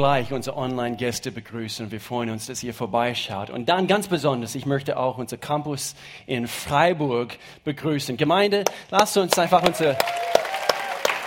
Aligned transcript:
gleich 0.00 0.32
unsere 0.32 0.56
Online-Gäste 0.56 1.30
begrüßen. 1.30 1.90
Wir 1.90 2.00
freuen 2.00 2.30
uns, 2.30 2.46
dass 2.46 2.62
ihr 2.62 2.72
vorbeischaut. 2.72 3.50
Und 3.50 3.68
dann 3.68 3.86
ganz 3.86 4.08
besonders, 4.08 4.54
ich 4.54 4.64
möchte 4.64 4.96
auch 4.96 5.18
unser 5.18 5.36
Campus 5.36 5.94
in 6.24 6.48
Freiburg 6.48 7.36
begrüßen. 7.64 8.16
Gemeinde, 8.16 8.64
lasst 8.90 9.18
uns 9.18 9.38
einfach 9.38 9.62
unsere 9.62 9.98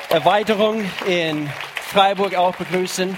Erweiterung 0.10 0.86
in 1.06 1.48
Freiburg 1.76 2.34
auch 2.34 2.56
begrüßen. 2.56 3.16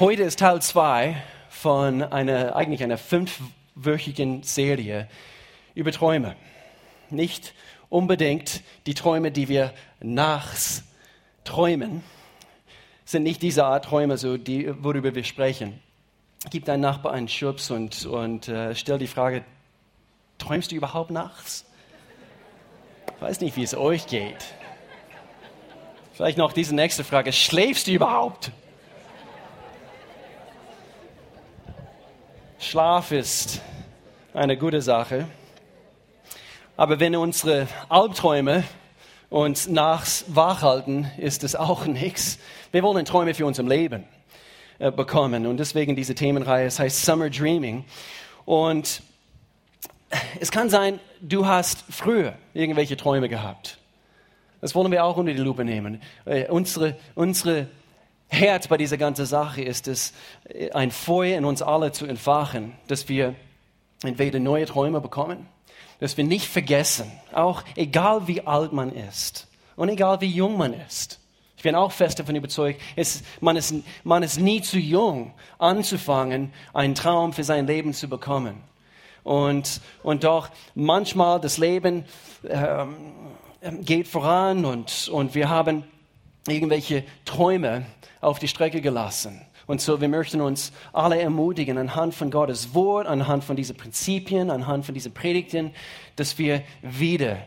Heute 0.00 0.24
ist 0.24 0.40
Teil 0.40 0.60
2 0.60 1.22
von 1.48 2.02
einer, 2.02 2.56
eigentlich 2.56 2.82
einer 2.82 2.98
fünfwöchigen 2.98 4.42
Serie 4.42 5.06
über 5.76 5.92
Träume. 5.92 6.34
Nicht 7.08 7.54
unbedingt 7.88 8.64
die 8.86 8.94
Träume, 8.94 9.30
die 9.30 9.46
wir 9.46 9.72
nachts 10.00 10.82
träumen, 11.44 12.02
sind 13.06 13.22
nicht 13.22 13.40
diese 13.40 13.64
Art 13.64 13.86
Träume, 13.86 14.18
so 14.18 14.36
die, 14.36 14.70
worüber 14.82 15.14
wir 15.14 15.24
sprechen. 15.24 15.80
Gib 16.50 16.64
deinem 16.66 16.80
Nachbar 16.80 17.12
einen 17.12 17.28
Schubs 17.28 17.70
und, 17.70 18.04
und 18.04 18.48
äh, 18.48 18.74
stell 18.74 18.98
die 18.98 19.06
Frage, 19.06 19.44
träumst 20.38 20.72
du 20.72 20.74
überhaupt 20.74 21.10
nachts? 21.10 21.64
Ich 23.14 23.22
weiß 23.22 23.40
nicht, 23.40 23.56
wie 23.56 23.62
es 23.62 23.74
euch 23.74 24.06
geht. 24.08 24.44
Vielleicht 26.12 26.36
noch 26.36 26.52
diese 26.52 26.74
nächste 26.74 27.04
Frage, 27.04 27.32
schläfst 27.32 27.86
du 27.86 27.92
überhaupt? 27.92 28.50
Schlaf 32.58 33.12
ist 33.12 33.62
eine 34.34 34.56
gute 34.56 34.82
Sache. 34.82 35.28
Aber 36.76 36.98
wenn 36.98 37.14
unsere 37.14 37.68
Albträume 37.88 38.64
uns 39.30 39.68
nachts 39.68 40.24
wachhalten, 40.28 41.10
ist 41.18 41.44
es 41.44 41.56
auch 41.56 41.86
nichts. 41.86 42.38
Wir 42.72 42.82
wollen 42.82 43.04
Träume 43.04 43.34
für 43.34 43.46
unser 43.46 43.62
Leben 43.62 44.04
äh, 44.78 44.90
bekommen 44.90 45.46
und 45.46 45.58
deswegen 45.58 45.96
diese 45.96 46.14
Themenreihe, 46.14 46.66
es 46.66 46.78
heißt 46.78 47.04
Summer 47.04 47.30
Dreaming. 47.30 47.84
Und 48.44 49.02
es 50.40 50.50
kann 50.50 50.70
sein, 50.70 51.00
du 51.20 51.46
hast 51.46 51.84
früher 51.90 52.34
irgendwelche 52.54 52.96
Träume 52.96 53.28
gehabt. 53.28 53.78
Das 54.60 54.74
wollen 54.74 54.90
wir 54.90 55.04
auch 55.04 55.16
unter 55.16 55.32
die 55.32 55.40
Lupe 55.40 55.64
nehmen. 55.64 56.00
Äh, 56.24 56.48
unsere, 56.48 56.96
unsere 57.14 57.68
Herz 58.28 58.68
bei 58.68 58.76
dieser 58.76 58.96
ganzen 58.96 59.26
Sache 59.26 59.62
ist 59.62 59.88
es, 59.88 60.12
äh, 60.48 60.70
ein 60.70 60.90
Feuer 60.90 61.38
in 61.38 61.44
uns 61.44 61.62
alle 61.62 61.92
zu 61.92 62.06
entfachen, 62.06 62.72
dass 62.88 63.08
wir 63.08 63.34
entweder 64.02 64.38
neue 64.38 64.66
Träume 64.66 65.00
bekommen 65.00 65.48
dass 66.00 66.16
wir 66.16 66.24
nicht 66.24 66.46
vergessen, 66.46 67.10
auch 67.32 67.62
egal 67.74 68.26
wie 68.28 68.46
alt 68.46 68.72
man 68.72 68.92
ist 68.92 69.46
und 69.76 69.88
egal 69.88 70.20
wie 70.20 70.26
jung 70.26 70.56
man 70.56 70.72
ist. 70.72 71.20
Ich 71.56 71.62
bin 71.62 71.74
auch 71.74 71.92
fest 71.92 72.18
davon 72.18 72.36
überzeugt, 72.36 72.80
es, 72.96 73.22
man, 73.40 73.56
ist, 73.56 73.74
man 74.04 74.22
ist 74.22 74.38
nie 74.38 74.60
zu 74.60 74.78
jung, 74.78 75.32
anzufangen, 75.58 76.52
einen 76.74 76.94
Traum 76.94 77.32
für 77.32 77.44
sein 77.44 77.66
Leben 77.66 77.94
zu 77.94 78.08
bekommen. 78.08 78.62
Und, 79.24 79.80
und 80.02 80.24
doch 80.24 80.50
manchmal 80.74 81.40
das 81.40 81.58
Leben 81.58 82.04
ähm, 82.48 82.94
geht 83.80 84.06
voran 84.06 84.64
und, 84.64 85.08
und 85.08 85.34
wir 85.34 85.48
haben 85.48 85.84
irgendwelche 86.46 87.04
Träume 87.24 87.86
auf 88.20 88.38
die 88.38 88.48
Strecke 88.48 88.80
gelassen. 88.80 89.40
Und 89.66 89.80
so, 89.80 90.00
wir 90.00 90.08
möchten 90.08 90.40
uns 90.40 90.72
alle 90.92 91.20
ermutigen, 91.20 91.76
anhand 91.76 92.14
von 92.14 92.30
Gottes 92.30 92.72
Wort, 92.74 93.06
anhand 93.06 93.42
von 93.42 93.56
diesen 93.56 93.76
Prinzipien, 93.76 94.50
anhand 94.50 94.86
von 94.86 94.94
diesen 94.94 95.12
Predigten, 95.12 95.72
dass 96.14 96.38
wir 96.38 96.62
wieder 96.82 97.38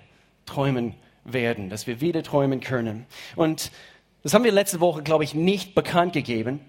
träumen 0.46 0.96
werden, 1.24 1.70
dass 1.70 1.88
wir 1.88 2.02
wieder 2.02 2.24
träumen 2.24 2.60
können. 2.60 3.06
Und 3.36 3.72
das 4.24 4.34
haben 4.34 4.44
wir 4.44 4.52
letzte 4.52 4.82
Woche, 4.82 5.02
glaube 5.02 5.24
ich, 5.24 5.34
nicht 5.34 5.76
bekannt 5.76 6.14
gegeben. 6.14 6.60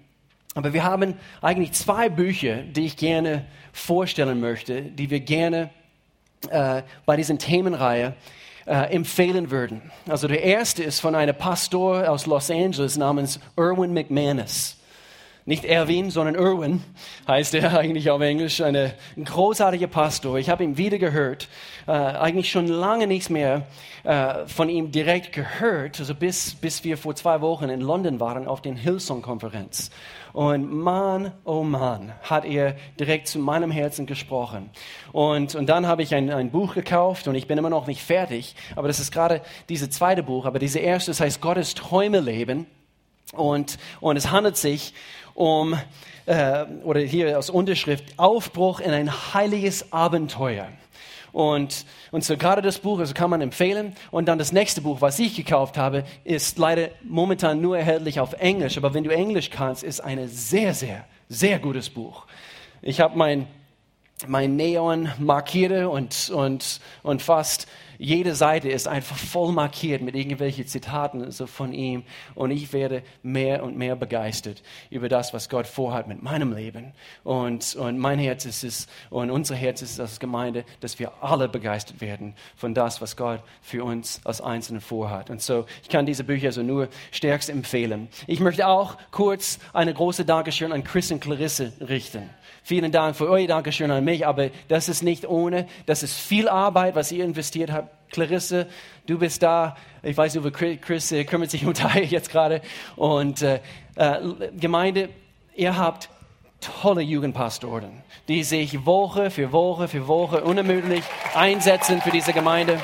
Aber 0.53 0.73
wir 0.73 0.83
haben 0.83 1.15
eigentlich 1.41 1.73
zwei 1.73 2.09
Bücher, 2.09 2.57
die 2.57 2.85
ich 2.85 2.97
gerne 2.97 3.45
vorstellen 3.73 4.39
möchte, 4.39 4.81
die 4.81 5.09
wir 5.09 5.21
gerne 5.21 5.69
äh, 6.49 6.83
bei 7.05 7.15
diesen 7.15 7.39
Themenreihe 7.39 8.15
äh, 8.65 8.93
empfehlen 8.93 9.51
würden. 9.51 9.81
Also 10.07 10.27
der 10.27 10.43
erste 10.43 10.83
ist 10.83 10.99
von 10.99 11.15
einem 11.15 11.35
Pastor 11.35 12.09
aus 12.09 12.25
Los 12.25 12.51
Angeles 12.51 12.97
namens 12.97 13.39
Erwin 13.55 13.93
McManus. 13.93 14.77
Nicht 15.43 15.65
Erwin, 15.65 16.11
sondern 16.11 16.35
Irwin 16.35 16.83
heißt 17.27 17.55
er 17.55 17.75
eigentlich 17.77 18.11
auf 18.11 18.21
Englisch. 18.21 18.61
Ein 18.61 18.93
großartiger 19.23 19.87
Pastor. 19.87 20.37
Ich 20.37 20.49
habe 20.49 20.63
ihn 20.63 20.77
wieder 20.77 20.99
gehört. 20.99 21.49
Äh, 21.87 21.93
eigentlich 21.93 22.51
schon 22.51 22.67
lange 22.67 23.07
nichts 23.07 23.31
mehr 23.31 23.65
äh, 24.03 24.45
von 24.45 24.69
ihm 24.69 24.91
direkt 24.91 25.31
gehört. 25.31 25.99
Also 25.99 26.13
bis, 26.13 26.53
bis 26.53 26.83
wir 26.83 26.95
vor 26.95 27.15
zwei 27.15 27.41
Wochen 27.41 27.69
in 27.69 27.81
London 27.81 28.19
waren 28.19 28.47
auf 28.47 28.61
den 28.61 28.75
Hillsong-Konferenz. 28.75 29.89
Und 30.31 30.71
Mann, 30.71 31.31
oh 31.43 31.63
Mann, 31.63 32.13
hat 32.21 32.45
er 32.45 32.75
direkt 32.99 33.27
zu 33.27 33.39
meinem 33.39 33.71
Herzen 33.71 34.05
gesprochen. 34.05 34.69
Und, 35.11 35.55
und 35.55 35.67
dann 35.67 35.87
habe 35.87 36.03
ich 36.03 36.13
ein, 36.13 36.29
ein 36.29 36.51
Buch 36.51 36.75
gekauft 36.75 37.27
und 37.27 37.33
ich 37.33 37.47
bin 37.47 37.57
immer 37.57 37.71
noch 37.71 37.87
nicht 37.87 38.03
fertig. 38.03 38.55
Aber 38.75 38.87
das 38.87 38.99
ist 38.99 39.11
gerade 39.11 39.41
dieses 39.69 39.89
zweite 39.89 40.21
Buch. 40.21 40.45
Aber 40.45 40.59
diese 40.59 40.77
erste, 40.77 41.09
das 41.09 41.19
heißt 41.19 41.41
Gottes 41.41 41.73
Träume 41.73 42.19
leben. 42.19 42.67
Und, 43.33 43.77
und 44.01 44.17
es 44.17 44.29
handelt 44.31 44.57
sich 44.57 44.93
um, 45.33 45.77
äh, 46.25 46.65
oder 46.83 46.99
hier 47.01 47.37
aus 47.37 47.49
Unterschrift, 47.49 48.03
Aufbruch 48.17 48.79
in 48.79 48.91
ein 48.91 49.33
heiliges 49.33 49.91
Abenteuer. 49.91 50.67
Und, 51.31 51.85
und 52.11 52.23
so 52.23 52.35
gerade 52.35 52.61
das 52.61 52.79
Buch, 52.79 52.99
also 52.99 53.13
kann 53.13 53.29
man 53.29 53.41
empfehlen. 53.41 53.95
Und 54.11 54.27
dann 54.27 54.37
das 54.37 54.51
nächste 54.51 54.81
Buch, 54.81 55.01
was 55.01 55.17
ich 55.19 55.35
gekauft 55.35 55.77
habe, 55.77 56.03
ist 56.23 56.57
leider 56.57 56.89
momentan 57.03 57.61
nur 57.61 57.77
erhältlich 57.77 58.19
auf 58.19 58.33
Englisch. 58.33 58.77
Aber 58.77 58.93
wenn 58.93 59.03
du 59.03 59.11
Englisch 59.11 59.49
kannst, 59.49 59.83
ist 59.83 60.01
ein 60.01 60.27
sehr, 60.27 60.73
sehr, 60.73 61.05
sehr 61.29 61.59
gutes 61.59 61.89
Buch. 61.89 62.25
Ich 62.81 62.99
habe 62.99 63.17
mein, 63.17 63.47
mein 64.27 64.55
Neon 64.55 65.09
markiert 65.19 65.87
und, 65.87 66.29
und, 66.29 66.79
und 67.03 67.21
fast 67.21 67.67
jede 68.03 68.33
Seite 68.33 68.67
ist 68.67 68.87
einfach 68.87 69.15
voll 69.15 69.51
markiert 69.51 70.01
mit 70.01 70.15
irgendwelchen 70.15 70.65
Zitaten 70.65 71.29
so 71.29 71.45
von 71.45 71.71
ihm. 71.71 72.01
Und 72.33 72.49
ich 72.49 72.73
werde 72.73 73.03
mehr 73.21 73.63
und 73.63 73.77
mehr 73.77 73.95
begeistert 73.95 74.63
über 74.89 75.07
das, 75.07 75.35
was 75.35 75.49
Gott 75.49 75.67
vorhat 75.67 76.07
mit 76.07 76.23
meinem 76.23 76.51
Leben. 76.51 76.93
Und, 77.23 77.75
und 77.75 77.99
mein 77.99 78.17
Herz 78.17 78.45
ist 78.45 78.63
es, 78.63 78.87
und 79.11 79.29
unser 79.29 79.53
Herz 79.53 79.83
ist 79.83 79.91
es 79.91 79.99
als 79.99 80.19
Gemeinde, 80.19 80.65
dass 80.79 80.97
wir 80.97 81.11
alle 81.21 81.47
begeistert 81.47 82.01
werden 82.01 82.33
von 82.55 82.73
das, 82.73 83.01
was 83.01 83.15
Gott 83.15 83.43
für 83.61 83.83
uns 83.83 84.19
als 84.23 84.41
Einzelne 84.41 84.81
vorhat. 84.81 85.29
Und 85.29 85.43
so, 85.43 85.67
ich 85.83 85.89
kann 85.89 86.07
diese 86.07 86.23
Bücher 86.23 86.51
so 86.51 86.63
nur 86.63 86.87
stärkst 87.11 87.51
empfehlen. 87.51 88.07
Ich 88.25 88.39
möchte 88.39 88.65
auch 88.65 88.97
kurz 89.11 89.59
eine 89.73 89.93
große 89.93 90.25
Dankeschön 90.25 90.71
an 90.71 90.83
Chris 90.83 91.11
und 91.11 91.19
Clarisse 91.19 91.73
richten. 91.79 92.31
Vielen 92.63 92.91
Dank 92.91 93.15
für 93.15 93.27
euer 93.27 93.47
Dankeschön 93.47 93.89
an 93.89 94.03
mich, 94.03 94.27
aber 94.27 94.49
das 94.67 94.87
ist 94.87 95.01
nicht 95.01 95.27
ohne, 95.27 95.67
das 95.87 96.03
ist 96.03 96.19
viel 96.19 96.47
Arbeit, 96.47 96.95
was 96.95 97.11
ihr 97.11 97.25
investiert 97.25 97.71
habt. 97.71 97.89
Clarisse, 98.11 98.67
du 99.07 99.17
bist 99.17 99.41
da. 99.41 99.75
Ich 100.03 100.17
weiß 100.17 100.35
über 100.35 100.51
Chris 100.51 101.11
äh, 101.11 101.23
kümmert 101.23 101.49
sich 101.49 101.65
um 101.65 101.73
Teil 101.75 102.03
jetzt 102.03 102.29
gerade. 102.29 102.61
Und 102.95 103.41
äh, 103.41 103.61
äh, 103.95 104.19
Gemeinde, 104.59 105.09
ihr 105.55 105.77
habt 105.77 106.09
tolle 106.59 107.01
Jugendpastoren, 107.01 108.03
die 108.27 108.43
sich 108.43 108.85
Woche 108.85 109.31
für 109.31 109.51
Woche 109.51 109.87
für 109.87 110.07
Woche 110.07 110.43
unermüdlich 110.43 111.03
einsetzen 111.33 112.01
für 112.01 112.11
diese 112.11 112.33
Gemeinde. 112.33 112.79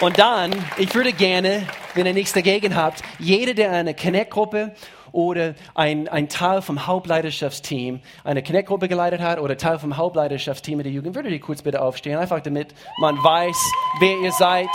Und 0.00 0.18
dann, 0.18 0.52
ich 0.78 0.94
würde 0.94 1.12
gerne, 1.12 1.66
wenn 1.94 2.06
ihr 2.06 2.14
nichts 2.14 2.32
dagegen 2.32 2.74
habt, 2.74 3.02
jeder, 3.18 3.54
der 3.54 3.72
eine 3.72 3.94
Connect-Gruppe 3.94 4.74
oder 5.12 5.54
ein, 5.74 6.08
ein 6.08 6.28
Teil 6.28 6.62
vom 6.62 6.86
Hauptleiterschaftsteam 6.86 8.00
eine 8.24 8.42
Connect-Gruppe 8.42 8.88
geleitet 8.88 9.20
hat 9.20 9.38
oder 9.38 9.56
Teil 9.56 9.78
vom 9.78 9.96
Hauptleiterschaftsteam 9.96 10.80
in 10.80 10.84
der 10.84 10.92
Jugend, 10.92 11.14
würdet 11.14 11.32
ihr 11.32 11.40
kurz 11.40 11.62
bitte 11.62 11.82
aufstehen, 11.82 12.18
einfach 12.18 12.40
damit 12.40 12.74
man 13.00 13.16
weiß, 13.16 13.56
wer 14.00 14.18
ihr 14.18 14.32
seid. 14.32 14.68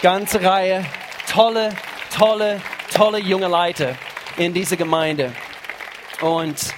Ganze 0.00 0.42
Reihe, 0.42 0.84
tolle, 1.28 1.70
tolle, 2.16 2.60
tolle 2.94 3.20
junge 3.20 3.48
Leiter 3.48 3.94
in 4.36 4.54
dieser 4.54 4.76
Gemeinde. 4.76 5.32
Und, 6.20 6.74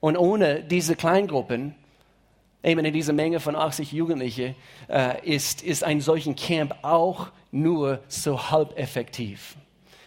und 0.00 0.16
ohne 0.16 0.62
diese 0.62 0.96
Kleingruppen 0.96 1.74
eben 2.62 2.84
in 2.84 2.92
dieser 2.92 3.12
Menge 3.12 3.40
von 3.40 3.56
80 3.56 3.92
Jugendlichen, 3.92 4.54
äh, 4.88 5.26
ist, 5.26 5.62
ist 5.62 5.82
ein 5.84 6.00
solchen 6.00 6.36
Camp 6.36 6.74
auch 6.82 7.28
nur 7.50 8.00
so 8.08 8.50
halb 8.50 8.78
effektiv. 8.78 9.56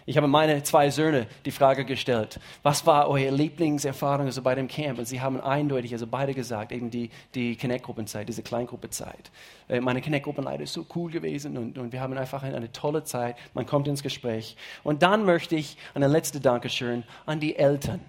Ich 0.06 0.18
habe 0.18 0.28
meine 0.28 0.62
zwei 0.64 0.90
Söhne 0.90 1.28
die 1.46 1.52
Frage 1.52 1.86
gestellt, 1.86 2.40
was 2.62 2.86
war 2.86 3.08
eure 3.08 3.30
Lieblingserfahrung 3.30 4.26
also 4.26 4.42
bei 4.42 4.54
dem 4.54 4.68
Camp? 4.68 5.00
Und 5.00 5.06
sie 5.06 5.22
haben 5.22 5.40
eindeutig, 5.40 5.94
also 5.94 6.08
beide 6.08 6.34
gesagt, 6.34 6.74
eben 6.74 6.90
die, 6.90 7.10
die 7.36 7.56
Connect-Gruppenzeit, 7.56 8.28
diese 8.28 8.44
Kleingruppenzeit. 8.44 9.32
Äh, 9.70 9.80
meine 9.80 10.02
Connect-Gruppenleiter 10.02 10.64
ist 10.64 10.74
so 10.74 10.86
cool 10.96 11.10
gewesen 11.10 11.58
und, 11.58 11.78
und 11.78 11.94
wir 11.94 12.02
haben 12.02 12.18
einfach 12.18 12.44
eine, 12.44 12.58
eine 12.58 12.72
tolle 12.74 13.06
Zeit. 13.06 13.38
Man 13.54 13.66
kommt 13.66 13.88
ins 13.88 14.04
Gespräch. 14.04 14.58
Und 14.84 15.04
dann 15.04 15.24
möchte 15.24 15.56
ich 15.56 15.78
eine 15.94 16.08
letzte 16.08 16.42
Dankeschön 16.42 17.04
an 17.26 17.40
die 17.40 17.56
Eltern 17.56 18.02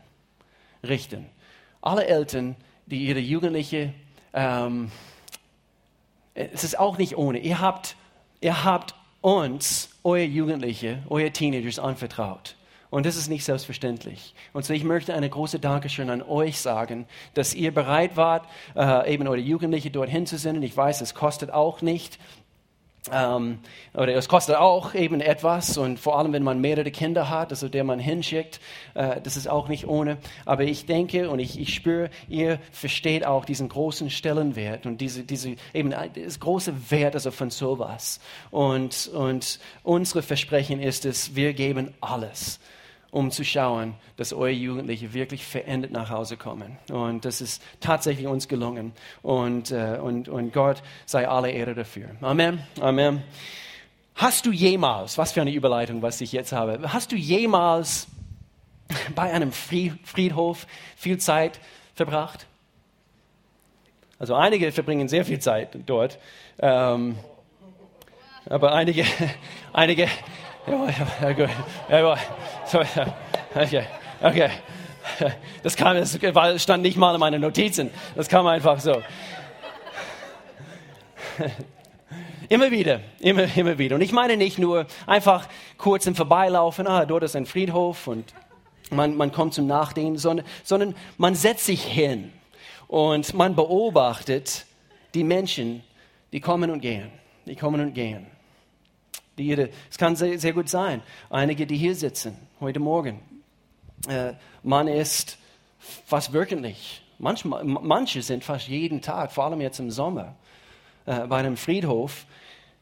richten. 0.83 1.27
Alle 1.81 2.07
Eltern, 2.07 2.57
die 2.87 3.07
ihre 3.07 3.21
Jugendliche 3.21 3.95
ähm, 4.33 4.91
es 6.35 6.65
ist 6.65 6.79
auch 6.79 6.99
nicht 6.99 7.17
ohne. 7.17 7.39
Ihr 7.39 7.61
habt, 7.61 7.97
ihr 8.41 8.65
habt 8.65 8.95
uns, 9.25 9.89
euer 10.03 10.27
Jugendliche, 10.27 11.03
euer 11.09 11.33
Teenagers 11.33 11.79
anvertraut. 11.79 12.57
Und 12.91 13.07
das 13.07 13.17
ist 13.17 13.29
nicht 13.29 13.43
selbstverständlich. 13.45 14.35
Und 14.53 14.67
so 14.67 14.75
ich 14.75 14.85
möchte 14.85 15.15
eine 15.15 15.31
große 15.31 15.59
Dankeschön 15.59 16.11
an 16.11 16.21
euch 16.21 16.61
sagen, 16.61 17.07
dass 17.33 17.55
ihr 17.55 17.73
bereit 17.73 18.19
wart, 18.19 18.47
äh, 18.77 19.13
eben 19.13 19.27
eure 19.27 19.39
Jugendliche 19.39 19.91
dorthin 19.91 20.27
zu 20.27 20.37
senden. 20.37 20.63
Ich 20.63 20.77
weiß, 20.77 21.01
es 21.01 21.15
kostet 21.15 21.51
auch 21.51 21.81
nicht. 21.81 22.19
Ähm, 23.13 23.59
oder 23.93 24.15
es 24.15 24.29
kostet 24.29 24.57
auch 24.57 24.95
eben 24.95 25.21
etwas 25.21 25.77
und 25.77 26.01
vor 26.01 26.19
allem, 26.19 26.33
wenn 26.33 26.43
man 26.43 26.61
mehrere 26.63 26.91
Kinder 26.91 27.29
hat, 27.29 27.51
also 27.51 27.69
der 27.69 27.85
man 27.85 27.99
hinschickt, 27.99 28.61
äh, 28.95 29.21
das 29.21 29.37
ist 29.37 29.47
auch 29.47 29.69
nicht 29.69 29.87
ohne. 29.87 30.17
Aber 30.47 30.65
ich 30.65 30.87
denke 30.87 31.29
und 31.29 31.39
ich, 31.39 31.61
ich 31.61 31.75
spüre, 31.75 32.09
ihr 32.29 32.59
versteht 32.73 33.27
auch 33.27 33.45
diesen 33.45 33.69
großen 33.69 34.09
Stellenwert 34.09 34.87
und 34.87 35.03
diese, 35.03 35.23
diese 35.23 35.57
eben 35.75 35.91
das 35.91 36.41
große 36.41 36.91
Wert 36.91 37.15
also 37.15 37.31
von 37.31 37.51
sowas. 37.51 38.21
Und, 38.51 39.09
und 39.09 39.59
unsere 39.83 40.23
Versprechen 40.23 40.81
ist 40.81 41.05
es, 41.05 41.35
wir 41.35 41.53
geben 41.53 41.93
alles 42.01 42.59
um 43.15 43.31
zu 43.31 43.45
schauen, 43.45 43.95
dass 44.17 44.33
eure 44.33 44.51
Jugendliche 44.51 45.15
wirklich 45.15 45.47
verändert 45.47 45.93
nach 45.93 46.11
Hause 46.11 46.37
kommen. 46.37 46.79
Und 46.91 47.25
das 47.25 47.41
ist 47.41 47.63
tatsächlich 47.79 48.27
uns 48.27 48.49
gelungen. 48.49 48.93
Und, 49.23 49.71
äh, 49.71 49.99
und, 50.03 50.29
und 50.29 50.53
Gott 50.53 50.83
sei 51.07 51.29
alle 51.29 51.53
Ehre 51.53 51.77
dafür. 51.77 52.09
Amen. 52.21 52.67
Amen. 52.81 53.23
Hast 54.17 54.47
du 54.47 54.51
jemals, 54.51 55.17
was 55.17 55.31
für 55.31 55.43
eine 55.43 55.53
Überleitung, 55.53 56.03
was 56.03 56.21
ich 56.21 56.33
jetzt 56.33 56.51
habe, 56.51 56.93
hast 56.93 57.13
du 57.13 57.17
jemals 57.17 58.09
bei 59.15 59.33
einem 59.33 59.53
Friedhof 59.53 60.67
viel 60.97 61.19
Zeit 61.19 61.61
verbracht? 61.95 62.47
Also 64.19 64.35
einige 64.35 64.73
verbringen 64.73 65.07
sehr 65.07 65.25
viel 65.25 65.39
Zeit 65.39 65.79
dort, 65.87 66.19
ähm, 66.59 67.17
aber 68.47 68.73
einige, 68.73 69.05
einige, 69.73 70.09
ja, 70.67 70.89
ja, 71.23 71.33
gut. 71.33 71.51
Ja, 71.89 72.17
okay, 73.55 73.85
okay. 74.23 74.51
Das 75.63 75.77
kam, 75.77 75.97
das 75.97 76.19
stand 76.63 76.83
nicht 76.83 76.97
mal 76.97 77.15
in 77.15 77.21
meinen 77.21 77.41
Notizen. 77.41 77.91
Das 78.15 78.29
kam 78.29 78.47
einfach 78.47 78.81
so. 78.81 79.03
Immer 82.49 82.71
wieder, 82.71 83.01
immer, 83.21 83.57
immer 83.57 83.79
wieder. 83.79 83.97
Und 83.97 84.03
ich 84.03 84.13
meine 84.13 84.37
nicht 84.37 84.59
nur 84.59 84.87
einfach 85.07 85.49
kurz 85.79 86.07
im 86.07 86.15
Vorbeilaufen, 86.15 86.87
ah, 86.87 87.07
dort 87.07 87.23
ist 87.23 87.37
ein 87.37 87.47
Friedhof 87.47 88.07
und 88.07 88.35
man, 88.91 89.17
man 89.17 89.33
kommt 89.33 89.55
zum 89.55 89.67
Nachdenken, 89.67 90.19
sondern, 90.19 90.47
sondern 90.63 90.95
man 91.17 91.35
setzt 91.35 91.65
sich 91.65 91.83
hin 91.83 92.33
und 92.87 93.33
man 93.35 93.57
beobachtet 93.57 94.67
die 95.15 95.25
Menschen, 95.25 95.83
die 96.33 96.41
kommen 96.41 96.71
und 96.71 96.81
gehen. 96.81 97.11
Die 97.47 97.57
kommen 97.57 97.81
und 97.81 97.95
gehen. 97.95 98.27
Die 99.39 99.51
es 99.91 99.99
kann 99.99 100.15
sehr, 100.15 100.39
sehr 100.39 100.53
gut 100.53 100.69
sein, 100.69 101.03
einige, 101.29 101.67
die 101.67 101.77
hier 101.77 101.95
sitzen, 101.95 102.37
heute 102.61 102.79
Morgen, 102.79 103.21
äh, 104.09 104.35
man 104.63 104.87
ist 104.87 105.39
fast 106.07 106.33
manchmal, 107.19 107.65
manche 107.65 108.23
sind 108.23 108.45
fast 108.45 108.69
jeden 108.69 109.01
Tag, 109.01 109.33
vor 109.33 109.45
allem 109.45 109.61
jetzt 109.61 109.81
im 109.81 109.91
Sommer, 109.91 110.37
äh, 111.07 111.27
bei 111.27 111.39
einem 111.39 111.57
Friedhof, 111.57 112.27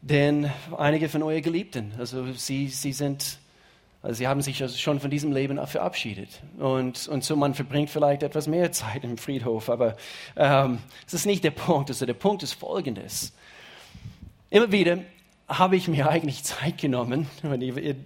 denn 0.03 0.51
einige 0.77 1.09
von 1.09 1.23
euren 1.23 1.43
Geliebten, 1.43 1.95
also 1.99 2.33
sie, 2.33 2.69
sie 2.69 2.93
sind 2.93 3.39
also 4.03 4.19
sie 4.19 4.27
haben 4.27 4.43
sich 4.43 4.59
schon 4.81 4.99
von 4.99 5.11
diesem 5.13 5.31
Leben 5.31 5.65
verabschiedet. 5.65 6.43
Und, 6.59 7.07
und 7.07 7.23
so 7.23 7.37
man 7.37 7.55
verbringt 7.55 7.89
vielleicht 7.89 8.25
etwas 8.25 8.49
mehr 8.49 8.73
Zeit 8.73 9.05
im 9.05 9.17
Friedhof. 9.17 9.71
Aber 9.71 9.97
ähm, 10.35 10.79
das 11.05 11.15
ist 11.15 11.27
nicht 11.27 11.45
der 11.45 11.53
Punkt. 11.53 11.89
Also 11.89 12.05
der 12.05 12.15
Punkt 12.15 12.43
ist 12.43 12.55
folgendes. 12.55 13.33
Immer 14.51 14.73
wieder 14.73 14.99
habe 15.59 15.77
ich 15.77 15.89
mir 15.89 16.09
eigentlich 16.11 16.43
Zeit 16.45 16.79
genommen, 16.79 17.29
ihr, 17.43 17.79
ihr, 17.79 17.97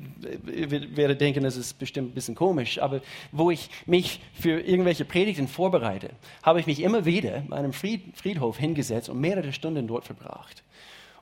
ihr, 0.53 0.97
werdet 0.97 1.21
denken, 1.21 1.45
das 1.45 1.57
ist 1.57 1.79
bestimmt 1.79 2.11
ein 2.11 2.15
bisschen 2.15 2.35
komisch, 2.35 2.81
aber 2.81 3.01
wo 3.33 3.51
ich 3.51 3.71
mich 3.87 4.21
für 4.35 4.61
irgendwelche 4.61 5.05
Predigten 5.05 5.49
vorbereite, 5.49 6.11
habe 6.43 6.61
ich 6.61 6.67
mich 6.67 6.81
immer 6.81 7.05
wieder 7.05 7.43
bei 7.49 7.57
einem 7.57 7.73
Friedhof 7.73 8.59
hingesetzt 8.59 9.09
und 9.09 9.21
mehrere 9.21 9.53
Stunden 9.53 9.87
dort 9.87 10.05
verbracht. 10.05 10.63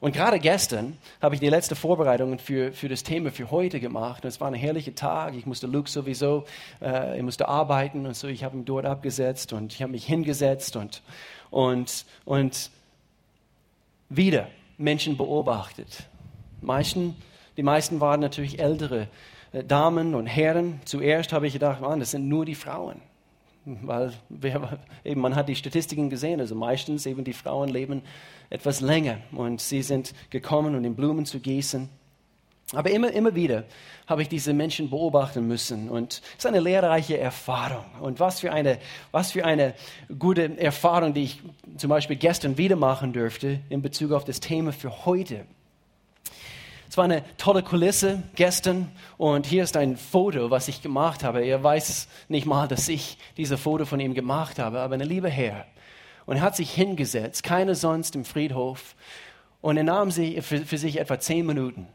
Und 0.01 0.13
gerade 0.13 0.39
gestern 0.39 0.99
habe 1.23 1.35
ich 1.35 1.41
die 1.41 1.49
letzte 1.49 1.75
Vorbereitung 1.77 2.39
für, 2.39 2.73
für 2.73 2.89
das 2.89 3.05
Thema 3.05 3.31
für 3.31 3.51
heute 3.51 3.81
gemacht. 3.81 4.25
Und 4.25 4.29
es 4.29 4.39
war 4.39 4.49
ein 4.49 4.55
herrlicher 4.55 4.95
Tag. 4.95 5.35
Ich 5.35 5.47
musste 5.47 5.67
Luke 5.67 5.89
sowieso, 5.89 6.45
äh, 6.83 7.17
ich 7.17 7.23
musste 7.23 7.49
arbeiten 7.49 8.05
und 8.05 8.15
so. 8.15 8.29
Ich 8.29 8.45
habe 8.45 8.55
ihn 8.55 8.67
dort 8.67 8.85
abgesetzt 8.85 9.55
und 9.55 9.73
ich 9.73 9.81
habe 9.81 9.93
mich 9.93 10.05
hingesetzt 10.05 10.77
und, 10.77 11.03
und, 11.51 12.05
und 12.27 12.71
wieder 14.11 14.49
Menschen 14.77 15.17
beobachtet. 15.17 16.05
Meisten, 16.65 17.17
die 17.57 17.63
meisten 17.63 18.01
waren 18.01 18.21
natürlich 18.21 18.59
ältere 18.59 19.09
äh, 19.53 19.63
Damen 19.65 20.15
und 20.15 20.27
Herren. 20.27 20.81
Zuerst 20.85 21.33
habe 21.33 21.47
ich 21.47 21.53
gedacht, 21.53 21.81
man, 21.81 22.01
das 22.01 22.11
sind 22.11 22.29
nur 22.29 22.45
die 22.45 22.55
Frauen. 22.55 23.01
Weil 23.65 24.13
wir, 24.29 24.79
eben, 25.05 25.21
man 25.21 25.37
hat 25.37 25.49
die 25.49 25.57
Statistiken 25.57 26.11
gesehen, 26.11 26.41
also 26.41 26.55
meistens 26.55 27.07
eben 27.07 27.25
die 27.25 27.33
Frauen 27.33 27.69
leben 27.69 28.03
etwas 28.51 28.81
länger 28.81 29.19
und 29.33 29.61
sie 29.61 29.83
sind 29.83 30.15
gekommen, 30.31 30.75
um 30.75 30.83
den 30.83 30.95
Blumen 30.95 31.27
zu 31.27 31.41
gießen. 31.41 31.89
Aber 32.73 32.91
immer, 32.91 33.13
immer 33.13 33.35
wieder 33.35 33.65
habe 34.07 34.23
ich 34.23 34.29
diese 34.29 34.53
Menschen 34.53 34.91
beobachten 34.91 35.47
müssen 35.47 35.89
und 35.89 36.15
es 36.15 36.45
ist 36.45 36.47
eine 36.47 36.61
lehrreiche 36.61 37.19
Erfahrung. 37.19 37.85
Und 38.01 38.21
was 38.21 38.41
für 38.41 38.53
eine, 38.53 38.79
was 39.13 39.33
für 39.33 39.45
eine 39.45 39.75
gute 40.19 40.59
Erfahrung, 40.59 41.15
die 41.15 41.25
ich 41.25 41.43
zum 41.77 41.91
Beispiel 41.91 42.17
gestern 42.17 42.57
wieder 42.57 42.77
machen 42.77 43.13
dürfte 43.13 43.61
in 43.69 43.83
Bezug 43.83 44.13
auf 44.13 44.25
das 44.25 44.41
Thema 44.41 44.73
für 44.73 45.05
heute. 45.05 45.45
Es 46.95 46.99
war 46.99 47.07
eine 47.07 47.25
tolle 47.39 47.65
Kulisse 47.65 48.23
gestern 48.37 48.89
und 49.19 49.47
hier 49.47 49.65
ist 49.65 49.77
ein 49.77 49.97
Foto, 49.97 50.53
was 50.53 50.69
ich 50.69 50.81
gemacht 50.81 51.25
habe. 51.25 51.45
Er 51.45 51.61
weiß 51.61 52.07
nicht 52.29 52.47
mal, 52.47 52.69
dass 52.69 52.89
ich 52.89 53.19
dieses 53.37 53.61
Foto 53.61 53.85
von 53.85 53.99
ihm 53.99 54.15
gemacht 54.15 54.61
habe, 54.61 54.79
aber 54.79 54.95
eine 54.95 55.03
liebe 55.03 55.29
Herr. 55.29 55.67
Und 56.25 56.37
er 56.37 56.43
hat 56.43 56.55
sich 56.55 56.73
hingesetzt, 56.73 57.43
keiner 57.43 57.75
sonst 57.75 58.15
im 58.15 58.25
Friedhof, 58.25 58.95
und 59.61 59.77
er 59.77 59.83
nahm 59.83 60.13
sie 60.13 60.41
für, 60.41 60.59
für 60.61 60.79
sich 60.79 61.01
etwa 61.01 61.19
zehn 61.19 61.45
Minuten. 61.45 61.89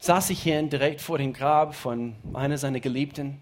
Saß 0.00 0.26
sich 0.26 0.42
hin 0.42 0.68
direkt 0.68 1.00
vor 1.00 1.18
dem 1.18 1.32
Grab 1.32 1.76
von 1.76 2.16
einer 2.34 2.58
seiner 2.58 2.80
Geliebten 2.80 3.40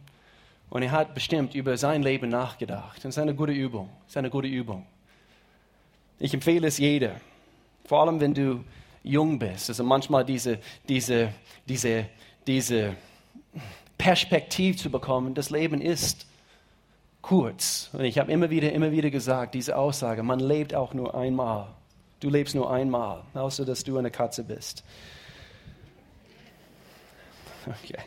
und 0.68 0.82
er 0.82 0.90
hat 0.90 1.14
bestimmt 1.14 1.54
über 1.54 1.78
sein 1.78 2.02
Leben 2.02 2.28
nachgedacht. 2.28 3.02
Und 3.02 3.08
es 3.08 3.16
ist 3.16 3.22
eine 3.22 3.34
gute 3.34 3.52
Übung. 3.52 3.88
Es 4.06 4.30
gute 4.30 4.48
Übung. 4.48 4.84
Ich 6.18 6.34
empfehle 6.34 6.66
es 6.66 6.76
jeder. 6.76 7.12
Vor 7.86 8.02
allem, 8.02 8.20
wenn 8.20 8.34
du 8.34 8.62
jung 9.04 9.38
bist. 9.38 9.68
Also 9.68 9.84
manchmal 9.84 10.24
diese, 10.24 10.58
diese, 10.88 11.32
diese, 11.68 12.06
diese 12.46 12.96
Perspektive 13.98 14.76
zu 14.76 14.90
bekommen, 14.90 15.34
das 15.34 15.50
Leben 15.50 15.80
ist 15.80 16.26
kurz. 17.22 17.90
Und 17.92 18.04
ich 18.04 18.18
habe 18.18 18.32
immer 18.32 18.50
wieder, 18.50 18.72
immer 18.72 18.90
wieder 18.90 19.10
gesagt, 19.10 19.54
diese 19.54 19.76
Aussage, 19.76 20.22
man 20.22 20.40
lebt 20.40 20.74
auch 20.74 20.94
nur 20.94 21.14
einmal. 21.14 21.68
Du 22.20 22.30
lebst 22.30 22.54
nur 22.54 22.70
einmal, 22.70 23.22
außer 23.34 23.64
dass 23.64 23.84
du 23.84 23.98
eine 23.98 24.10
Katze 24.10 24.42
bist. 24.42 24.82
Okay. 27.66 27.98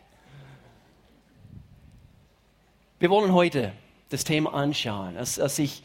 Wir 3.00 3.10
wollen 3.10 3.32
heute 3.32 3.74
das 4.10 4.24
Thema 4.24 4.54
anschauen. 4.54 5.18
Als, 5.18 5.40
als, 5.40 5.60
ich, 5.60 5.84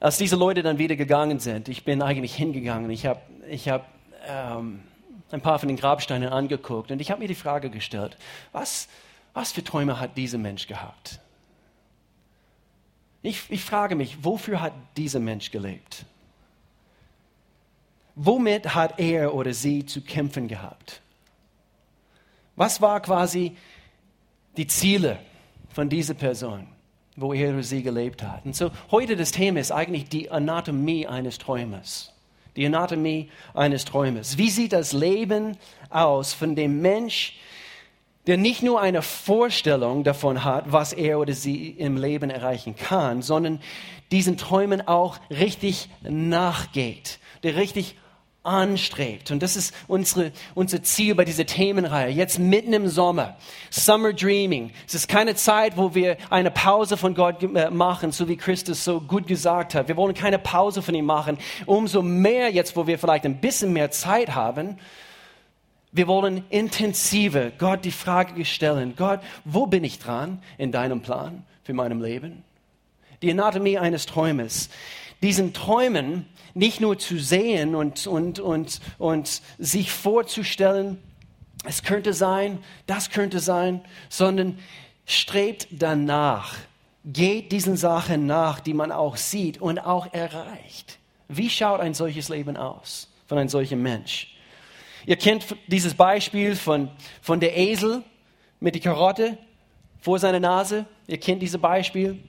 als 0.00 0.18
diese 0.18 0.36
Leute 0.36 0.62
dann 0.62 0.78
wieder 0.78 0.96
gegangen 0.96 1.38
sind, 1.38 1.68
ich 1.68 1.84
bin 1.84 2.02
eigentlich 2.02 2.34
hingegangen, 2.34 2.90
ich 2.90 3.06
habe 3.06 3.20
ich 3.48 3.68
hab 3.68 3.86
ähm, 4.26 4.82
ein 5.30 5.40
paar 5.40 5.58
von 5.58 5.68
den 5.68 5.76
Grabsteinen 5.76 6.28
angeguckt 6.28 6.90
und 6.90 7.00
ich 7.00 7.10
habe 7.10 7.20
mir 7.20 7.28
die 7.28 7.34
Frage 7.34 7.70
gestellt, 7.70 8.16
was, 8.52 8.88
was 9.34 9.52
für 9.52 9.64
Träume 9.64 9.98
hat 9.98 10.16
dieser 10.16 10.38
Mensch 10.38 10.66
gehabt? 10.66 11.20
Ich, 13.22 13.44
ich 13.50 13.64
frage 13.64 13.94
mich, 13.94 14.24
wofür 14.24 14.60
hat 14.60 14.72
dieser 14.96 15.20
Mensch 15.20 15.50
gelebt? 15.50 16.04
Womit 18.14 18.74
hat 18.74 18.98
er 18.98 19.34
oder 19.34 19.54
sie 19.54 19.86
zu 19.86 20.02
kämpfen 20.02 20.48
gehabt? 20.48 21.00
Was 22.56 22.80
war 22.80 23.00
quasi 23.00 23.56
die 24.56 24.66
Ziele 24.66 25.18
von 25.72 25.88
dieser 25.88 26.14
Person, 26.14 26.66
wo 27.16 27.32
er 27.32 27.54
oder 27.54 27.62
sie 27.62 27.82
gelebt 27.82 28.22
hat? 28.22 28.44
Und 28.44 28.54
so 28.54 28.70
heute 28.90 29.16
das 29.16 29.30
Thema 29.30 29.60
ist 29.60 29.72
eigentlich 29.72 30.08
die 30.08 30.30
Anatomie 30.30 31.06
eines 31.06 31.38
Träumers 31.38 32.11
die 32.56 32.66
Anatomie 32.66 33.30
eines 33.54 33.84
Träumers. 33.84 34.38
Wie 34.38 34.50
sieht 34.50 34.72
das 34.72 34.92
Leben 34.92 35.56
aus 35.90 36.32
von 36.32 36.54
dem 36.54 36.80
Mensch, 36.80 37.38
der 38.26 38.36
nicht 38.36 38.62
nur 38.62 38.80
eine 38.80 39.02
Vorstellung 39.02 40.04
davon 40.04 40.44
hat, 40.44 40.70
was 40.70 40.92
er 40.92 41.18
oder 41.18 41.32
sie 41.32 41.70
im 41.70 41.96
Leben 41.96 42.30
erreichen 42.30 42.76
kann, 42.76 43.22
sondern 43.22 43.60
diesen 44.12 44.36
Träumen 44.36 44.86
auch 44.86 45.18
richtig 45.30 45.88
nachgeht, 46.02 47.18
der 47.42 47.56
richtig 47.56 47.96
anstrebt. 48.44 49.30
Und 49.30 49.42
das 49.42 49.56
ist 49.56 49.74
unsere, 49.88 50.32
unser 50.54 50.82
Ziel 50.82 51.14
bei 51.14 51.24
dieser 51.24 51.46
Themenreihe. 51.46 52.10
Jetzt 52.10 52.38
mitten 52.38 52.72
im 52.72 52.88
Sommer. 52.88 53.36
Summer 53.70 54.12
Dreaming. 54.12 54.72
Es 54.86 54.94
ist 54.94 55.08
keine 55.08 55.34
Zeit, 55.34 55.76
wo 55.76 55.94
wir 55.94 56.16
eine 56.30 56.50
Pause 56.50 56.96
von 56.96 57.14
Gott 57.14 57.42
äh, 57.42 57.70
machen, 57.70 58.12
so 58.12 58.28
wie 58.28 58.36
Christus 58.36 58.84
so 58.84 59.00
gut 59.00 59.26
gesagt 59.26 59.74
hat. 59.74 59.88
Wir 59.88 59.96
wollen 59.96 60.14
keine 60.14 60.38
Pause 60.38 60.82
von 60.82 60.94
ihm 60.94 61.06
machen. 61.06 61.38
Umso 61.66 62.02
mehr 62.02 62.50
jetzt, 62.50 62.76
wo 62.76 62.86
wir 62.86 62.98
vielleicht 62.98 63.24
ein 63.24 63.40
bisschen 63.40 63.72
mehr 63.72 63.90
Zeit 63.90 64.34
haben, 64.34 64.78
Wir 65.94 66.06
wollen 66.06 66.44
intensiver 66.48 67.50
Gott 67.50 67.84
die 67.84 67.90
Frage 67.90 68.46
stellen, 68.46 68.94
Gott, 68.96 69.20
wo 69.44 69.66
bin 69.66 69.84
ich 69.84 69.98
dran 69.98 70.42
in 70.56 70.72
deinem 70.72 71.02
Plan 71.02 71.44
für 71.64 71.74
meinem 71.74 72.00
Leben? 72.00 72.44
Die 73.20 73.30
Anatomie 73.30 73.76
eines 73.76 74.06
Träumes. 74.06 74.70
Diesen 75.22 75.52
Träumen 75.52 76.24
nicht 76.54 76.80
nur 76.80 76.98
zu 76.98 77.18
sehen 77.18 77.74
und, 77.74 78.06
und, 78.06 78.38
und, 78.38 78.80
und 78.98 79.42
sich 79.58 79.90
vorzustellen, 79.90 80.98
es 81.64 81.82
könnte 81.82 82.12
sein, 82.12 82.58
das 82.86 83.10
könnte 83.10 83.40
sein, 83.40 83.82
sondern 84.08 84.58
strebt 85.06 85.68
danach, 85.70 86.56
geht 87.04 87.52
diesen 87.52 87.76
Sachen 87.76 88.26
nach, 88.26 88.60
die 88.60 88.74
man 88.74 88.92
auch 88.92 89.16
sieht 89.16 89.60
und 89.60 89.78
auch 89.78 90.12
erreicht. 90.12 90.98
Wie 91.28 91.50
schaut 91.50 91.80
ein 91.80 91.94
solches 91.94 92.28
Leben 92.28 92.56
aus 92.56 93.08
von 93.26 93.38
einem 93.38 93.48
solchen 93.48 93.82
Mensch? 93.82 94.28
Ihr 95.06 95.16
kennt 95.16 95.44
dieses 95.66 95.94
Beispiel 95.94 96.54
von, 96.54 96.90
von 97.20 97.40
der 97.40 97.56
Esel 97.56 98.02
mit 98.60 98.74
der 98.74 98.82
Karotte 98.82 99.38
vor 100.00 100.18
seiner 100.18 100.40
Nase. 100.40 100.86
Ihr 101.06 101.18
kennt 101.18 101.42
dieses 101.42 101.60
Beispiel 101.60 102.22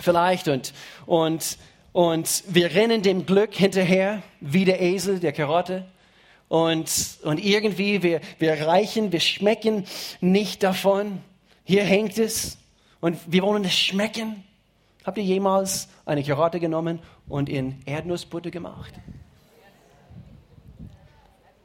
vielleicht 0.00 0.48
und, 0.48 0.72
und, 1.06 1.58
und 1.92 2.44
wir 2.48 2.74
rennen 2.74 3.02
dem 3.02 3.26
Glück 3.26 3.54
hinterher, 3.54 4.22
wie 4.40 4.64
der 4.64 4.80
Esel, 4.80 5.20
der 5.20 5.32
Karotte. 5.32 5.86
Und, 6.48 7.18
und 7.22 7.44
irgendwie, 7.44 8.02
wir, 8.02 8.20
wir 8.38 8.66
reichen, 8.66 9.12
wir 9.12 9.20
schmecken 9.20 9.84
nicht 10.20 10.62
davon. 10.62 11.20
Hier 11.64 11.84
hängt 11.84 12.18
es 12.18 12.58
und 13.00 13.18
wir 13.26 13.42
wollen 13.42 13.64
es 13.64 13.78
schmecken. 13.78 14.42
Habt 15.04 15.18
ihr 15.18 15.24
jemals 15.24 15.88
eine 16.04 16.22
Karotte 16.22 16.60
genommen 16.60 17.00
und 17.28 17.48
in 17.48 17.80
Erdnussbutter 17.86 18.50
gemacht? 18.50 18.92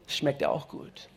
schmeckt 0.07 0.43
auch 0.43 0.67
gut. 0.67 1.09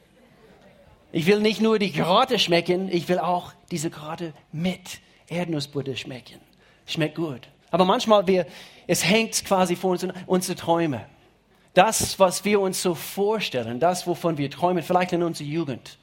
Ich 1.12 1.26
will 1.26 1.40
nicht 1.40 1.60
nur 1.60 1.78
die 1.78 1.92
Karotte 1.92 2.38
schmecken, 2.38 2.88
ich 2.90 3.08
will 3.08 3.18
auch 3.18 3.52
diese 3.70 3.90
Karotte 3.90 4.34
mit 4.52 5.00
Erdnussbutter 5.28 5.96
schmecken. 5.96 6.40
Schmeckt 6.86 7.14
gut. 7.14 7.48
Aber 7.70 7.84
manchmal, 7.84 8.26
wir, 8.26 8.46
es 8.86 9.04
hängt 9.04 9.44
quasi 9.44 9.76
vor 9.76 9.90
uns 9.92 10.06
unsere 10.26 10.56
Träume. 10.56 11.04
Das, 11.74 12.18
was 12.18 12.44
wir 12.44 12.60
uns 12.60 12.82
so 12.82 12.94
vorstellen, 12.94 13.78
das, 13.78 14.06
wovon 14.06 14.38
wir 14.38 14.50
träumen, 14.50 14.82
vielleicht 14.82 15.12
in 15.12 15.22
unserer 15.22 15.46
Jugend. 15.46 15.98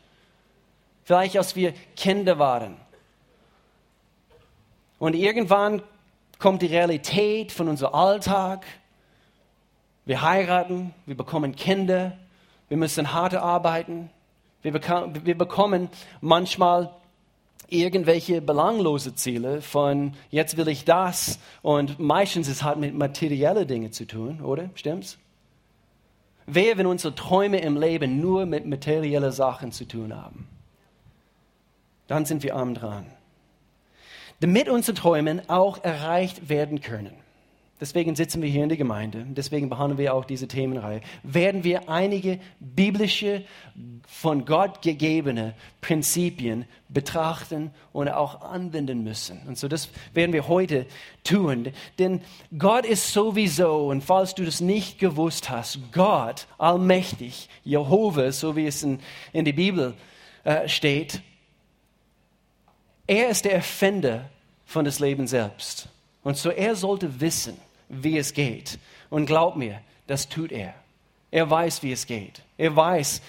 Vielleicht, 1.04 1.38
als 1.38 1.56
wir 1.56 1.74
Kinder 1.96 2.40
waren. 2.40 2.78
Und 5.00 5.16
irgendwann 5.16 5.82
kommt 6.40 6.62
die 6.62 6.68
Realität 6.68 7.52
von 7.52 7.68
unserem 7.68 7.94
Alltag. 7.94 8.66
Wir 10.06 10.22
heiraten, 10.22 10.94
wir 11.06 11.18
bekommen 11.18 11.56
Kinder, 11.56 12.18
wir 12.70 12.78
müssen 12.78 13.14
hart 13.14 13.36
arbeiten. 13.36 14.10
Wir, 14.62 14.74
wir 14.74 15.38
bekommen 15.38 15.90
manchmal 16.22 16.92
irgendwelche 17.68 18.42
belanglose 18.42 19.16
Ziele 19.16 19.62
von 19.62 20.14
jetzt 20.30 20.58
will 20.58 20.68
ich 20.68 20.86
das 20.86 21.40
und 21.62 22.00
meistens 22.00 22.48
ist 22.48 22.58
es 22.58 22.64
halt 22.64 22.78
mit 22.78 22.94
materiellen 22.96 23.68
Dingen 23.68 23.92
zu 23.92 24.06
tun, 24.06 24.42
oder? 24.42 24.70
Stimmt's? 24.76 25.18
Wer, 26.48 26.78
wenn 26.78 26.86
unsere 26.86 27.16
Träume 27.16 27.60
im 27.60 27.76
Leben 27.76 28.22
nur 28.22 28.46
mit 28.46 28.66
materiellen 28.66 29.32
Sachen 29.32 29.72
zu 29.72 29.86
tun 29.86 30.16
haben? 30.16 30.48
Dann 32.08 32.26
sind 32.26 32.44
wir 32.44 32.56
arm 32.56 32.76
dran. 32.76 33.08
Damit 34.42 34.70
unsere 34.70 34.96
Träume 34.96 35.42
auch 35.48 35.84
erreicht 35.84 36.50
werden 36.50 36.82
können, 36.82 37.14
deswegen 37.80 38.16
sitzen 38.16 38.42
wir 38.42 38.50
hier 38.50 38.64
in 38.64 38.70
der 38.70 38.78
Gemeinde, 38.78 39.26
deswegen 39.30 39.70
behandeln 39.70 39.98
wir 39.98 40.14
auch 40.14 40.26
diese 40.26 40.48
Themenreihe, 40.48 41.02
werden 41.24 41.64
wir 41.64 41.90
einige 41.90 42.40
biblische, 42.60 43.44
von 44.08 44.46
Gott 44.46 44.82
gegebene 44.82 45.54
Prinzipien 45.82 46.66
betrachten 46.90 47.72
und 47.92 48.08
auch 48.10 48.42
anwenden 48.42 49.04
müssen. 49.04 49.42
Und 49.48 49.58
so 49.58 49.68
das 49.68 49.90
werden 50.14 50.32
wir 50.32 50.48
heute 50.48 50.86
tun. 51.24 51.72
Denn 52.00 52.22
Gott 52.58 52.86
ist 52.86 53.12
sowieso, 53.12 53.88
und 53.88 54.04
falls 54.04 54.36
du 54.36 54.46
das 54.46 54.62
nicht 54.62 55.00
gewusst 55.00 55.50
hast, 55.50 55.80
Gott, 55.92 56.48
allmächtig, 56.58 57.50
Jehova, 57.64 58.32
so 58.32 58.56
wie 58.56 58.68
es 58.68 58.84
in, 58.84 59.00
in 59.34 59.46
der 59.46 59.54
Bibel 59.54 59.94
äh, 60.44 60.68
steht, 60.70 61.22
er 63.08 63.30
ist 63.30 63.46
der 63.46 63.54
Erfinder 63.54 64.30
von 64.66 64.86
das 64.86 65.00
Leben 65.00 65.28
selbst. 65.28 65.90
Und 66.24 66.38
so 66.38 66.50
er 66.50 66.76
sollte 66.76 67.22
wissen, 67.22 67.56
wie 67.90 68.18
es 68.18 68.34
geht. 68.34 68.80
Und 69.10 69.26
glaub 69.26 69.56
mir, 69.56 69.82
das 70.08 70.30
tut 70.30 70.52
er. 70.52 70.74
Er 71.32 71.50
weiß, 71.50 71.84
wie 71.84 71.92
es 71.92 72.08
geht. 72.08 72.44
Er 72.58 72.76
weiß, 72.76 73.22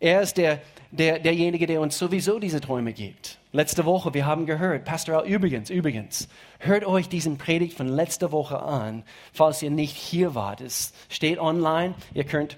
er 0.00 0.22
ist 0.22 0.36
der, 0.36 0.60
der, 0.90 1.18
derjenige, 1.18 1.66
der 1.66 1.80
uns 1.80 1.98
sowieso 1.98 2.38
diese 2.38 2.60
Träume 2.60 2.92
gibt. 2.92 3.38
Letzte 3.52 3.84
Woche, 3.84 4.14
wir 4.14 4.26
haben 4.26 4.46
gehört, 4.46 4.84
Pastor 4.84 5.18
Al, 5.18 5.26
übrigens, 5.26 5.70
übrigens, 5.70 6.28
hört 6.58 6.84
euch 6.84 7.08
diesen 7.08 7.38
Predigt 7.38 7.76
von 7.76 7.88
letzter 7.88 8.32
Woche 8.32 8.60
an, 8.60 9.04
falls 9.32 9.62
ihr 9.62 9.70
nicht 9.70 9.96
hier 9.96 10.34
wart. 10.34 10.60
Es 10.60 10.92
steht 11.08 11.38
online, 11.38 11.94
ihr 12.14 12.24
könnt 12.24 12.56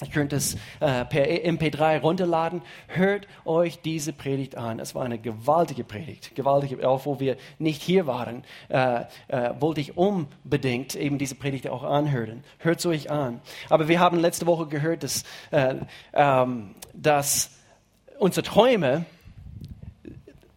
Ihr 0.00 0.08
könnt 0.08 0.32
es 0.32 0.54
äh, 0.78 1.04
per 1.06 1.26
MP3 1.26 2.00
runterladen. 2.00 2.62
Hört 2.86 3.26
euch 3.44 3.80
diese 3.80 4.12
Predigt 4.12 4.56
an. 4.56 4.78
Es 4.78 4.94
war 4.94 5.04
eine 5.04 5.18
gewaltige 5.18 5.82
Predigt. 5.82 6.36
Gewaltige, 6.36 6.88
auch 6.88 7.04
wo 7.04 7.18
wir 7.18 7.36
nicht 7.58 7.82
hier 7.82 8.06
waren, 8.06 8.44
äh, 8.68 9.00
äh, 9.26 9.54
wollte 9.58 9.80
ich 9.80 9.96
unbedingt 9.96 10.94
eben 10.94 11.18
diese 11.18 11.34
Predigt 11.34 11.66
auch 11.68 11.82
anhören. 11.82 12.44
Hört 12.58 12.78
es 12.78 12.86
euch 12.86 13.10
an. 13.10 13.40
Aber 13.70 13.88
wir 13.88 13.98
haben 13.98 14.20
letzte 14.20 14.46
Woche 14.46 14.66
gehört, 14.66 15.02
dass, 15.02 15.24
äh, 15.50 15.74
ähm, 16.12 16.76
dass 16.94 17.50
unsere 18.20 18.44
Träume 18.44 19.04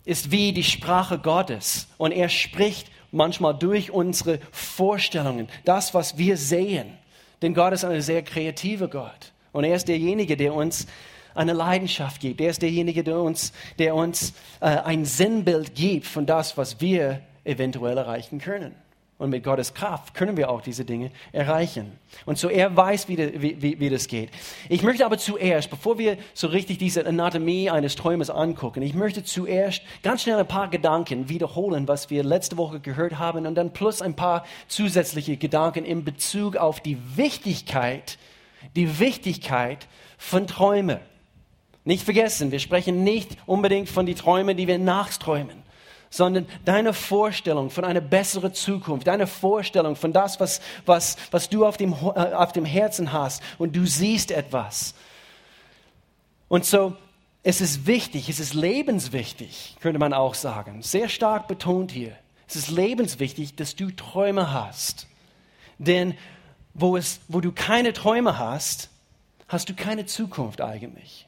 ist 0.06 0.30
wie 0.30 0.54
die 0.54 0.64
Sprache 0.64 1.18
Gottes. 1.18 1.88
Und 1.98 2.12
er 2.12 2.30
spricht 2.30 2.92
manchmal 3.12 3.58
durch 3.58 3.90
unsere 3.90 4.40
Vorstellungen, 4.52 5.48
das, 5.66 5.96
was 5.96 6.20
wir 6.20 6.38
sehen. 6.38 6.96
Denn 7.42 7.56
Gott 7.56 7.74
ist 7.74 7.84
ein 7.84 8.02
sehr 8.02 8.22
kreativer 8.22 8.88
Gott. 8.88 9.31
Und 9.52 9.64
er 9.64 9.76
ist 9.76 9.88
derjenige, 9.88 10.38
der 10.38 10.54
uns 10.54 10.88
eine 11.34 11.54
Leidenschaft 11.54 12.22
gibt. 12.22 12.42
Er 12.42 12.50
ist 12.50 12.62
derjenige, 12.62 13.04
der 13.04 13.20
uns, 13.20 13.54
der 13.80 13.96
uns 13.96 14.34
äh, 14.60 14.66
ein 14.66 15.06
Sinnbild 15.06 15.76
gibt 15.76 16.06
von 16.06 16.26
das, 16.26 16.58
was 16.58 16.82
wir 16.82 17.22
eventuell 17.44 17.98
erreichen 17.98 18.40
können. 18.40 18.76
Und 19.22 19.30
mit 19.30 19.44
Gottes 19.44 19.76
Kraft 19.76 20.16
können 20.16 20.36
wir 20.36 20.50
auch 20.50 20.62
diese 20.62 20.84
Dinge 20.84 21.12
erreichen. 21.32 21.92
Und 22.26 22.40
so 22.40 22.50
er 22.50 22.76
weiß, 22.76 23.08
wie, 23.08 23.18
wie, 23.62 23.80
wie, 23.80 23.90
das 23.92 24.08
geht. 24.08 24.32
Ich 24.68 24.82
möchte 24.82 25.06
aber 25.06 25.20
zuerst, 25.20 25.70
bevor 25.70 26.00
wir 26.00 26.18
so 26.34 26.48
richtig 26.48 26.80
diese 26.80 27.06
Anatomie 27.06 27.70
eines 27.70 27.96
Träumes 27.96 28.32
angucken, 28.32 28.82
ich 28.82 28.96
möchte 28.96 29.24
zuerst 29.24 29.84
ganz 30.02 30.24
schnell 30.24 30.38
ein 30.38 30.48
paar 30.48 30.72
Gedanken 30.72 31.30
wiederholen, 31.30 31.88
was 31.88 32.10
wir 32.10 32.24
letzte 32.24 32.58
Woche 32.58 32.80
gehört 32.80 33.20
haben, 33.20 33.46
und 33.46 33.54
dann 33.54 33.74
plus 33.74 34.02
ein 34.02 34.16
paar 34.16 34.44
zusätzliche 34.68 35.38
Gedanken 35.38 35.86
in 35.86 36.04
Bezug 36.04 36.58
auf 36.58 36.80
die 36.80 36.98
Wichtigkeit, 37.16 38.18
die 38.76 39.00
Wichtigkeit 39.00 39.88
von 40.18 40.48
Träumen. 40.48 41.00
Nicht 41.84 42.04
vergessen, 42.04 42.52
wir 42.52 42.60
sprechen 42.60 43.04
nicht 43.04 43.38
unbedingt 43.46 43.90
von 43.90 44.06
den 44.06 44.16
Träumen, 44.16 44.56
die 44.56 44.68
wir 44.68 44.78
nachts 44.78 45.20
träumen 45.20 45.62
sondern 46.14 46.46
deine 46.66 46.94
Vorstellung 46.94 47.70
von 47.70 47.86
einer 47.86 48.02
besseren 48.02 48.54
Zukunft, 48.54 49.08
deine 49.08 49.28
Vorstellung 49.28 49.96
von 49.96 50.12
das, 50.12 50.40
was, 50.40 50.62
was, 50.86 51.16
was 51.32 51.50
du 51.50 51.66
auf 51.66 51.78
dem, 51.78 51.94
äh, 51.94 51.96
auf 51.96 52.52
dem 52.52 52.66
Herzen 52.66 53.14
hast 53.14 53.42
und 53.58 53.76
du 53.76 53.86
siehst 53.86 54.30
etwas. 54.30 54.94
Und 56.50 56.66
so, 56.66 56.98
es 57.44 57.62
ist 57.62 57.88
wichtig, 57.88 58.28
es 58.28 58.42
ist 58.42 58.54
lebenswichtig, 58.54 59.78
könnte 59.80 60.00
man 60.00 60.14
auch 60.14 60.36
sagen, 60.36 60.82
sehr 60.82 61.08
stark 61.08 61.48
betont 61.48 61.92
hier. 61.92 62.16
Es 62.48 62.58
ist 62.58 62.70
lebenswichtig, 62.70 63.56
dass 63.56 63.78
du 63.78 63.90
Träume 63.90 64.52
hast. 64.52 65.08
Denn 65.80 66.16
wo, 66.74 66.98
es, 66.98 67.20
wo 67.28 67.42
du 67.42 67.52
keine 67.52 67.94
Träume 67.94 68.38
hast, 68.38 68.90
hast 69.48 69.70
du 69.70 69.74
keine 69.74 70.06
Zukunft 70.06 70.62
eigentlich. 70.62 71.28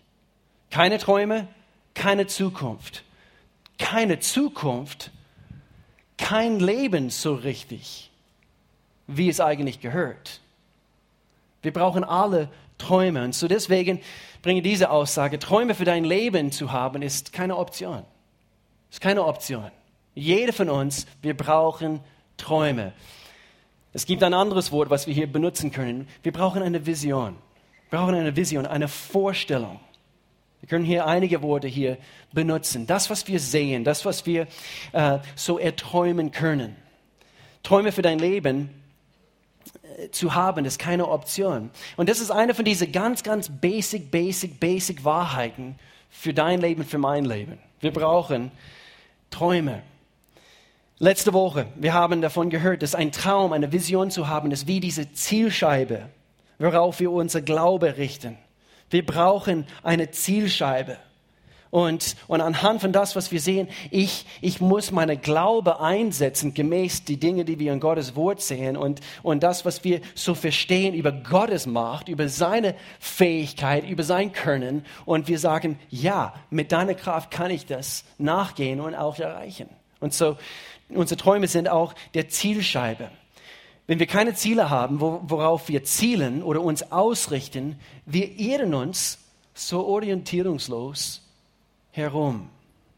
Keine 0.69 0.97
Träume, 0.97 1.47
keine 1.93 2.27
Zukunft 2.27 3.03
keine 3.77 4.19
Zukunft, 4.19 5.12
kein 6.17 6.59
Leben 6.59 7.09
so 7.09 7.33
richtig, 7.33 8.12
wie 9.07 9.29
es 9.29 9.39
eigentlich 9.39 9.81
gehört. 9.81 10.39
Wir 11.62 11.73
brauchen 11.73 12.03
alle 12.03 12.50
Träume. 12.77 13.23
Und 13.23 13.35
so 13.35 13.47
deswegen 13.47 14.01
bringe 14.41 14.62
diese 14.62 14.89
Aussage, 14.89 15.39
Träume 15.39 15.75
für 15.75 15.85
dein 15.85 16.03
Leben 16.05 16.51
zu 16.51 16.71
haben, 16.71 17.01
ist 17.01 17.33
keine 17.33 17.57
Option. 17.57 18.03
Ist 18.89 19.01
keine 19.01 19.25
Option. 19.25 19.71
Jeder 20.15 20.53
von 20.53 20.69
uns, 20.69 21.05
wir 21.21 21.35
brauchen 21.35 22.00
Träume. 22.38 22.93
Es 23.93 24.07
gibt 24.07 24.23
ein 24.23 24.33
anderes 24.33 24.71
Wort, 24.71 24.89
was 24.89 25.05
wir 25.05 25.13
hier 25.13 25.31
benutzen 25.31 25.71
können. 25.71 26.07
Wir 26.23 26.31
brauchen 26.31 26.63
eine 26.63 26.85
Vision. 26.85 27.35
Wir 27.89 28.00
brauchen 28.00 28.15
eine 28.15 28.35
Vision, 28.35 28.65
eine 28.65 28.88
Vorstellung. 28.88 29.79
Wir 30.62 30.69
können 30.69 30.85
hier 30.85 31.05
einige 31.05 31.41
Worte 31.41 31.67
hier 31.67 31.97
benutzen. 32.31 32.88
Das, 32.88 33.09
was 33.09 33.27
wir 33.27 33.39
sehen, 33.39 33.83
das, 33.83 34.05
was 34.05 34.25
wir 34.25 34.47
äh, 34.93 35.19
so 35.35 35.59
erträumen 35.59 36.31
können. 36.31 36.75
Träume 37.62 37.91
für 37.91 38.01
dein 38.01 38.17
Leben 38.17 38.69
äh, 40.00 40.09
zu 40.09 40.33
haben, 40.33 40.65
ist 40.65 40.79
keine 40.79 41.09
Option. 41.09 41.69
Und 41.97 42.09
das 42.09 42.19
ist 42.19 42.31
eine 42.31 42.55
von 42.55 42.65
diesen 42.65 42.91
ganz, 42.91 43.23
ganz 43.23 43.50
basic, 43.50 44.09
basic, 44.09 44.59
basic 44.59 45.03
Wahrheiten 45.03 45.75
für 46.09 46.33
dein 46.33 46.62
Leben, 46.62 46.83
für 46.83 46.97
mein 46.97 47.25
Leben. 47.25 47.59
Wir 47.79 47.91
brauchen 47.91 48.51
Träume. 49.29 49.83
Letzte 51.00 51.33
Woche, 51.33 51.65
wir 51.75 51.93
haben 51.93 52.21
davon 52.21 52.50
gehört, 52.50 52.83
dass 52.83 52.93
ein 52.93 53.12
Traum, 53.12 53.51
eine 53.51 53.71
Vision 53.71 54.12
zu 54.12 54.27
haben, 54.27 54.51
ist 54.51 54.67
wie 54.67 54.79
diese 54.79 55.12
Zielscheibe, 55.12 56.09
worauf 56.59 57.00
wir 57.00 57.12
unser 57.12 57.41
Glaube 57.41 57.97
richten. 57.97 58.38
Wir 58.89 59.05
brauchen 59.05 59.65
eine 59.81 60.12
Zielscheibe. 60.12 60.97
Und, 61.71 62.15
und 62.27 62.39
anhand 62.39 62.81
von 62.81 62.91
das, 62.91 63.15
was 63.15 63.31
wir 63.31 63.41
sehen, 63.41 63.67
ich, 63.89 64.27
ich 64.41 64.62
muss 64.62 64.91
meine 64.91 65.17
Glaube 65.17 65.79
einsetzen, 65.79 66.53
gemäß 66.53 67.03
die 67.03 67.17
Dinge, 67.17 67.45
die 67.45 67.57
wir 67.57 67.73
in 67.73 67.79
Gottes 67.79 68.15
Wort 68.15 68.41
sehen 68.41 68.77
und, 68.77 69.01
und 69.23 69.41
das, 69.41 69.65
was 69.65 69.83
wir 69.83 70.00
so 70.13 70.35
verstehen 70.35 70.93
über 70.93 71.12
Gottes 71.12 71.65
Macht, 71.65 72.09
über 72.09 72.29
seine 72.29 72.75
Fähigkeit, 73.00 73.89
über 73.89 74.03
sein 74.03 74.31
Können. 74.31 74.85
Und 75.05 75.27
wir 75.27 75.39
sagen, 75.39 75.79
ja, 75.89 76.35
mit 76.51 76.71
deiner 76.71 76.93
Kraft 76.93 77.31
kann 77.31 77.50
ich 77.50 77.65
das 77.65 78.03
nachgehen 78.19 78.79
und 78.79 78.93
auch 78.93 79.17
erreichen. 79.17 79.67
Und 80.00 80.13
so, 80.13 80.38
unsere 80.97 81.19
Träume 81.19 81.47
sind 81.47 81.69
auch 81.69 81.93
der 82.13 82.29
Zielscheibe. 82.29 83.09
Wenn 83.85 84.00
wir 84.00 84.07
keine 84.07 84.33
Ziele 84.33 84.69
haben, 84.69 85.01
worauf 85.01 85.67
wir 85.67 85.83
zielen 85.83 86.41
oder 86.41 86.62
uns 86.62 86.91
ausrichten, 86.91 87.79
wir 88.05 88.39
irren 88.39 88.73
uns 88.73 89.19
so 89.53 89.85
orientierungslos 89.85 91.21
herum, 91.91 92.50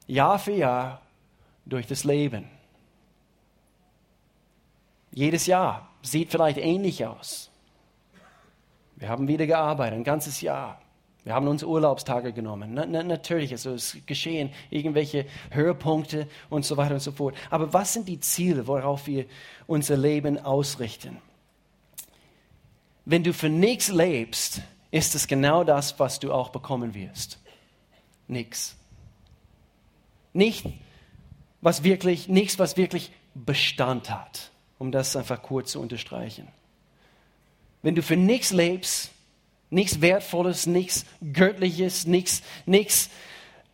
Jahr 0.08 0.38
für 0.38 0.54
Jahr 0.54 1.02
durch 1.66 1.88
das 1.88 2.04
Leben. 2.04 2.48
Jedes 5.12 5.48
Jahr 5.48 5.90
sieht 6.02 6.30
vielleicht 6.30 6.58
ähnlich 6.58 7.06
aus. 7.06 7.50
Wir 8.96 9.10
haben 9.10 9.28
wieder 9.28 9.48
gearbeitet, 9.48 9.98
ein 9.98 10.04
ganzes 10.04 10.42
Jahr. 10.42 10.80
Wir 11.26 11.34
haben 11.34 11.48
uns 11.48 11.64
Urlaubstage 11.64 12.34
genommen. 12.34 12.76
Na, 12.76 12.86
na, 12.86 13.02
natürlich, 13.02 13.52
also 13.52 13.72
es 13.72 13.98
geschehen 14.06 14.52
irgendwelche 14.70 15.26
Höhepunkte 15.50 16.28
und 16.52 16.64
so 16.64 16.78
weiter 16.78 16.94
und 16.94 17.00
so 17.00 17.12
fort. 17.12 17.36
Aber 17.50 17.74
was 17.74 17.94
sind 17.94 18.08
die 18.08 18.20
Ziele, 18.20 18.68
worauf 18.68 19.08
wir 19.08 19.26
unser 19.66 19.98
Leben 19.98 20.38
ausrichten? 20.38 21.18
Wenn 23.06 23.24
du 23.24 23.34
für 23.34 23.50
nichts 23.50 23.90
lebst, 23.90 24.62
ist 24.92 25.16
es 25.16 25.28
genau 25.28 25.64
das, 25.64 26.00
was 26.00 26.20
du 26.20 26.32
auch 26.32 26.50
bekommen 26.50 26.94
wirst. 26.94 27.40
Nichts. 28.28 28.76
Nicht, 30.32 30.68
was 31.62 31.84
wirklich, 31.84 32.28
nichts, 32.28 32.60
was 32.60 32.78
wirklich 32.78 33.12
Bestand 33.34 34.12
hat, 34.12 34.52
um 34.78 34.92
das 34.92 35.16
einfach 35.16 35.42
kurz 35.42 35.72
zu 35.72 35.82
unterstreichen. 35.82 36.48
Wenn 37.82 37.96
du 37.96 38.04
für 38.04 38.16
nichts 38.16 38.52
lebst, 38.52 39.10
nichts 39.70 40.02
Wertvolles, 40.02 40.68
nichts 40.68 41.06
Göttliches, 41.34 42.06
nichts, 42.06 42.42
nichts 42.66 43.10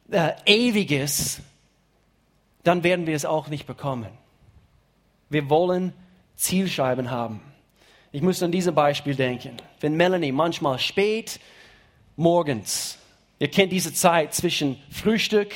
äh, 0.09 0.31
Ewiges, 0.45 1.41
dann 2.63 2.83
werden 2.83 3.07
wir 3.07 3.15
es 3.15 3.25
auch 3.25 3.47
nicht 3.47 3.65
bekommen. 3.65 4.09
Wir 5.29 5.49
wollen 5.49 5.93
Zielscheiben 6.35 7.09
haben. 7.09 7.41
Ich 8.11 8.21
muss 8.21 8.43
an 8.43 8.51
dieses 8.51 8.75
Beispiel 8.75 9.15
denken. 9.15 9.57
Wenn 9.79 9.95
Melanie 9.95 10.31
manchmal 10.31 10.79
spät 10.79 11.39
morgens, 12.17 12.97
ihr 13.39 13.49
kennt 13.49 13.71
diese 13.71 13.93
Zeit 13.93 14.33
zwischen 14.33 14.77
Frühstück 14.91 15.53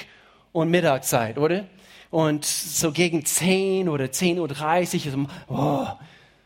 und 0.53 0.69
Mittagszeit, 0.69 1.37
oder? 1.37 1.65
Und 2.11 2.45
so 2.45 2.91
gegen 2.93 3.25
10 3.25 3.89
oder 3.89 4.05
10.30 4.05 5.17
Uhr, 5.17 5.27
oh, 5.49 5.87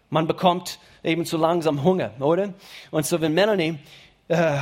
man 0.10 0.26
bekommt 0.26 0.80
eben 1.04 1.26
zu 1.26 1.38
langsam 1.38 1.84
Hunger, 1.84 2.12
oder? 2.20 2.54
Und 2.92 3.06
so 3.06 3.22
wenn 3.22 3.34
Melanie, 3.34 3.78
äh, 4.28 4.58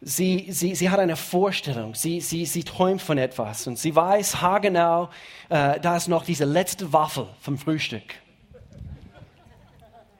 sie, 0.00 0.46
sie, 0.50 0.74
sie 0.74 0.90
hat 0.90 0.98
eine 0.98 1.16
Vorstellung, 1.16 1.94
sie, 1.94 2.20
sie, 2.20 2.46
sie 2.46 2.64
träumt 2.64 3.02
von 3.02 3.18
etwas 3.18 3.66
und 3.66 3.78
sie 3.78 3.94
weiß 3.94 4.40
haargenau, 4.40 5.08
äh, 5.48 5.80
da 5.80 5.96
ist 5.96 6.08
noch 6.08 6.24
diese 6.24 6.44
letzte 6.44 6.92
Waffel 6.92 7.28
vom 7.40 7.58
Frühstück. 7.58 8.14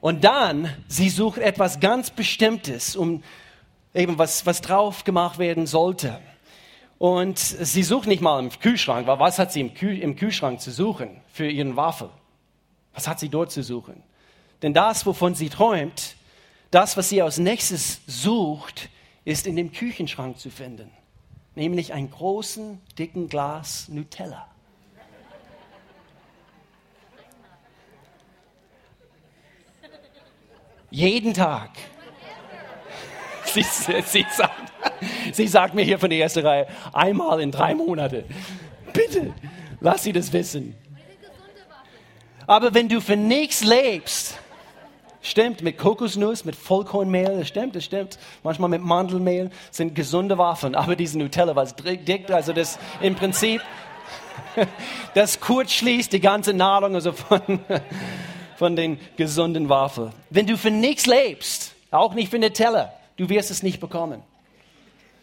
Und 0.00 0.24
dann, 0.24 0.70
sie 0.88 1.09
sucht 1.09 1.38
etwas 1.38 1.81
ganz 1.81 2.11
Bestimmtes, 2.11 2.94
um 2.94 3.22
eben 3.94 4.18
was, 4.18 4.46
was 4.46 4.61
drauf 4.61 5.05
gemacht 5.05 5.38
werden 5.38 5.66
sollte. 5.66 6.20
Und 6.98 7.38
sie 7.38 7.83
sucht 7.83 8.07
nicht 8.07 8.22
mal 8.22 8.38
im 8.38 8.50
Kühlschrank, 8.50 9.07
weil 9.07 9.18
was 9.18 9.38
hat 9.38 9.52
sie 9.52 9.61
im, 9.61 9.74
Kühl 9.74 9.98
im 9.98 10.16
Kühlschrank 10.16 10.61
zu 10.61 10.70
suchen 10.70 11.20
für 11.33 11.48
ihren 11.48 11.76
Waffel? 11.76 12.09
Was 12.94 13.09
hat 13.09 13.20
sie 13.20 13.29
dort 13.29 13.50
zu 13.50 13.62
suchen? 13.62 14.02
Denn 14.62 14.74
das, 14.74 15.06
wovon 15.06 15.34
sie 15.34 15.48
träumt, 15.48 16.16
das, 16.70 16.96
was 16.96 17.08
sie 17.08 17.22
als 17.22 17.38
nächstes 17.38 18.00
sucht, 18.06 18.88
ist 19.24 19.46
in 19.46 19.56
dem 19.56 19.72
Küchenschrank 19.72 20.38
zu 20.38 20.50
finden. 20.50 20.90
Nämlich 21.54 21.92
ein 21.92 22.10
großen, 22.10 22.80
dicken 22.98 23.28
Glas 23.28 23.88
Nutella. 23.88 24.46
Jeden 30.90 31.34
Tag. 31.34 31.70
Sie, 33.44 33.62
sie, 33.62 34.26
sagt, 34.30 34.72
sie 35.32 35.48
sagt 35.48 35.72
mir 35.72 35.82
hier 35.82 35.98
von 35.98 36.10
der 36.10 36.18
ersten 36.18 36.44
Reihe, 36.44 36.66
einmal 36.92 37.40
in 37.40 37.50
drei 37.50 37.74
Monate. 37.74 38.26
Bitte, 38.92 39.32
lass 39.80 40.02
sie 40.02 40.12
das 40.12 40.32
wissen. 40.32 40.74
Aber 42.46 42.74
wenn 42.74 42.88
du 42.88 43.00
für 43.00 43.16
nichts 43.16 43.64
lebst, 43.64 44.38
stimmt, 45.26 45.62
mit 45.62 45.78
Kokosnuss, 45.78 46.44
mit 46.44 46.56
Vollkornmehl, 46.56 47.38
das 47.38 47.48
stimmt, 47.48 47.76
das 47.76 47.84
stimmt. 47.84 48.18
Manchmal 48.42 48.70
mit 48.70 48.82
Mandelmehl 48.82 49.50
sind 49.70 49.94
gesunde 49.94 50.38
Waffen, 50.38 50.74
aber 50.74 50.96
diese 50.96 51.18
Nutella, 51.18 51.56
was 51.56 51.74
dick, 51.76 52.30
also 52.30 52.52
das 52.52 52.78
im 53.00 53.14
Prinzip, 53.14 53.60
das 55.14 55.40
kurz 55.40 55.72
schließt 55.72 56.12
die 56.12 56.20
ganze 56.20 56.52
Nahrung 56.52 56.94
also 56.94 57.12
von, 57.12 57.40
von 58.56 58.76
den 58.76 58.98
gesunden 59.16 59.68
Waffeln. 59.68 60.12
Wenn 60.30 60.46
du 60.46 60.56
für 60.56 60.70
nichts 60.70 61.06
lebst, 61.06 61.74
auch 61.90 62.14
nicht 62.14 62.30
für 62.30 62.38
Nutella, 62.38 62.92
Du 63.16 63.28
wirst 63.28 63.50
es 63.50 63.62
nicht 63.62 63.80
bekommen. 63.80 64.22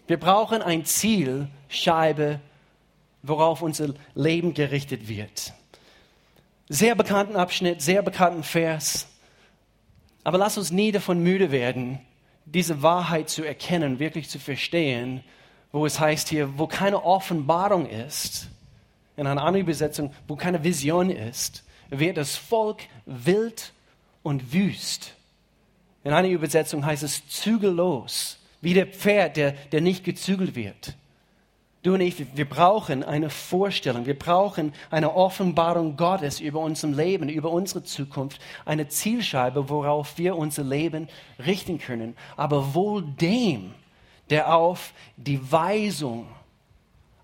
Wir 0.08 0.20
brauchen 0.20 0.62
ein 0.62 0.86
Ziel, 0.86 1.48
Scheibe, 1.70 2.40
worauf 3.22 3.62
unser 3.62 3.94
Leben 4.16 4.54
gerichtet 4.54 5.08
wird. 5.08 5.54
Sehr 6.70 6.96
bekannten 6.96 7.36
Abschnitt, 7.36 7.82
sehr 7.82 8.02
bekannten 8.02 8.44
Vers. 8.44 9.08
Aber 10.24 10.38
lass 10.38 10.58
uns 10.58 10.72
nie 10.72 10.92
davon 10.92 11.22
müde 11.22 11.52
werden, 11.52 12.00
diese 12.46 12.82
Wahrheit 12.82 13.30
zu 13.30 13.44
erkennen, 13.44 14.00
wirklich 14.00 14.30
zu 14.30 14.40
verstehen, 14.40 15.24
wo 15.72 15.86
es 15.86 16.00
heißt 16.00 16.30
hier, 16.30 16.58
wo 16.58 16.68
keine 16.68 17.04
Offenbarung 17.04 17.88
ist, 17.88 18.48
in 19.16 19.28
einer 19.28 19.42
anderen 19.42 19.68
Übersetzung, 19.68 20.14
wo 20.28 20.36
keine 20.36 20.64
Vision 20.64 21.10
ist, 21.10 21.64
wird 21.90 22.18
das 22.18 22.36
Volk 22.36 22.82
wild 23.06 23.74
und 24.24 24.54
wüst. 24.54 25.14
In 26.04 26.14
einer 26.14 26.28
Übersetzung 26.28 26.86
heißt 26.86 27.04
es 27.04 27.28
zügellos, 27.28 28.40
wie 28.62 28.74
der 28.74 28.88
Pferd, 28.88 29.38
der, 29.38 29.52
der 29.52 29.82
nicht 29.82 30.04
gezügelt 30.04 30.56
wird. 30.56 30.96
Du 31.84 31.96
und 31.96 32.02
ich, 32.02 32.26
wir 32.38 32.48
brauchen 32.48 33.04
eine 33.04 33.30
Vorstellung, 33.30 34.06
wir 34.06 34.18
brauchen 34.18 34.74
eine 34.90 35.14
Offenbarung 35.14 35.98
Gottes 35.98 36.40
über 36.40 36.62
unser 36.62 36.88
Leben, 36.88 37.28
über 37.28 37.52
unsere 37.52 37.84
Zukunft, 37.84 38.40
eine 38.64 38.88
Zielscheibe, 38.88 39.70
worauf 39.70 40.18
wir 40.18 40.38
unser 40.38 40.64
Leben 40.64 41.10
richten 41.46 41.80
können. 41.80 42.16
Aber 42.38 42.74
wohl 42.74 43.02
dem, 43.04 43.74
der 44.30 44.56
auf 44.56 44.94
die 45.18 45.52
Weisung 45.52 46.28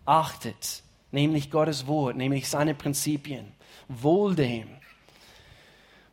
achtet, 0.05 0.83
nämlich 1.11 1.49
Gottes 1.49 1.87
Wort, 1.87 2.17
nämlich 2.17 2.49
seine 2.49 2.75
Prinzipien. 2.75 3.53
Wohl 3.87 4.35
dem. 4.35 4.67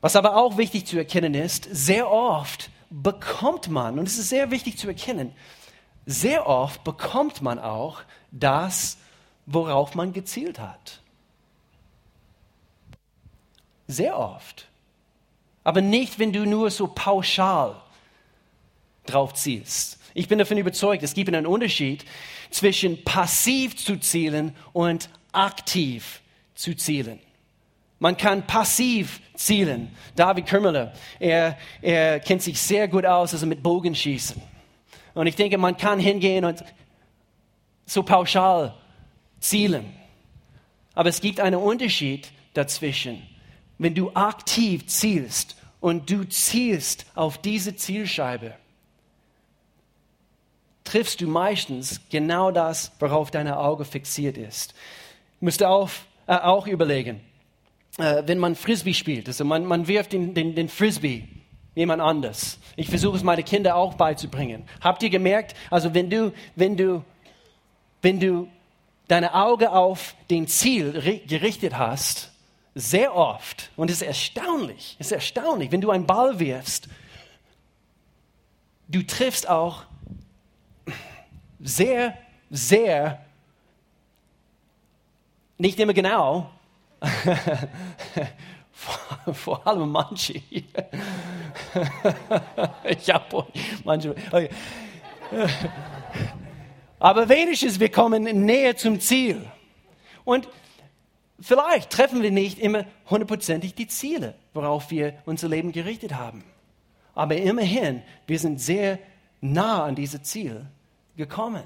Was 0.00 0.14
aber 0.14 0.37
auch 0.37 0.56
wichtig 0.56 0.87
zu 0.87 0.96
erkennen 0.96 1.35
ist, 1.35 1.64
sehr 1.64 2.09
oft 2.09 2.70
bekommt 2.90 3.68
man, 3.68 3.98
und 3.98 4.06
es 4.06 4.18
ist 4.18 4.28
sehr 4.28 4.52
wichtig 4.52 4.78
zu 4.78 4.87
erkennen, 4.87 5.32
sehr 6.04 6.46
oft 6.46 6.85
bekommt 6.85 7.42
man 7.42 7.59
auch 7.59 8.02
das, 8.38 8.99
worauf 9.46 9.94
man 9.94 10.12
gezielt 10.12 10.59
hat. 10.59 11.01
Sehr 13.87 14.18
oft. 14.18 14.66
Aber 15.64 15.81
nicht, 15.81 16.18
wenn 16.18 16.33
du 16.33 16.46
nur 16.46 16.70
so 16.70 16.88
pauschal 16.88 17.77
drauf 19.07 19.35
zielst. 19.35 19.99
Ich 20.14 20.29
bin 20.29 20.38
davon 20.38 20.59
überzeugt, 20.59 21.03
es 21.03 21.14
gibt 21.14 21.29
einen 21.29 21.46
Unterschied 21.46 22.05
zwischen 22.51 23.05
passiv 23.05 23.77
zu 23.77 23.99
zielen 23.99 24.55
und 24.72 25.11
aktiv 25.33 26.22
zu 26.55 26.75
zielen. 26.75 27.20
Man 27.99 28.16
kann 28.16 28.46
passiv 28.46 29.20
zielen. 29.35 29.94
David 30.14 30.46
Kürmele, 30.46 30.92
er, 31.18 31.57
er 31.81 32.20
kennt 32.20 32.42
sich 32.42 32.61
sehr 32.61 32.88
gut 32.88 33.07
aus, 33.07 33.33
also 33.33 33.46
mit 33.46 33.62
Bogenschießen. 33.62 34.40
Und 35.14 35.27
ich 35.27 35.37
denke, 35.37 35.57
man 35.59 35.77
kann 35.77 35.99
hingehen 35.99 36.44
und 36.44 36.62
so 37.87 38.03
pauschal 38.03 38.75
zielen. 39.40 39.94
Aber 40.94 41.09
es 41.09 41.20
gibt 41.20 41.40
einen 41.40 41.61
Unterschied 41.61 42.31
dazwischen. 42.55 43.22
Wenn 43.79 43.94
du 43.94 44.11
aktiv 44.14 44.87
zielst 44.87 45.57
und 45.81 46.11
du 46.11 46.25
zielst 46.25 47.07
auf 47.14 47.38
diese 47.38 47.77
Zielscheibe, 47.77 48.55
triffst 50.85 51.20
du 51.20 51.27
meistens 51.27 52.01
genau 52.11 52.51
das, 52.51 52.92
worauf 52.99 53.31
dein 53.31 53.49
Auge 53.49 53.85
fixiert 53.85 54.38
ist. 54.38 54.75
Müsst 55.40 55.61
ihr 55.61 55.68
auch, 55.68 55.90
äh, 56.27 56.37
auch 56.37 56.66
überlegen, 56.66 57.20
äh, 57.99 58.22
wenn 58.27 58.38
man 58.38 58.55
Frisbee 58.55 58.94
spielt, 58.94 59.29
also 59.29 59.44
man, 59.44 59.64
man 59.64 59.87
wirft 59.88 60.12
den, 60.12 60.33
den, 60.33 60.55
den 60.55 60.68
Frisbee 60.68 61.29
jemand 61.75 62.01
anders. 62.01 62.59
Ich 62.77 62.88
versuche 62.88 63.16
es 63.16 63.22
meine 63.22 63.42
Kinder 63.42 63.77
auch 63.77 63.94
beizubringen. 63.94 64.64
Habt 64.81 65.03
ihr 65.03 65.11
gemerkt, 65.11 65.55
also 65.70 65.92
wenn 65.92 66.09
du, 66.09 66.33
wenn 66.55 66.77
du, 66.77 67.05
wenn 68.02 68.20
du 68.20 68.48
deine 69.09 69.35
Augen 69.35 69.66
auf 69.68 70.14
den 70.30 70.46
Ziel 70.48 71.22
gerichtet 71.26 71.78
hast, 71.78 72.32
sehr 72.74 73.14
oft, 73.14 73.70
und 73.76 73.90
es 73.90 74.02
ist 74.02 74.06
erstaunlich, 74.06 74.96
es 74.98 75.06
ist 75.06 75.12
erstaunlich, 75.12 75.72
wenn 75.72 75.80
du 75.80 75.90
einen 75.90 76.06
Ball 76.06 76.38
wirfst, 76.38 76.88
du 78.88 79.02
triffst 79.02 79.48
auch 79.48 79.85
sehr, 81.61 82.18
sehr, 82.50 83.24
nicht 85.59 85.80
immer 85.80 85.94
genau, 85.94 86.50
vor, 89.32 89.66
allem 89.66 89.90
manche 89.90 90.35
ich 92.85 93.11
habe 93.11 93.46
manche. 93.85 94.11
Okay. 94.11 94.50
Aber 96.98 97.28
wenigstens, 97.28 97.78
wir 97.78 97.90
kommen 97.90 98.22
näher 98.44 98.76
zum 98.76 99.00
Ziel. 99.00 99.44
Und 100.24 100.48
vielleicht 101.40 101.90
treffen 101.90 102.22
wir 102.22 102.30
nicht 102.30 102.59
immer 102.59 102.85
hundertprozentig 103.11 103.74
die 103.74 103.87
Ziele, 103.87 104.35
worauf 104.54 104.90
wir 104.90 105.14
unser 105.26 105.48
Leben 105.48 105.72
gerichtet 105.72 106.14
haben. 106.14 106.44
Aber 107.14 107.37
immerhin, 107.37 108.02
wir 108.26 108.38
sind 108.38 108.61
sehr 108.61 108.98
nah 109.40 109.85
an 109.85 109.94
dieses 109.94 110.22
Ziel 110.22 110.66
gekommen. 111.16 111.64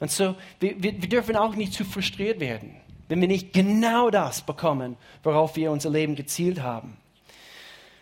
Und 0.00 0.10
so, 0.10 0.34
wir, 0.58 0.82
wir, 0.82 1.00
wir 1.00 1.08
dürfen 1.08 1.36
auch 1.36 1.54
nicht 1.54 1.72
zu 1.72 1.84
frustriert 1.84 2.40
werden, 2.40 2.74
wenn 3.08 3.20
wir 3.20 3.28
nicht 3.28 3.52
genau 3.52 4.10
das 4.10 4.42
bekommen, 4.42 4.96
worauf 5.22 5.54
wir 5.56 5.70
unser 5.70 5.90
Leben 5.90 6.16
gezielt 6.16 6.62
haben. 6.62 6.96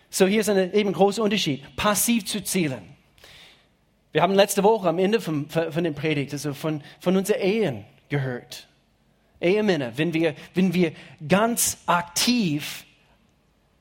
So, 0.09 0.25
hier 0.25 0.41
ist 0.41 0.49
ein 0.49 0.73
eben 0.73 0.93
großer 0.93 1.23
Unterschied. 1.23 1.63
Passiv 1.75 2.25
zu 2.25 2.43
zielen. 2.43 2.90
Wir 4.11 4.21
haben 4.21 4.33
letzte 4.33 4.63
Woche 4.63 4.89
am 4.89 4.99
Ende 4.99 5.21
von, 5.21 5.49
von 5.49 5.83
den 5.83 5.95
Predigt, 5.95 6.33
also 6.33 6.53
von, 6.53 6.81
von 6.99 7.15
unseren 7.15 7.39
Ehen 7.39 7.85
gehört. 8.09 8.67
Ehemänner, 9.39 9.97
wenn 9.97 10.13
wir, 10.13 10.35
wenn 10.53 10.73
wir 10.73 10.91
ganz 11.27 11.77
aktiv 11.85 12.85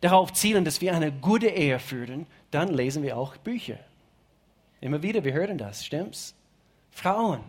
darauf 0.00 0.32
zielen, 0.32 0.64
dass 0.64 0.80
wir 0.80 0.94
eine 0.94 1.12
gute 1.12 1.48
Ehe 1.48 1.78
führen, 1.78 2.26
dann 2.50 2.72
lesen 2.72 3.02
wir 3.02 3.16
auch 3.16 3.36
Bücher. 3.36 3.78
Immer 4.80 5.02
wieder, 5.02 5.24
wir 5.24 5.32
hören 5.32 5.58
das, 5.58 5.84
stimmt's? 5.84 6.34
Frauen. 6.90 7.40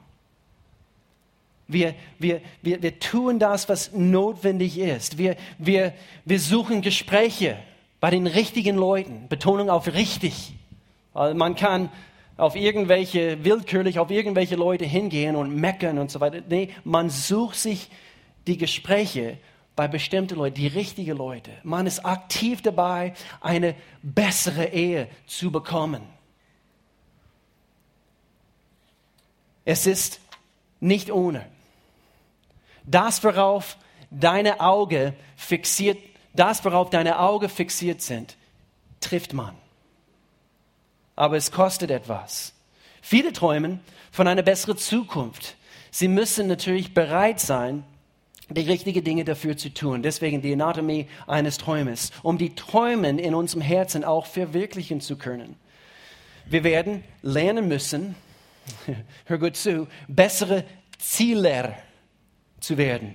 Wir, 1.67 1.96
wir, 2.20 2.41
wir, 2.62 2.82
wir 2.82 3.00
tun 3.00 3.39
das, 3.39 3.70
was 3.70 3.94
notwendig 3.94 4.78
ist. 4.78 5.17
Wir, 5.17 5.38
wir, 5.58 5.94
wir 6.26 6.39
suchen 6.39 6.82
Gespräche 6.82 7.58
bei 8.02 8.10
den 8.10 8.28
richtigen 8.28 8.76
Leuten. 8.76 9.30
Betonung 9.30 9.70
auf 9.70 9.94
richtig. 9.94 10.54
Man 11.13 11.56
kann 11.56 11.89
auf 12.41 12.56
irgendwelche, 12.56 13.45
willkürlich 13.45 13.99
auf 13.99 14.10
irgendwelche 14.10 14.56
Leute 14.56 14.84
hingehen 14.84 15.36
und 15.36 15.56
meckern 15.56 15.99
und 15.99 16.10
so 16.10 16.19
weiter. 16.19 16.41
Nee, 16.49 16.69
man 16.84 17.12
sucht 17.12 17.56
sich 17.56 17.91
die 18.47 18.58
Gespräche 18.58 19.38
bei 19.75 19.88
bestimmten 19.88 20.38
Leuten, 20.38 20.56
die 20.56 20.65
richtigen 20.65 21.15
Leute. 21.15 21.51
Man 21.62 21.86
ist 21.86 22.04
aktiv 22.04 22.63
dabei, 22.63 23.13
eine 23.41 23.75
bessere 24.01 24.65
Ehe 24.65 25.08
zu 25.27 25.51
bekommen. 25.51 26.01
Es 29.63 29.86
ist 29.86 30.19
nicht 30.80 31.12
ohne. 31.12 31.45
Das, 32.88 33.23
worauf 33.23 33.77
deine 34.10 34.62
Augen 34.62 35.13
fixiert, 35.36 35.99
das, 36.34 36.65
worauf 36.65 36.89
deine 36.89 37.19
Augen 37.19 37.49
fixiert 37.49 38.01
sind, 38.01 38.36
trifft 38.99 39.34
man. 39.34 39.61
Aber 41.21 41.38
es 41.38 41.51
kostet 41.51 41.91
etwas. 41.91 42.51
Viele 42.99 43.31
träumen 43.31 43.79
von 44.12 44.27
einer 44.27 44.41
besseren 44.41 44.75
Zukunft. 44.75 45.55
Sie 45.91 46.07
müssen 46.07 46.47
natürlich 46.47 46.95
bereit 46.95 47.39
sein, 47.39 47.84
die 48.49 48.62
richtigen 48.62 49.03
Dinge 49.03 49.23
dafür 49.23 49.55
zu 49.55 49.71
tun. 49.71 50.01
Deswegen 50.01 50.41
die 50.41 50.51
Anatomie 50.51 51.05
eines 51.27 51.60
Träumes, 51.60 52.10
um 52.23 52.39
die 52.39 52.55
Träumen 52.55 53.19
in 53.19 53.36
unserem 53.36 53.62
Herzen 53.62 54.03
auch 54.03 54.25
verwirklichen 54.25 54.99
zu 54.99 55.15
können. 55.15 55.57
Wir 56.47 56.63
werden 56.63 57.03
lernen 57.21 57.67
müssen, 57.67 58.15
hör 59.25 59.38
gut 59.38 59.57
zu, 59.57 59.88
bessere 60.07 60.63
Zieler 60.97 61.75
zu 62.62 62.79
werden. 62.79 63.13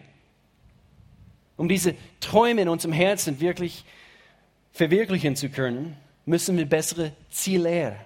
Um 1.56 1.68
diese 1.68 1.96
Träume 2.20 2.62
in 2.62 2.68
unserem 2.68 2.92
Herzen 2.92 3.40
wirklich 3.40 3.84
verwirklichen 4.70 5.34
zu 5.34 5.48
können, 5.48 5.96
müssen 6.26 6.56
wir 6.58 6.66
bessere 6.66 7.12
Zieler. 7.30 7.96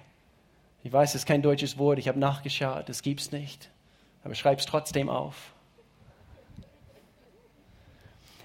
Ich 0.83 0.91
weiß, 0.91 1.09
es 1.09 1.15
ist 1.21 1.25
kein 1.25 1.41
deutsches 1.41 1.77
Wort, 1.77 1.99
ich 1.99 2.07
habe 2.07 2.19
nachgeschaut, 2.19 2.87
das 2.87 3.01
gibt 3.01 3.19
es 3.19 3.31
nicht, 3.31 3.69
aber 4.23 4.33
schreib 4.33 4.59
es 4.59 4.65
trotzdem 4.65 5.09
auf. 5.09 5.35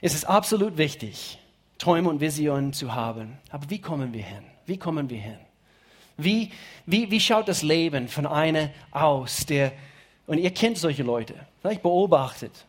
Es 0.01 0.15
ist 0.15 0.25
absolut 0.25 0.77
wichtig, 0.77 1.39
Träume 1.79 2.11
und 2.11 2.21
Visionen 2.21 2.73
zu 2.73 2.95
haben. 2.95 3.39
Aber 3.51 3.71
wie 3.71 3.81
kommen 3.81 4.13
wir 4.13 4.23
hin? 4.23 4.45
Wie 4.67 4.77
kommen 4.77 5.09
wir 5.09 5.19
hin? 5.19 5.39
Wie, 6.17 6.51
wie, 6.85 7.11
wie 7.11 7.21
schaut 7.21 7.49
das 7.49 7.63
Leben 7.63 8.09
von 8.09 8.27
einer 8.27 8.71
aus, 8.91 9.47
der, 9.47 9.73
und 10.27 10.39
ihr 10.39 10.51
kennt 10.53 10.79
solche 10.79 11.03
Leute, 11.03 11.35
vielleicht 11.61 11.83
beobachtet 11.83 12.67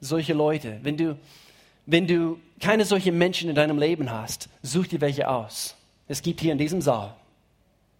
solche 0.00 0.34
Leute. 0.34 0.78
Wenn 0.82 0.96
du, 0.96 1.18
wenn 1.86 2.06
du 2.06 2.38
keine 2.60 2.84
solchen 2.84 3.16
Menschen 3.18 3.48
in 3.48 3.54
deinem 3.54 3.78
Leben 3.78 4.10
hast, 4.10 4.48
such 4.62 4.88
dir 4.88 5.00
welche 5.00 5.28
aus. 5.28 5.76
Es 6.08 6.22
gibt 6.22 6.40
hier 6.40 6.52
in 6.52 6.58
diesem 6.58 6.80
Saal, 6.80 7.14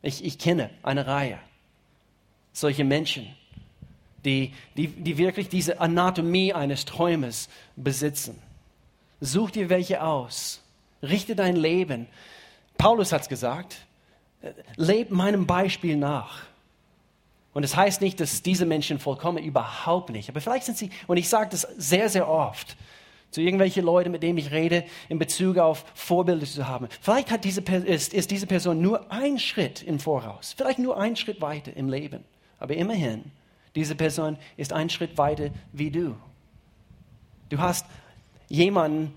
ich, 0.02 0.24
ich 0.24 0.38
kenne 0.38 0.70
eine 0.82 1.06
Reihe 1.06 1.38
solche 2.54 2.84
Menschen, 2.84 3.26
die, 4.24 4.54
die, 4.76 4.88
die 4.88 5.18
wirklich 5.18 5.50
diese 5.50 5.80
Anatomie 5.80 6.54
eines 6.54 6.86
Träumes 6.86 7.50
besitzen. 7.76 8.40
Such 9.20 9.50
dir 9.50 9.68
welche 9.68 10.02
aus. 10.02 10.62
Richte 11.02 11.36
dein 11.36 11.56
Leben. 11.56 12.06
Paulus 12.78 13.12
hat 13.12 13.22
es 13.22 13.28
gesagt, 13.28 13.76
leb 14.76 15.10
meinem 15.10 15.46
Beispiel 15.46 15.96
nach. 15.96 16.44
Und 17.52 17.64
es 17.64 17.72
das 17.72 17.76
heißt 17.76 18.00
nicht, 18.00 18.18
dass 18.20 18.42
diese 18.42 18.66
Menschen 18.66 18.98
vollkommen 18.98 19.42
überhaupt 19.42 20.10
nicht. 20.10 20.28
Aber 20.28 20.40
vielleicht 20.40 20.64
sind 20.64 20.78
sie, 20.78 20.90
und 21.06 21.18
ich 21.18 21.28
sage 21.28 21.50
das 21.50 21.62
sehr, 21.76 22.08
sehr 22.08 22.28
oft 22.28 22.76
zu 23.35 23.40
irgendwelchen 23.40 23.85
Leuten, 23.85 24.12
mit 24.12 24.23
denen 24.23 24.38
ich 24.38 24.53
rede, 24.53 24.85
in 25.09 25.18
Bezug 25.18 25.59
auf 25.59 25.85
Vorbilder 25.94 26.47
zu 26.47 26.68
haben. 26.68 26.87
Vielleicht 27.01 27.33
hat 27.33 27.44
diese, 27.44 27.61
ist, 27.61 28.14
ist 28.14 28.31
diese 28.31 28.47
Person 28.47 28.81
nur 28.81 29.11
ein 29.11 29.40
Schritt 29.40 29.83
im 29.83 29.99
Voraus, 29.99 30.55
vielleicht 30.57 30.79
nur 30.79 30.97
ein 30.97 31.16
Schritt 31.16 31.40
weiter 31.40 31.77
im 31.77 31.88
Leben. 31.88 32.23
Aber 32.61 32.75
immerhin, 32.77 33.25
diese 33.75 33.97
Person 33.97 34.38
ist 34.57 34.73
ein 34.73 34.88
Schritt 34.88 35.18
weiter 35.18 35.51
wie 35.73 35.90
du. 35.90 36.14
Du 37.49 37.59
hast 37.59 37.87
jemanden, 38.49 39.12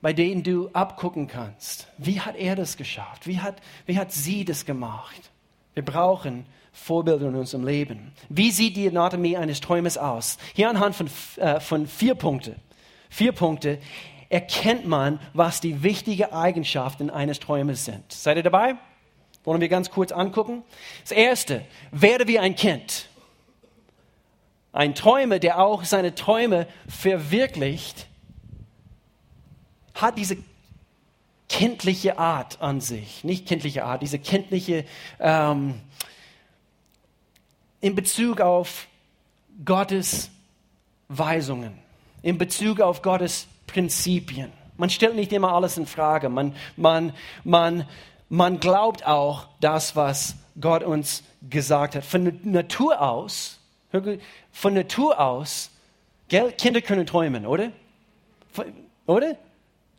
bei 0.00 0.14
dem 0.14 0.42
du 0.42 0.70
abgucken 0.72 1.26
kannst. 1.26 1.86
Wie 1.98 2.18
hat 2.18 2.36
er 2.36 2.56
das 2.56 2.78
geschafft? 2.78 3.26
Wie 3.26 3.40
hat, 3.40 3.56
wie 3.84 3.98
hat 3.98 4.10
sie 4.10 4.46
das 4.46 4.64
gemacht? 4.64 5.30
Wir 5.74 5.84
brauchen 5.84 6.46
Vorbilder 6.72 7.28
in 7.28 7.34
unserem 7.34 7.66
Leben. 7.66 8.12
Wie 8.30 8.50
sieht 8.52 8.76
die 8.76 8.88
Anatomie 8.88 9.36
eines 9.36 9.60
Träumes 9.60 9.98
aus? 9.98 10.38
Hier 10.54 10.70
anhand 10.70 10.96
von, 10.96 11.10
äh, 11.36 11.60
von 11.60 11.86
vier 11.86 12.14
Punkten. 12.14 12.56
Vier 13.10 13.32
Punkte 13.32 13.78
erkennt 14.30 14.86
man, 14.86 15.20
was 15.34 15.60
die 15.60 15.82
wichtigen 15.82 16.32
Eigenschaften 16.32 17.10
eines 17.10 17.40
Träumes 17.40 17.84
sind. 17.84 18.10
Seid 18.10 18.38
ihr 18.38 18.42
dabei? 18.42 18.76
Wollen 19.44 19.60
wir 19.60 19.68
ganz 19.68 19.90
kurz 19.90 20.12
angucken? 20.12 20.62
Das 21.02 21.12
erste, 21.12 21.64
werde 21.90 22.26
wie 22.28 22.38
ein 22.38 22.54
Kind. 22.54 23.08
Ein 24.72 24.94
Träumer, 24.94 25.40
der 25.40 25.58
auch 25.58 25.84
seine 25.84 26.14
Träume 26.14 26.68
verwirklicht, 26.86 28.06
hat 29.94 30.16
diese 30.16 30.36
kindliche 31.48 32.16
Art 32.18 32.62
an 32.62 32.80
sich. 32.80 33.24
Nicht 33.24 33.46
kindliche 33.46 33.84
Art, 33.84 34.02
diese 34.02 34.20
kindliche 34.20 34.84
ähm, 35.18 35.80
in 37.80 37.96
Bezug 37.96 38.40
auf 38.40 38.86
Gottes 39.64 40.30
Weisungen, 41.08 41.76
in 42.22 42.38
Bezug 42.38 42.80
auf 42.80 43.02
Gottes 43.02 43.46
Prinzipien. 43.66 44.52
Man 44.76 44.90
stellt 44.90 45.14
nicht 45.14 45.32
immer 45.32 45.52
alles 45.52 45.76
in 45.76 45.86
Frage. 45.86 46.28
Man, 46.28 46.54
man, 46.76 47.12
man, 47.44 47.86
man 48.28 48.60
glaubt 48.60 49.06
auch 49.06 49.48
das, 49.60 49.94
was 49.96 50.36
Gott 50.60 50.82
uns 50.82 51.22
gesagt 51.48 51.94
hat. 51.94 52.04
Von 52.04 52.40
Natur 52.44 53.00
aus, 53.00 53.58
von 54.52 54.74
Natur 54.74 55.20
aus, 55.20 55.70
Kinder 56.28 56.80
können 56.80 57.06
träumen, 57.06 57.44
oder? 57.46 57.72
Oder? 59.06 59.36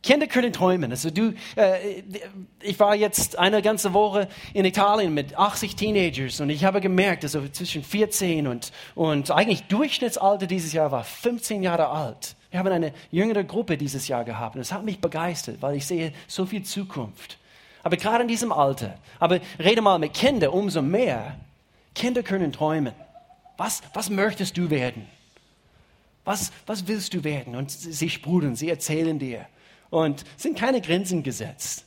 Kinder 0.02 0.26
können 0.26 0.52
träumen. 0.52 0.90
Also 0.90 1.10
du, 1.10 1.32
äh, 1.54 2.02
ich 2.60 2.78
war 2.80 2.96
jetzt 2.96 3.38
eine 3.38 3.62
ganze 3.62 3.92
Woche 3.92 4.28
in 4.52 4.64
Italien 4.64 5.14
mit 5.14 5.38
80 5.38 5.76
Teenagers 5.76 6.40
und 6.40 6.50
ich 6.50 6.64
habe 6.64 6.80
gemerkt, 6.80 7.22
also 7.22 7.46
zwischen 7.48 7.84
14 7.84 8.48
und, 8.48 8.72
und 8.96 9.30
eigentlich 9.30 9.62
Durchschnittsalter 9.64 10.46
dieses 10.48 10.72
Jahr 10.72 10.90
war 10.90 11.04
15 11.04 11.62
Jahre 11.62 11.88
alt. 11.88 12.34
Wir 12.50 12.58
haben 12.58 12.68
eine 12.68 12.92
jüngere 13.10 13.44
Gruppe 13.44 13.78
dieses 13.78 14.08
Jahr 14.08 14.24
gehabt 14.24 14.56
und 14.56 14.60
das 14.60 14.72
hat 14.72 14.84
mich 14.84 14.98
begeistert, 14.98 15.62
weil 15.62 15.76
ich 15.76 15.86
sehe 15.86 16.12
so 16.26 16.46
viel 16.46 16.64
Zukunft. 16.64 17.38
Aber 17.84 17.96
gerade 17.96 18.22
in 18.22 18.28
diesem 18.28 18.52
Alter, 18.52 18.98
aber 19.20 19.40
rede 19.58 19.82
mal 19.82 19.98
mit 19.98 20.14
Kindern 20.14 20.50
umso 20.50 20.82
mehr. 20.82 21.36
Kinder 21.94 22.22
können 22.22 22.52
träumen. 22.52 22.92
Was, 23.56 23.82
was 23.94 24.10
möchtest 24.10 24.56
du 24.56 24.68
werden? 24.70 25.06
Was, 26.24 26.52
was 26.66 26.86
willst 26.88 27.14
du 27.14 27.22
werden? 27.22 27.54
Und 27.54 27.70
sie 27.70 28.10
sprudeln, 28.10 28.56
sie 28.56 28.68
erzählen 28.68 29.18
dir 29.18 29.46
und 29.92 30.24
sind 30.38 30.58
keine 30.58 30.80
Grenzen 30.80 31.22
gesetzt. 31.22 31.84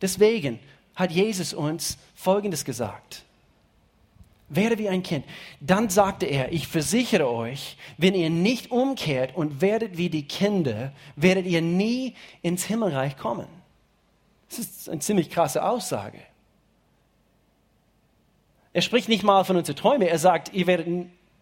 Deswegen 0.00 0.58
hat 0.94 1.12
Jesus 1.12 1.52
uns 1.52 1.98
Folgendes 2.14 2.64
gesagt. 2.64 3.22
Werde 4.48 4.78
wie 4.78 4.88
ein 4.88 5.02
Kind. 5.02 5.26
Dann 5.60 5.90
sagte 5.90 6.24
er, 6.24 6.52
ich 6.52 6.66
versichere 6.66 7.30
euch, 7.30 7.76
wenn 7.98 8.14
ihr 8.14 8.30
nicht 8.30 8.70
umkehrt 8.70 9.36
und 9.36 9.60
werdet 9.60 9.98
wie 9.98 10.08
die 10.08 10.26
Kinder, 10.26 10.92
werdet 11.16 11.44
ihr 11.44 11.60
nie 11.60 12.14
ins 12.40 12.64
Himmelreich 12.64 13.18
kommen. 13.18 13.48
Das 14.48 14.58
ist 14.58 14.88
eine 14.88 15.00
ziemlich 15.00 15.28
krasse 15.28 15.64
Aussage. 15.64 16.20
Er 18.72 18.82
spricht 18.82 19.08
nicht 19.10 19.22
mal 19.22 19.44
von 19.44 19.56
unseren 19.56 19.76
Träumen, 19.76 20.08
er 20.08 20.18
sagt, 20.18 20.54
ihr 20.54 20.66
werdet 20.66 20.88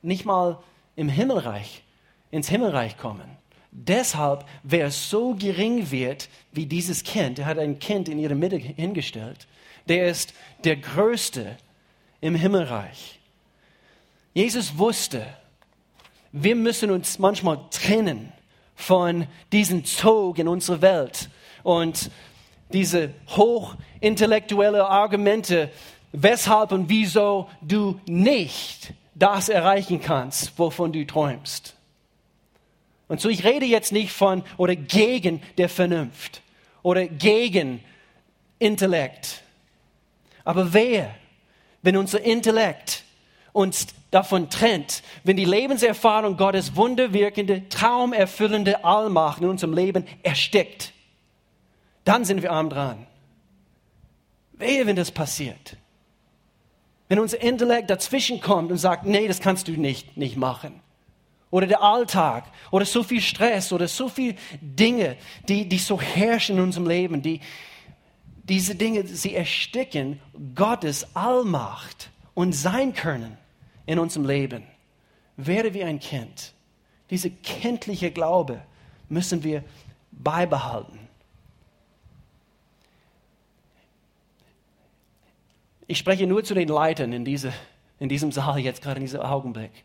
nicht 0.03 0.25
mal 0.25 0.59
im 0.97 1.09
Himmelreich, 1.09 1.85
ins 2.33 2.49
Himmelreich 2.49 2.99
kommen. 2.99 3.42
Deshalb, 3.75 4.45
wer 4.63 4.91
so 4.91 5.35
gering 5.35 5.91
wird 5.91 6.29
wie 6.53 6.67
dieses 6.67 7.05
Kind, 7.05 7.39
er 7.39 7.47
hat 7.47 7.59
ein 7.59 7.79
Kind 7.79 8.07
in 8.07 8.19
ihre 8.19 8.35
Mitte 8.35 8.59
hingestellt, 8.59 9.47
der 9.89 10.09
ist 10.09 10.35
der 10.65 10.77
Größte 10.77 11.57
im 12.21 12.35
Himmelreich. 12.35 13.19
Jesus 14.35 14.77
wusste, 14.77 15.27
wir 16.33 16.55
müssen 16.55 16.91
uns 16.91 17.19
manchmal 17.19 17.61
trennen 17.71 18.33
von 18.75 19.27
diesem 19.53 19.87
Zug 19.87 20.39
in 20.39 20.49
unserer 20.49 20.83
Welt 20.83 21.31
und 21.63 22.11
diese 22.75 23.15
hochintellektuelle 23.29 24.87
Argumente, 24.87 25.71
weshalb 26.13 26.73
und 26.73 26.91
wieso 26.91 27.49
du 27.63 27.99
nicht 28.07 28.93
das 29.15 29.49
erreichen 29.49 30.01
kannst, 30.01 30.59
wovon 30.59 30.93
du 30.93 31.07
träumst. 31.07 31.75
Und 33.13 33.21
so, 33.21 33.29
ich 33.29 33.45
rede 33.45 33.67
jetzt 33.67 33.93
nicht 33.93 34.11
von 34.11 34.43
oder 34.57 34.75
gegen 34.75 35.43
der 35.59 35.69
Vernunft 35.69 36.41
oder 36.83 37.07
gegen 37.07 37.85
Intellekt. 38.59 39.43
Aber 40.45 40.73
wer, 40.73 41.15
wenn 41.83 41.99
unser 41.99 42.23
Intellekt 42.23 43.05
uns 43.53 43.89
davon 44.11 44.49
trennt, 44.49 45.03
wenn 45.25 45.37
die 45.37 45.45
Lebenserfahrung 45.45 46.39
Gottes 46.39 46.75
wunderwirkende, 46.75 47.69
traumerfüllende 47.69 48.83
Allmacht 48.83 49.43
in 49.43 49.49
unserem 49.51 49.75
Leben 49.75 50.07
erstickt, 50.23 50.95
dann 52.05 52.25
sind 52.25 52.41
wir 52.41 52.51
arm 52.51 52.71
dran. 52.71 53.07
Wehe, 54.55 54.87
wenn 54.87 54.97
das 54.97 55.11
passiert. 55.11 55.77
Wenn 57.09 57.19
unser 57.19 57.43
Intellekt 57.43 57.91
dazwischen 57.91 58.41
kommt 58.41 58.71
und 58.71 58.79
sagt, 58.79 59.05
nee, 59.05 59.29
das 59.29 59.41
kannst 59.41 59.69
du 59.69 59.73
nicht, 59.73 60.17
nicht 60.17 60.39
machen 60.39 60.81
oder 61.53 61.67
der 61.67 61.83
Alltag 61.83 62.45
oder 62.71 62.87
so 62.87 63.03
viel 63.03 63.21
Stress 63.21 63.73
oder 63.75 63.87
so 63.87 64.09
viele 64.09 64.37
Dinge, 64.61 65.17
die, 65.49 65.69
die 65.69 65.79
so 65.79 66.01
herrschen 66.01 66.57
in 66.57 66.63
unserem 66.63 66.89
Leben, 66.89 67.21
die, 67.21 67.41
diese 68.45 68.75
Dinge, 68.75 69.07
sie 69.07 69.35
ersticken 69.35 70.19
Gottes 70.55 71.15
Allmacht 71.15 72.11
und 72.33 72.55
sein 72.55 72.95
Können 72.95 73.37
in 73.85 73.99
unserem 73.99 74.27
Leben. 74.27 74.65
Werde 75.37 75.75
wie 75.75 75.85
ein 75.85 76.01
Kind. 76.01 76.55
Diese 77.11 77.31
kindliche 77.31 78.11
Glaube 78.11 78.63
müssen 79.11 79.45
wir 79.45 79.63
beibehalten. 80.11 80.99
Ich 85.87 85.99
spreche 85.99 86.27
nur 86.27 86.43
zu 86.45 86.55
den 86.55 86.69
Leitern 86.69 87.13
in, 87.13 87.27
diese, 87.27 87.53
in 88.01 88.09
diesem 88.09 88.33
Saal 88.33 88.59
jetzt 88.61 88.81
gerade 88.81 89.01
in 89.01 89.05
diesem 89.05 89.21
Augenblick 89.21 89.85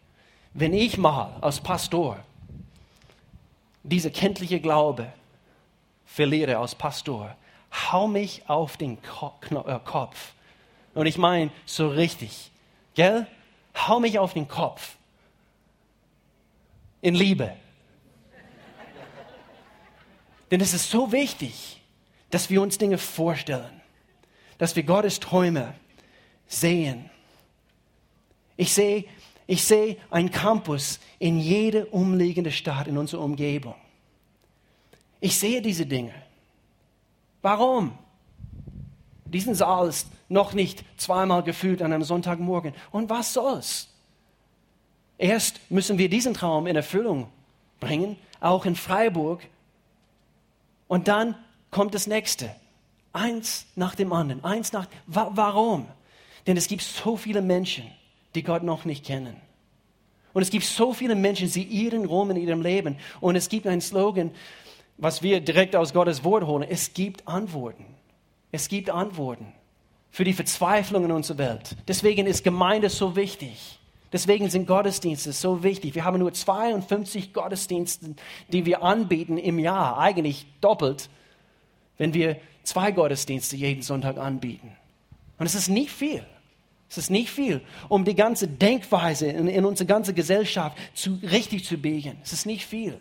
wenn 0.53 0.73
ich 0.73 0.97
mal 0.97 1.35
als 1.41 1.59
Pastor 1.59 2.23
diese 3.83 4.11
kenntliche 4.11 4.59
Glaube 4.59 5.11
verliere 6.05 6.57
als 6.57 6.75
Pastor, 6.75 7.35
hau 7.91 8.07
mich 8.07 8.49
auf 8.49 8.77
den 8.77 8.97
äh, 8.97 9.79
Kopf. 9.83 10.33
Und 10.93 11.05
ich 11.05 11.17
meine 11.17 11.51
so 11.65 11.89
richtig, 11.89 12.51
gell? 12.95 13.27
Hau 13.75 13.99
mich 13.99 14.17
auf 14.17 14.33
den 14.33 14.47
Kopf. 14.47 14.95
In 17.01 17.13
Liebe. 17.13 17.55
Denn 20.49 20.61
es 20.61 20.73
ist 20.73 20.89
so 20.89 21.11
wichtig, 21.11 21.81
dass 22.31 22.49
wir 22.49 22.61
uns 22.61 22.77
Dinge 22.77 22.97
vorstellen, 22.97 23.81
dass 24.57 24.75
wir 24.75 24.83
Gottes 24.83 25.19
Träume 25.19 25.75
sehen. 26.47 27.09
Ich 28.55 28.73
sehe 28.73 29.05
ich 29.47 29.63
sehe 29.63 29.97
einen 30.11 30.29
Campus 30.29 30.99
in 31.19 31.39
jede 31.39 31.85
umliegende 31.87 32.51
Stadt 32.51 32.87
in 32.87 32.97
unserer 32.97 33.21
Umgebung. 33.21 33.75
Ich 35.21 35.39
sehe 35.39 35.61
diese 35.61 35.85
Dinge. 35.85 36.13
Warum? 37.41 37.97
Diesen 39.25 39.55
Saal 39.55 39.87
ist 39.87 40.07
noch 40.29 40.53
nicht 40.53 40.83
zweimal 40.97 41.43
gefüllt 41.43 41.81
an 41.81 41.93
einem 41.93 42.03
Sonntagmorgen. 42.03 42.73
Und 42.91 43.09
was 43.09 43.33
soll's? 43.33 43.89
Erst 45.17 45.59
müssen 45.71 45.97
wir 45.97 46.09
diesen 46.09 46.33
Traum 46.33 46.67
in 46.67 46.75
Erfüllung 46.75 47.29
bringen, 47.79 48.17
auch 48.39 48.65
in 48.65 48.75
Freiburg. 48.75 49.47
Und 50.87 51.07
dann 51.07 51.35
kommt 51.71 51.95
das 51.95 52.05
nächste. 52.05 52.53
Eins 53.13 53.65
nach 53.75 53.95
dem 53.95 54.13
anderen. 54.13 54.43
Eins 54.43 54.73
nach. 54.73 54.87
Warum? 55.07 55.87
Denn 56.45 56.57
es 56.57 56.67
gibt 56.67 56.83
so 56.83 57.17
viele 57.17 57.41
Menschen, 57.41 57.85
die 58.37 58.43
Gott 58.43 58.63
noch 58.63 58.85
nicht 58.85 59.03
kennen. 59.03 59.35
Und 60.33 60.43
es 60.43 60.51
gibt 60.51 60.65
so 60.65 60.93
viele 60.93 61.15
Menschen, 61.15 61.47
sie 61.47 61.63
irren 61.63 62.05
rum 62.05 62.29
in 62.29 62.37
ihrem 62.37 62.61
Leben. 62.61 62.97
Und 63.19 63.35
es 63.35 63.49
gibt 63.49 63.65
einen 63.65 63.81
Slogan, 63.81 64.29
was 64.97 65.23
wir 65.23 65.41
direkt 65.41 65.75
aus 65.75 65.93
Gottes 65.93 66.23
Wort 66.23 66.45
holen. 66.45 66.63
Es 66.69 66.93
gibt 66.93 67.27
Antworten. 67.27 67.85
Es 68.51 68.69
gibt 68.69 68.91
Antworten 68.91 69.51
für 70.11 70.23
die 70.23 70.33
Verzweiflung 70.33 71.05
in 71.05 71.11
unserer 71.11 71.39
Welt. 71.39 71.75
Deswegen 71.87 72.27
ist 72.27 72.43
Gemeinde 72.43 72.89
so 72.89 73.15
wichtig. 73.15 73.79
Deswegen 74.13 74.49
sind 74.49 74.67
Gottesdienste 74.67 75.33
so 75.33 75.63
wichtig. 75.63 75.95
Wir 75.95 76.05
haben 76.05 76.19
nur 76.19 76.31
52 76.31 77.33
Gottesdienste, 77.33 78.15
die 78.47 78.65
wir 78.65 78.83
anbieten 78.83 79.37
im 79.39 79.57
Jahr. 79.57 79.97
Eigentlich 79.97 80.45
doppelt, 80.61 81.09
wenn 81.97 82.13
wir 82.13 82.37
zwei 82.63 82.91
Gottesdienste 82.91 83.55
jeden 83.55 83.81
Sonntag 83.81 84.17
anbieten. 84.17 84.71
Und 85.39 85.47
es 85.47 85.55
ist 85.55 85.67
nicht 85.67 85.91
viel. 85.91 86.23
Es 86.89 86.97
ist 86.97 87.09
nicht 87.09 87.29
viel, 87.29 87.61
um 87.89 88.05
die 88.05 88.15
ganze 88.15 88.47
Denkweise 88.47 89.27
in, 89.27 89.47
in 89.47 89.65
unsere 89.65 89.87
ganze 89.87 90.13
Gesellschaft 90.13 90.77
zu, 90.93 91.19
richtig 91.21 91.65
zu 91.65 91.77
biegen. 91.77 92.17
Es 92.23 92.31
ist 92.31 92.45
nicht 92.45 92.65
viel. 92.65 92.99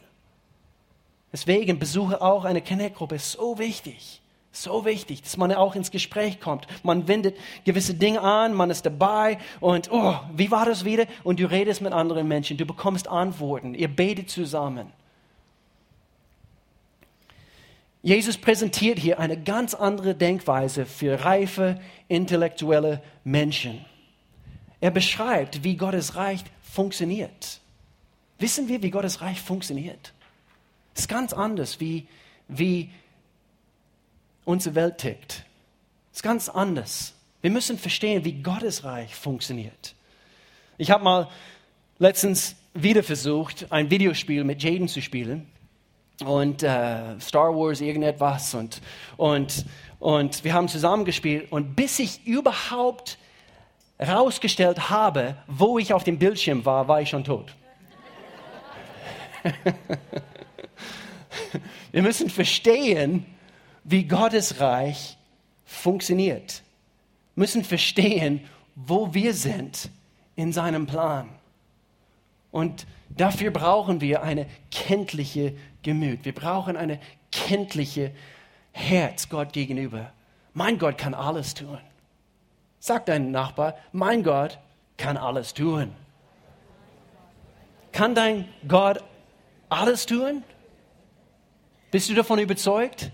Deswegen 1.33 1.79
besuche 1.79 2.20
auch 2.20 2.44
eine 2.44 2.62
Connect-Gruppe. 2.62 3.18
so 3.18 3.59
wichtig. 3.59 4.20
So 4.51 4.87
wichtig, 4.87 5.22
dass 5.22 5.37
man 5.37 5.53
auch 5.53 5.75
ins 5.75 5.90
Gespräch 5.90 6.40
kommt. 6.40 6.66
Man 6.83 7.07
wendet 7.09 7.37
gewisse 7.64 7.92
Dinge 7.92 8.22
an, 8.22 8.55
man 8.55 8.70
ist 8.70 8.87
dabei 8.87 9.37
und, 9.61 9.92
oh, 9.92 10.18
wie 10.35 10.51
war 10.51 10.64
das 10.64 10.87
wieder? 10.87 11.05
Und 11.25 11.40
du 11.40 11.44
redest 11.44 11.83
mit 11.83 11.92
anderen 11.92 12.27
Menschen, 12.27 12.57
du 12.57 12.64
bekommst 12.64 13.07
Antworten, 13.07 13.75
ihr 13.75 13.88
betet 13.88 14.31
zusammen. 14.31 14.90
Jesus 18.06 18.38
präsentiert 18.38 19.00
hier 19.00 19.18
eine 19.18 19.36
ganz 19.36 19.74
andere 19.74 20.14
Denkweise 20.14 20.86
für 20.86 21.24
reife, 21.24 21.80
intellektuelle 22.06 23.02
Menschen. 23.24 23.84
Er 24.80 24.92
beschreibt, 24.92 25.64
wie 25.64 25.76
Gottes 25.76 26.14
Reich 26.14 26.44
funktioniert. 26.62 27.60
Wissen 28.38 28.68
wir, 28.68 28.80
wie 28.84 28.92
Gottes 28.92 29.22
Reich 29.22 29.40
funktioniert? 29.40 30.12
Es 30.94 31.00
ist 31.00 31.08
ganz 31.08 31.32
anders, 31.32 31.80
wie, 31.80 32.06
wie 32.46 32.90
unsere 34.44 34.76
Welt 34.76 34.98
tickt. 34.98 35.44
Es 36.12 36.18
ist 36.18 36.22
ganz 36.22 36.48
anders. 36.48 37.12
Wir 37.40 37.50
müssen 37.50 37.76
verstehen, 37.76 38.24
wie 38.24 38.40
Gottes 38.40 38.84
Reich 38.84 39.16
funktioniert. 39.16 39.96
Ich 40.78 40.92
habe 40.92 41.02
mal 41.02 41.28
letztens 41.98 42.54
wieder 42.72 43.02
versucht, 43.02 43.66
ein 43.72 43.90
Videospiel 43.90 44.44
mit 44.44 44.62
Jaden 44.62 44.86
zu 44.86 45.02
spielen 45.02 45.48
und 46.24 46.62
äh, 46.62 47.20
Star 47.20 47.55
Wars 47.55 47.81
irgendetwas 47.81 48.55
und, 48.55 48.81
und, 49.16 49.64
und 49.98 50.44
wir 50.44 50.55
haben 50.55 50.68
zusammen 50.68 51.05
gespielt 51.05 51.50
und 51.52 51.74
bis 51.76 51.98
ich 51.98 52.26
überhaupt 52.26 53.18
herausgestellt 53.98 54.90
habe, 54.90 55.37
wo 55.46 55.79
ich 55.79 55.92
auf 55.92 56.05
dem 56.05 56.18
Bildschirm 56.18 56.64
war, 56.64 56.88
war 56.88 57.00
ich 57.00 57.11
schon 57.11 57.24
tot. 57.24 57.55
Wir 61.92 62.02
müssen 62.02 62.29
verstehen, 62.29 63.24
wie 63.85 64.05
Gottes 64.05 64.61
Reich 64.61 65.16
funktioniert. 65.64 66.62
Wir 67.35 67.42
müssen 67.42 67.64
verstehen, 67.64 68.44
wo 68.74 69.14
wir 69.14 69.33
sind 69.33 69.88
in 70.35 70.52
seinem 70.52 70.87
Plan. 70.87 71.31
Und 72.50 72.87
dafür 73.09 73.50
brauchen 73.50 74.00
wir 74.02 74.22
eine 74.22 74.46
kenntliche 74.70 75.55
Gemüt. 75.87 76.25
Wir 76.25 76.35
brauchen 76.35 76.77
eine 76.77 76.99
kenntliche 77.31 78.11
Herz 78.72 79.29
Gott 79.29 79.53
gegenüber. 79.53 80.12
Mein 80.53 80.81
Gott 80.81 80.99
kann 80.99 81.14
alles 81.14 81.55
tun. 81.55 81.79
Sag 82.81 83.07
deinem 83.07 83.31
Nachbar, 83.31 83.77
mein 83.92 84.25
Gott 84.25 84.59
kann 84.96 85.16
alles 85.16 85.55
tun. 85.55 85.92
Kann 87.92 88.16
dein 88.16 88.49
Gott 88.66 88.99
alles 89.68 90.07
tun? 90.07 90.42
Bist 91.92 92.11
du 92.11 92.14
davon 92.14 92.40
überzeugt? 92.40 93.12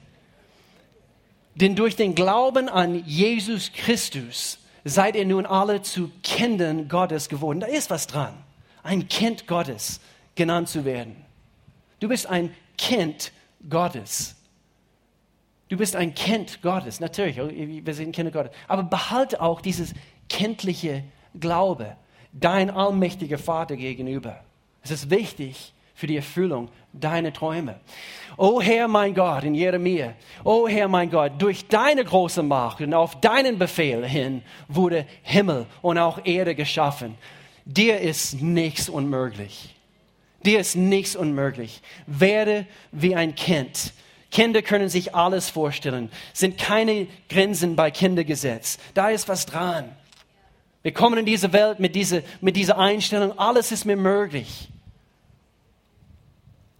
Denn 1.54 1.76
durch 1.76 1.94
den 1.94 2.14
Glauben 2.14 2.70
an 2.70 3.04
Jesus 3.04 3.70
Christus 3.74 4.60
seid 4.82 5.14
ihr 5.14 5.26
nun 5.26 5.44
alle 5.44 5.82
zu 5.82 6.10
Kindern 6.22 6.88
Gottes 6.88 7.28
geworden. 7.28 7.60
Da 7.60 7.66
ist 7.66 7.90
was 7.90 8.06
dran, 8.06 8.32
ein 8.82 9.08
Kind 9.08 9.46
Gottes 9.46 10.00
genannt 10.36 10.70
zu 10.70 10.86
werden. 10.86 11.22
Du 12.00 12.08
bist 12.08 12.26
ein 12.26 12.52
Kind 12.76 13.32
Gottes. 13.68 14.36
Du 15.68 15.76
bist 15.76 15.96
ein 15.96 16.14
Kind 16.14 16.60
Gottes, 16.60 17.00
natürlich, 17.00 17.36
wir 17.36 17.94
sind 17.94 18.12
Kinder 18.12 18.30
Gottes. 18.30 18.52
Aber 18.68 18.82
behalte 18.82 19.40
auch 19.40 19.60
dieses 19.60 19.94
kindliche 20.28 21.04
Glaube 21.38 21.96
dein 22.32 22.70
allmächtiger 22.70 23.38
Vater 23.38 23.76
gegenüber. 23.76 24.40
Es 24.82 24.90
ist 24.90 25.10
wichtig 25.10 25.72
für 25.94 26.06
die 26.06 26.16
Erfüllung 26.16 26.68
deiner 26.92 27.32
Träume. 27.32 27.78
O 28.36 28.60
Herr 28.60 28.88
mein 28.88 29.14
Gott, 29.14 29.44
in 29.44 29.54
Jeremia, 29.54 30.14
o 30.42 30.66
Herr 30.66 30.88
mein 30.88 31.10
Gott, 31.10 31.32
durch 31.38 31.68
deine 31.68 32.04
große 32.04 32.42
Macht 32.42 32.80
und 32.80 32.92
auf 32.92 33.20
deinen 33.20 33.58
Befehl 33.58 34.04
hin 34.04 34.42
wurde 34.68 35.06
Himmel 35.22 35.66
und 35.80 35.98
auch 35.98 36.24
Erde 36.24 36.54
geschaffen. 36.54 37.16
Dir 37.64 38.00
ist 38.00 38.42
nichts 38.42 38.88
unmöglich. 38.88 39.74
Dir 40.44 40.60
ist 40.60 40.76
nichts 40.76 41.16
unmöglich. 41.16 41.82
Werde 42.06 42.66
wie 42.90 43.14
ein 43.14 43.34
Kind. 43.34 43.92
Kinder 44.30 44.62
können 44.62 44.88
sich 44.88 45.14
alles 45.14 45.50
vorstellen. 45.50 46.10
Sind 46.32 46.58
keine 46.58 47.06
Grenzen 47.28 47.76
bei 47.76 47.90
Kindergesetz. 47.90 48.78
Da 48.94 49.10
ist 49.10 49.28
was 49.28 49.46
dran. 49.46 49.94
Wir 50.82 50.92
kommen 50.92 51.18
in 51.18 51.26
diese 51.26 51.52
Welt 51.52 51.78
mit 51.78 51.94
dieser, 51.94 52.22
mit 52.40 52.56
dieser 52.56 52.78
Einstellung, 52.78 53.38
alles 53.38 53.70
ist 53.70 53.84
mir 53.84 53.96
möglich. 53.96 54.68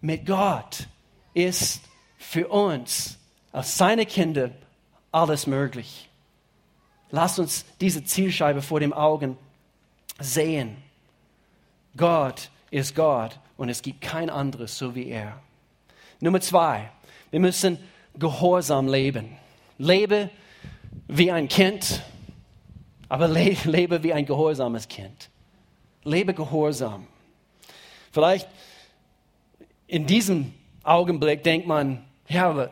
Mit 0.01 0.27
Gott 0.27 0.89
ist 1.35 1.83
für 2.19 2.49
uns 2.49 3.19
als 3.53 3.77
seine 3.77 4.07
Kinder 4.07 4.51
alles 5.13 5.47
möglich. 5.47 6.09
Lasst 7.11 7.39
uns 7.39 7.65
diese 7.81 8.03
Zielscheibe 8.03 8.63
vor 8.63 8.81
dem 8.81 8.93
Augen 8.93 9.37
sehen. 10.19 10.77
Gott 11.97 12.51
ist 12.71 12.97
Gott 12.97 13.39
und 13.57 13.69
es 13.69 13.83
gibt 13.83 14.01
kein 14.01 14.31
anderes 14.31 14.79
so 14.79 14.95
wie 14.95 15.09
er. 15.09 15.41
Nummer 16.21 16.41
zwei, 16.41 16.91
wir 17.31 17.41
müssen 17.41 17.79
gehorsam 18.19 18.89
leben. 18.89 19.37
Lebe 19.79 20.31
wie 21.09 21.31
ein 21.31 21.49
Kind, 21.49 22.03
aber 23.09 23.29
le 23.29 23.57
lebe 23.65 24.03
wie 24.03 24.13
ein 24.13 24.27
gehorsames 24.27 24.89
Kind. 24.89 25.31
Lebe 26.05 26.35
gehorsam. 26.35 27.07
Vielleicht 28.11 28.49
in 29.87 30.07
diesem 30.07 30.53
Augenblick 30.83 31.43
denkt 31.43 31.67
man, 31.67 32.05
ja, 32.29 32.49
aber 32.51 32.71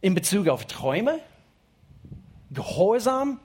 in 0.00 0.14
Bezug 0.14 0.48
auf 0.48 0.66
Träume, 0.66 1.20
Gehorsam, 2.50 3.40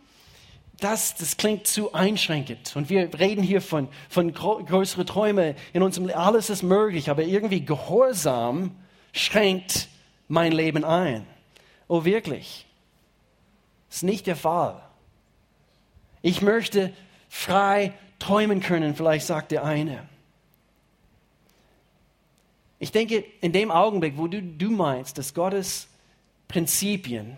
das, 0.80 1.16
das 1.16 1.38
klingt 1.38 1.66
zu 1.66 1.94
einschränkend. 1.94 2.76
Und 2.76 2.90
wir 2.90 3.12
reden 3.20 3.42
hier 3.42 3.62
von, 3.62 3.88
von 4.10 4.34
größeren 4.34 5.06
Träumen 5.06 5.56
in 5.74 5.82
unserem 5.82 6.08
Leben. 6.08 6.20
Alles 6.20 6.50
ist 6.50 6.64
möglich, 6.64 7.10
aber 7.10 7.24
irgendwie 7.24 7.66
Gehorsam 7.66 8.76
schränkt 9.12 9.88
mein 10.28 10.52
Leben 10.52 10.84
ein. 10.84 11.26
Oh, 11.88 12.06
wirklich? 12.06 12.66
Das 13.90 13.98
ist 13.98 14.04
nicht 14.04 14.28
der 14.28 14.36
Fall. 14.36 14.82
Ich 16.22 16.42
möchte 16.42 16.94
frei 17.30 17.94
träumen 18.20 18.62
können, 18.62 18.96
vielleicht 18.96 19.26
sagt 19.26 19.52
der 19.52 19.64
eine. 19.64 20.08
Ich 22.80 22.92
denke, 22.92 23.24
in 23.42 23.52
dem 23.52 23.72
Augenblick, 23.72 24.18
wo 24.18 24.28
du, 24.28 24.42
du 24.42 24.70
meinst, 24.70 25.18
dass 25.18 25.34
Gottes 25.34 25.88
Prinzipien, 26.48 27.38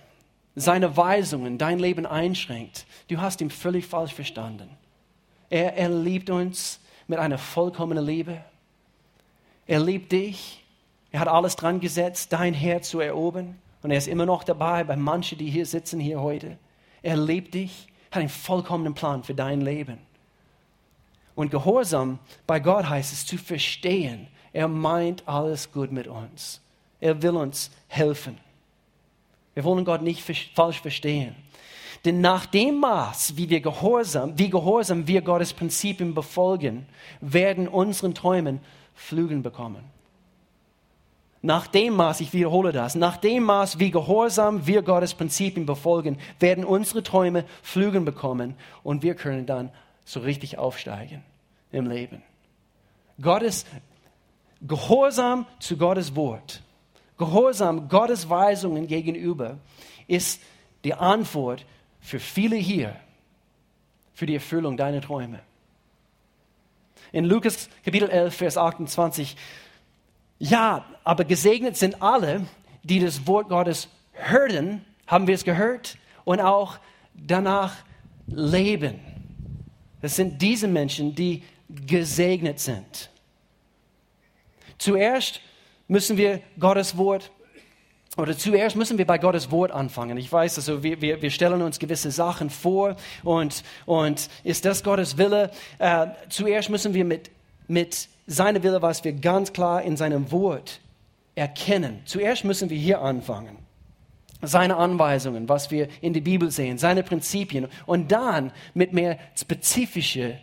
seine 0.59 0.95
Weisungen 0.97 1.57
dein 1.57 1.79
Leben 1.79 2.05
einschränkt, 2.05 2.85
du 3.07 3.19
hast 3.19 3.41
ihn 3.41 3.49
völlig 3.49 3.85
falsch 3.85 4.13
verstanden. 4.13 4.69
Er, 5.49 5.75
er 5.75 5.89
liebt 5.89 6.29
uns 6.29 6.79
mit 7.07 7.19
einer 7.19 7.37
vollkommenen 7.37 8.05
Liebe. 8.05 8.43
Er 9.67 9.79
liebt 9.79 10.11
dich. 10.11 10.63
Er 11.11 11.21
hat 11.21 11.27
alles 11.27 11.55
dran 11.55 11.79
gesetzt, 11.79 12.33
dein 12.33 12.53
Herz 12.53 12.89
zu 12.89 12.99
erobern. 12.99 13.59
Und 13.81 13.91
er 13.91 13.97
ist 13.97 14.07
immer 14.07 14.25
noch 14.25 14.43
dabei 14.43 14.83
bei 14.83 14.95
manchen, 14.95 15.37
die 15.37 15.49
hier 15.49 15.65
sitzen, 15.65 15.99
hier 15.99 16.21
heute. 16.21 16.57
Er 17.01 17.17
liebt 17.17 17.53
dich, 17.53 17.87
hat 18.11 18.19
einen 18.19 18.29
vollkommenen 18.29 18.93
Plan 18.93 19.23
für 19.23 19.33
dein 19.33 19.61
Leben. 19.61 19.97
Und 21.35 21.51
Gehorsam 21.51 22.19
bei 22.45 22.59
Gott 22.59 22.89
heißt 22.89 23.13
es 23.13 23.25
zu 23.25 23.37
verstehen, 23.37 24.27
er 24.51 24.67
meint 24.67 25.27
alles 25.27 25.71
gut 25.71 25.91
mit 25.91 26.07
uns. 26.07 26.61
Er 26.99 27.21
will 27.21 27.37
uns 27.37 27.71
helfen. 27.87 28.37
Wir 29.59 29.65
wollen 29.65 29.83
Gott 29.83 30.01
nicht 30.01 30.23
falsch 30.55 30.79
verstehen. 30.79 31.35
Denn 32.05 32.21
nach 32.21 32.45
dem 32.45 32.79
Maß, 32.79 33.35
wie 33.35 33.49
wir 33.49 33.59
gehorsam, 33.59 34.39
wie 34.39 34.49
gehorsam 34.49 35.05
wir 35.05 35.21
Gottes 35.21 35.51
Prinzipien 35.51 36.13
befolgen, 36.13 36.85
werden 37.19 37.67
unseren 37.67 38.15
Träumen 38.15 38.61
Flügel 38.95 39.41
bekommen. 39.41 39.83
Nach 41.41 41.67
dem 41.67 41.97
Maß, 41.97 42.21
ich 42.21 42.31
wiederhole 42.31 42.71
das, 42.71 42.95
nach 42.95 43.17
dem 43.17 43.43
Maß, 43.43 43.79
wie 43.79 43.91
gehorsam 43.91 44.65
wir 44.65 44.81
Gottes 44.81 45.13
Prinzipien 45.13 45.65
befolgen, 45.65 46.19
werden 46.39 46.63
unsere 46.63 47.03
Träume 47.03 47.43
Flügel 47.61 47.99
bekommen 47.99 48.55
und 48.81 49.03
wir 49.03 49.13
können 49.13 49.45
dann 49.45 49.71
so 50.05 50.21
richtig 50.21 50.57
aufsteigen 50.57 51.21
im 51.73 51.85
Leben. 51.85 52.23
Gottes 53.21 53.65
Gehorsam 54.61 55.45
zu 55.59 55.75
Gottes 55.75 56.15
Wort, 56.15 56.61
Gehorsam 57.19 57.89
Gottes 57.89 58.29
Weisungen 58.29 58.87
gegenüber 58.87 59.59
ist 60.07 60.41
die 60.85 60.93
Antwort 60.93 61.65
für 61.99 62.19
viele 62.19 62.55
hier, 62.55 62.95
für 64.13 64.25
die 64.25 64.35
Erfüllung 64.35 64.77
deiner 64.77 65.01
Träume. 65.01 65.41
In 67.11 67.25
Lukas 67.25 67.69
Kapitel 67.83 68.09
11, 68.09 68.33
Vers 68.35 68.57
28, 68.57 69.35
ja, 70.39 70.85
aber 71.03 71.25
gesegnet 71.25 71.75
sind 71.75 72.01
alle, 72.01 72.45
die 72.83 73.01
das 73.01 73.27
Wort 73.27 73.49
Gottes 73.49 73.89
hören, 74.13 74.85
haben 75.05 75.27
wir 75.27 75.35
es 75.35 75.43
gehört, 75.43 75.97
und 76.23 76.39
auch 76.39 76.79
danach 77.13 77.75
leben. 78.27 78.99
Das 80.01 80.15
sind 80.15 80.41
diese 80.41 80.69
Menschen, 80.69 81.15
die 81.15 81.43
gesegnet 81.67 82.61
sind. 82.61 83.09
Zuerst 84.77 85.41
müssen 85.89 86.15
wir 86.15 86.39
Gottes 86.57 86.95
Wort 86.95 87.31
oder 88.15 88.37
zuerst 88.37 88.75
müssen 88.75 88.97
wir 88.97 89.05
bei 89.05 89.17
Gottes 89.17 89.49
Wort 89.51 89.71
anfangen. 89.71 90.17
Ich 90.17 90.31
weiß, 90.31 90.57
also 90.57 90.83
wir, 90.83 91.01
wir, 91.01 91.21
wir 91.21 91.29
stellen 91.29 91.61
uns 91.61 91.79
gewisse 91.79 92.11
Sachen 92.11 92.49
vor 92.49 92.95
und, 93.23 93.63
und 93.85 94.29
ist 94.43 94.65
das 94.65 94.83
Gottes 94.83 95.17
Wille? 95.17 95.51
Äh, 95.77 96.07
zuerst 96.27 96.69
müssen 96.69 96.93
wir 96.93 97.05
mit, 97.05 97.31
mit 97.67 98.09
seinem 98.27 98.63
Wille, 98.63 98.81
was 98.81 99.03
wir 99.03 99.13
ganz 99.13 99.53
klar 99.53 99.83
in 99.83 99.95
seinem 99.95 100.31
Wort 100.31 100.81
erkennen. 101.35 102.01
Zuerst 102.05 102.43
müssen 102.43 102.69
wir 102.69 102.77
hier 102.77 103.01
anfangen. 103.01 103.57
Seine 104.41 104.77
Anweisungen, 104.77 105.47
was 105.47 105.69
wir 105.69 105.87
in 106.01 106.13
der 106.13 106.21
Bibel 106.21 106.49
sehen, 106.51 106.77
seine 106.77 107.03
Prinzipien 107.03 107.67
und 107.85 108.11
dann 108.11 108.51
mit 108.73 108.93
mehr 108.93 109.17
spezifische 109.35 110.37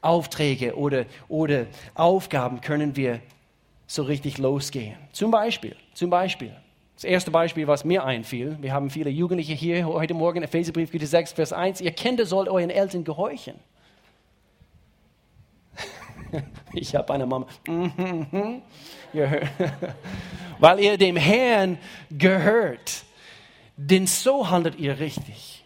Aufträge 0.00 0.76
oder, 0.76 1.06
oder 1.28 1.66
Aufgaben 1.94 2.60
können 2.60 2.96
wir 2.96 3.20
so 3.86 4.02
richtig 4.02 4.38
losgehen. 4.38 4.96
Zum 5.12 5.30
Beispiel, 5.30 5.76
zum 5.94 6.10
Beispiel, 6.10 6.54
das 6.94 7.04
erste 7.04 7.30
Beispiel, 7.30 7.66
was 7.66 7.84
mir 7.84 8.04
einfiel, 8.04 8.56
wir 8.60 8.72
haben 8.72 8.88
viele 8.90 9.10
Jugendliche 9.10 9.52
hier 9.52 9.86
heute 9.86 10.14
Morgen, 10.14 10.42
Epheserbrief, 10.42 10.90
Kapitel 10.90 11.08
6, 11.08 11.32
Vers 11.32 11.52
1, 11.52 11.80
ihr 11.80 11.90
Kinder 11.92 12.24
sollt 12.24 12.48
euren 12.48 12.70
Eltern 12.70 13.04
gehorchen. 13.04 13.54
ich 16.72 16.94
habe 16.94 17.12
eine 17.12 17.26
Mama, 17.26 17.46
weil 20.58 20.80
ihr 20.80 20.96
dem 20.96 21.16
Herrn 21.16 21.78
gehört, 22.10 23.04
denn 23.76 24.06
so 24.06 24.48
handelt 24.50 24.78
ihr 24.78 24.98
richtig. 25.00 25.64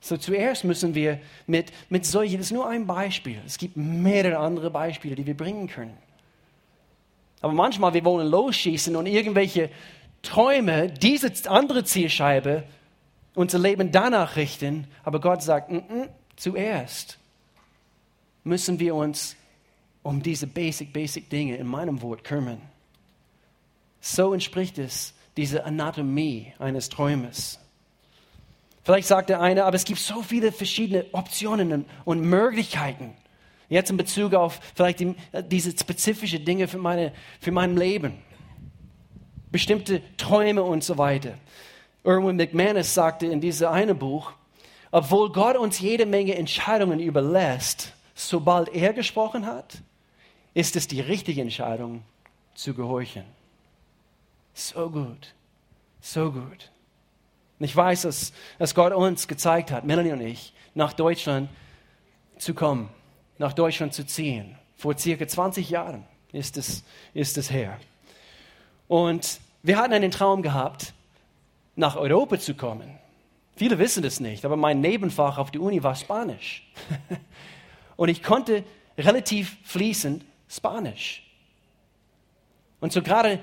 So 0.00 0.16
zuerst 0.16 0.64
müssen 0.64 0.94
wir 0.94 1.18
mit, 1.46 1.72
mit 1.88 2.04
solchen, 2.04 2.36
das 2.36 2.46
ist 2.46 2.52
nur 2.52 2.68
ein 2.68 2.86
Beispiel, 2.86 3.40
es 3.46 3.58
gibt 3.58 3.76
mehrere 3.76 4.38
andere 4.38 4.70
Beispiele, 4.70 5.14
die 5.16 5.26
wir 5.26 5.36
bringen 5.36 5.66
können. 5.66 5.96
Aber 7.44 7.52
manchmal 7.52 7.92
wir 7.92 8.06
wollen 8.06 8.26
losschießen 8.28 8.96
und 8.96 9.04
irgendwelche 9.04 9.68
Träume, 10.22 10.88
diese 10.88 11.30
andere 11.50 11.84
Zielscheibe, 11.84 12.64
unser 13.34 13.58
Leben 13.58 13.92
danach 13.92 14.36
richten. 14.36 14.86
Aber 15.02 15.20
Gott 15.20 15.42
sagt, 15.42 15.68
N 15.70 15.82
-n, 15.82 16.08
zuerst 16.36 17.18
müssen 18.44 18.80
wir 18.80 18.94
uns 18.94 19.36
um 20.02 20.22
diese 20.22 20.46
basic, 20.46 20.94
basic 20.94 21.28
Dinge 21.28 21.56
in 21.56 21.66
meinem 21.66 22.00
Wort 22.00 22.24
kümmern. 22.24 22.62
So 24.00 24.32
entspricht 24.32 24.78
es 24.78 25.12
dieser 25.36 25.66
Anatomie 25.66 26.54
eines 26.58 26.88
Träumes. 26.88 27.60
Vielleicht 28.84 29.08
sagt 29.08 29.28
der 29.28 29.42
eine, 29.42 29.66
aber 29.66 29.76
es 29.76 29.84
gibt 29.84 30.00
so 30.00 30.22
viele 30.22 30.50
verschiedene 30.50 31.04
Optionen 31.12 31.84
und 32.06 32.22
Möglichkeiten. 32.22 33.12
Jetzt 33.68 33.90
in 33.90 33.96
Bezug 33.96 34.34
auf 34.34 34.60
vielleicht 34.74 35.00
die, 35.00 35.14
diese 35.50 35.70
spezifische 35.70 36.40
Dinge 36.40 36.68
für, 36.68 36.78
meine, 36.78 37.12
für 37.40 37.52
mein 37.52 37.76
Leben. 37.76 38.18
Bestimmte 39.50 40.02
Träume 40.16 40.62
und 40.62 40.84
so 40.84 40.98
weiter. 40.98 41.34
Erwin 42.04 42.36
McManus 42.36 42.92
sagte 42.92 43.26
in 43.26 43.40
diesem 43.40 43.68
einen 43.68 43.98
Buch, 43.98 44.32
obwohl 44.90 45.32
Gott 45.32 45.56
uns 45.56 45.80
jede 45.80 46.06
Menge 46.06 46.36
Entscheidungen 46.36 47.00
überlässt, 47.00 47.92
sobald 48.14 48.68
er 48.74 48.92
gesprochen 48.92 49.46
hat, 49.46 49.78
ist 50.52 50.76
es 50.76 50.86
die 50.86 51.00
richtige 51.00 51.40
Entscheidung 51.40 52.02
zu 52.54 52.74
gehorchen. 52.74 53.24
So 54.52 54.88
gut, 54.88 55.34
so 56.00 56.30
gut. 56.30 56.70
Und 57.58 57.64
ich 57.64 57.74
weiß, 57.74 58.02
dass, 58.02 58.32
dass 58.58 58.74
Gott 58.74 58.92
uns 58.92 59.26
gezeigt 59.26 59.72
hat, 59.72 59.84
Melanie 59.84 60.12
und 60.12 60.20
ich, 60.20 60.52
nach 60.74 60.92
Deutschland 60.92 61.48
zu 62.38 62.54
kommen, 62.54 62.88
nach 63.38 63.52
Deutschland 63.52 63.94
zu 63.94 64.06
ziehen. 64.06 64.56
Vor 64.76 64.96
circa 64.98 65.26
20 65.26 65.70
Jahren 65.70 66.04
ist 66.32 66.56
es, 66.56 66.84
ist 67.14 67.38
es 67.38 67.50
her. 67.50 67.78
Und 68.88 69.40
wir 69.62 69.78
hatten 69.78 69.92
einen 69.92 70.10
Traum 70.10 70.42
gehabt, 70.42 70.92
nach 71.76 71.96
Europa 71.96 72.38
zu 72.38 72.54
kommen. 72.54 72.98
Viele 73.56 73.78
wissen 73.78 74.02
das 74.02 74.20
nicht, 74.20 74.44
aber 74.44 74.56
mein 74.56 74.80
Nebenfach 74.80 75.38
auf 75.38 75.50
der 75.50 75.60
Uni 75.60 75.82
war 75.82 75.94
Spanisch. 75.94 76.66
Und 77.96 78.08
ich 78.08 78.22
konnte 78.22 78.64
relativ 78.98 79.56
fließend 79.64 80.24
Spanisch. 80.48 81.22
Und 82.80 82.92
so 82.92 83.02
gerade 83.02 83.40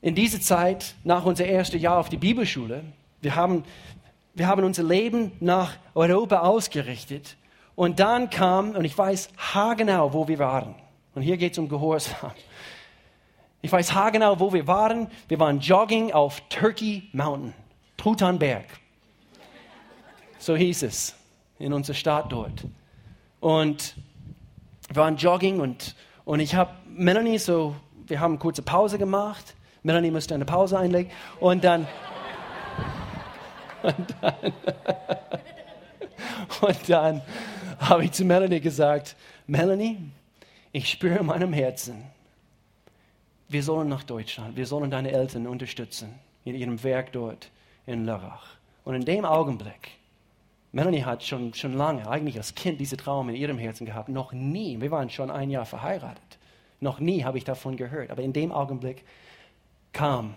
in 0.00 0.14
dieser 0.14 0.40
Zeit, 0.40 0.94
nach 1.04 1.24
unser 1.24 1.44
erstes 1.44 1.80
Jahr 1.80 1.98
auf 1.98 2.08
die 2.08 2.16
Bibelschule, 2.16 2.84
wir 3.20 3.34
haben, 3.34 3.64
wir 4.34 4.46
haben 4.46 4.64
unser 4.64 4.82
Leben 4.82 5.32
nach 5.40 5.76
Europa 5.94 6.40
ausgerichtet. 6.40 7.36
Und 7.74 8.00
dann 8.00 8.30
kam, 8.30 8.72
und 8.72 8.84
ich 8.84 8.96
weiß 8.96 9.30
haargenau, 9.36 10.12
wo 10.12 10.28
wir 10.28 10.38
waren. 10.38 10.74
Und 11.14 11.22
hier 11.22 11.36
geht 11.36 11.52
es 11.52 11.58
um 11.58 11.68
Gehorsam. 11.68 12.32
Ich 13.62 13.70
weiß 13.70 13.94
haargenau, 13.94 14.40
wo 14.40 14.52
wir 14.52 14.66
waren. 14.66 15.08
Wir 15.28 15.38
waren 15.38 15.60
jogging 15.60 16.12
auf 16.12 16.40
Turkey 16.48 17.08
Mountain, 17.12 17.54
Trutanberg. 17.96 18.64
So 20.38 20.56
hieß 20.56 20.82
es 20.82 21.14
in 21.58 21.72
unserer 21.72 21.94
Stadt 21.94 22.32
dort. 22.32 22.64
Und 23.40 23.94
wir 24.88 24.96
waren 24.96 25.16
jogging 25.16 25.60
und, 25.60 25.94
und 26.24 26.40
ich 26.40 26.54
habe 26.54 26.72
Melanie 26.86 27.38
so, 27.38 27.76
wir 28.06 28.20
haben 28.20 28.32
eine 28.32 28.38
kurze 28.38 28.62
Pause 28.62 28.98
gemacht. 28.98 29.54
Melanie 29.82 30.10
musste 30.10 30.34
eine 30.34 30.44
Pause 30.44 30.78
einlegen. 30.78 31.10
Und 31.40 31.64
dann, 31.64 31.86
und 33.82 34.14
dann, 34.20 34.34
und 36.60 36.88
dann 36.88 37.22
habe 37.88 38.04
ich 38.04 38.12
zu 38.12 38.24
Melanie 38.24 38.60
gesagt, 38.60 39.16
Melanie, 39.46 39.98
ich 40.70 40.88
spüre 40.88 41.18
in 41.18 41.26
meinem 41.26 41.52
Herzen, 41.52 42.04
wir 43.48 43.62
sollen 43.62 43.88
nach 43.88 44.04
Deutschland, 44.04 44.56
wir 44.56 44.66
sollen 44.66 44.90
deine 44.90 45.10
Eltern 45.10 45.46
unterstützen 45.46 46.14
in 46.44 46.54
ihrem 46.54 46.82
Werk 46.82 47.12
dort 47.12 47.50
in 47.86 48.06
Lörrach. 48.06 48.56
Und 48.84 48.94
in 48.94 49.04
dem 49.04 49.24
Augenblick, 49.24 49.90
Melanie 50.70 51.02
hat 51.02 51.22
schon, 51.22 51.52
schon 51.54 51.74
lange, 51.74 52.08
eigentlich 52.08 52.36
als 52.36 52.54
Kind, 52.54 52.80
diese 52.80 52.96
Traum 52.96 53.28
in 53.28 53.34
ihrem 53.34 53.58
Herzen 53.58 53.84
gehabt. 53.84 54.08
Noch 54.08 54.32
nie, 54.32 54.80
wir 54.80 54.90
waren 54.90 55.10
schon 55.10 55.30
ein 55.30 55.50
Jahr 55.50 55.66
verheiratet. 55.66 56.38
Noch 56.80 56.98
nie 56.98 57.24
habe 57.24 57.36
ich 57.36 57.44
davon 57.44 57.76
gehört. 57.76 58.10
Aber 58.10 58.22
in 58.22 58.32
dem 58.32 58.52
Augenblick 58.52 59.04
kam 59.92 60.34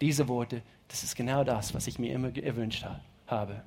diese 0.00 0.28
Worte, 0.28 0.62
das 0.88 1.02
ist 1.02 1.16
genau 1.16 1.42
das, 1.42 1.74
was 1.74 1.86
ich 1.86 1.98
mir 1.98 2.12
immer 2.12 2.30
gewünscht 2.30 2.86
habe. 3.26 3.62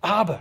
Aber 0.00 0.40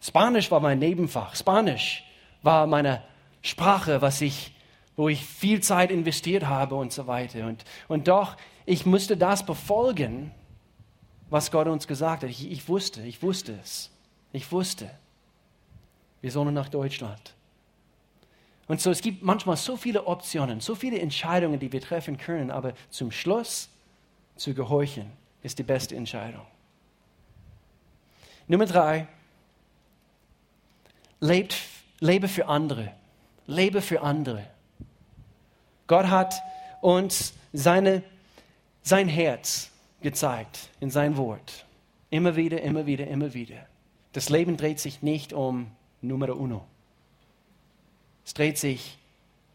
Spanisch 0.00 0.50
war 0.50 0.60
mein 0.60 0.78
Nebenfach. 0.78 1.34
Spanisch 1.34 2.04
war 2.42 2.66
meine 2.66 3.02
Sprache, 3.42 4.00
was 4.00 4.20
ich, 4.20 4.54
wo 4.96 5.08
ich 5.08 5.24
viel 5.24 5.60
Zeit 5.60 5.90
investiert 5.90 6.46
habe 6.46 6.74
und 6.74 6.92
so 6.92 7.06
weiter. 7.06 7.46
Und, 7.46 7.64
und 7.88 8.08
doch, 8.08 8.36
ich 8.66 8.86
musste 8.86 9.16
das 9.16 9.44
befolgen, 9.44 10.32
was 11.30 11.50
Gott 11.50 11.66
uns 11.66 11.86
gesagt 11.86 12.22
hat. 12.22 12.30
Ich, 12.30 12.50
ich 12.50 12.68
wusste, 12.68 13.02
ich 13.02 13.22
wusste 13.22 13.58
es. 13.62 13.90
Ich 14.32 14.50
wusste. 14.52 14.90
Wir 16.20 16.30
sollen 16.30 16.54
nach 16.54 16.68
Deutschland. 16.68 17.34
Und 18.66 18.80
so, 18.80 18.90
es 18.90 19.00
gibt 19.00 19.22
manchmal 19.22 19.56
so 19.56 19.76
viele 19.76 20.06
Optionen, 20.06 20.60
so 20.60 20.74
viele 20.74 21.00
Entscheidungen, 21.00 21.58
die 21.58 21.72
wir 21.72 21.80
treffen 21.80 22.18
können, 22.18 22.50
aber 22.50 22.74
zum 22.90 23.10
Schluss 23.10 23.70
zu 24.36 24.52
gehorchen 24.52 25.10
ist 25.42 25.58
die 25.58 25.62
beste 25.62 25.96
Entscheidung. 25.96 26.44
Nummer 28.46 28.66
drei, 28.66 29.08
lebt, 31.20 31.56
lebe 32.00 32.28
für 32.28 32.46
andere. 32.46 32.92
Lebe 33.46 33.80
für 33.80 34.02
andere. 34.02 34.44
Gott 35.86 36.06
hat 36.06 36.34
uns 36.80 37.32
seine, 37.52 38.02
sein 38.82 39.08
Herz 39.08 39.70
gezeigt 40.00 40.68
in 40.80 40.90
sein 40.90 41.16
Wort. 41.16 41.64
Immer 42.10 42.36
wieder, 42.36 42.60
immer 42.62 42.86
wieder, 42.86 43.06
immer 43.06 43.34
wieder. 43.34 43.66
Das 44.12 44.28
Leben 44.28 44.56
dreht 44.56 44.80
sich 44.80 45.02
nicht 45.02 45.32
um 45.32 45.70
Numero 46.00 46.34
uno. 46.34 46.64
Es 48.24 48.34
dreht 48.34 48.58
sich 48.58 48.98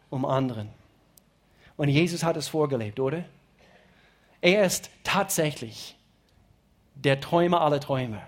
um 0.10 0.26
anderen. 0.26 0.70
Und 1.78 1.90
Jesus 1.90 2.24
hat 2.24 2.38
es 2.38 2.48
vorgelebt, 2.48 3.00
oder? 3.00 3.24
Er 4.42 4.66
ist 4.66 4.90
tatsächlich 5.04 5.96
der 6.96 7.20
Träumer 7.20 7.62
aller 7.62 7.80
Träume. 7.80 8.22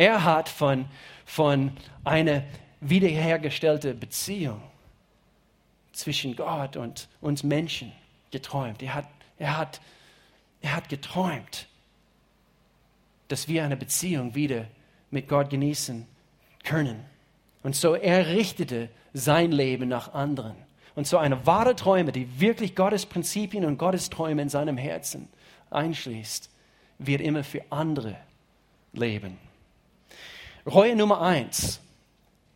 Er 0.00 0.24
hat 0.24 0.48
von, 0.48 0.86
von 1.26 1.72
einer 2.04 2.42
wiederhergestellten 2.80 4.00
Beziehung 4.00 4.62
zwischen 5.92 6.36
Gott 6.36 6.76
und 6.78 7.08
uns 7.20 7.42
Menschen 7.42 7.92
geträumt. 8.30 8.82
Er 8.82 8.94
hat, 8.94 9.08
er 9.38 9.58
hat 9.58 9.80
er 10.62 10.76
hat 10.76 10.88
geträumt, 10.88 11.66
dass 13.28 13.48
wir 13.48 13.64
eine 13.64 13.76
Beziehung 13.76 14.34
wieder 14.34 14.66
mit 15.10 15.28
Gott 15.28 15.50
genießen 15.50 16.06
können. 16.64 17.04
Und 17.62 17.76
so 17.76 17.94
er 17.94 18.28
richtete 18.28 18.88
sein 19.12 19.52
Leben 19.52 19.88
nach 19.88 20.14
anderen. 20.14 20.56
Und 20.94 21.06
so 21.06 21.18
eine 21.18 21.46
wahre 21.46 21.76
Träume, 21.76 22.12
die 22.12 22.40
wirklich 22.40 22.74
Gottes 22.74 23.06
Prinzipien 23.06 23.64
und 23.64 23.78
Gottes 23.78 24.10
Träume 24.10 24.42
in 24.42 24.48
seinem 24.48 24.76
Herzen 24.76 25.28
einschließt, 25.70 26.50
wird 26.98 27.20
immer 27.20 27.44
für 27.44 27.62
andere 27.70 28.16
leben. 28.92 29.49
Reue 30.66 30.96
Nummer 30.96 31.20
eins 31.20 31.80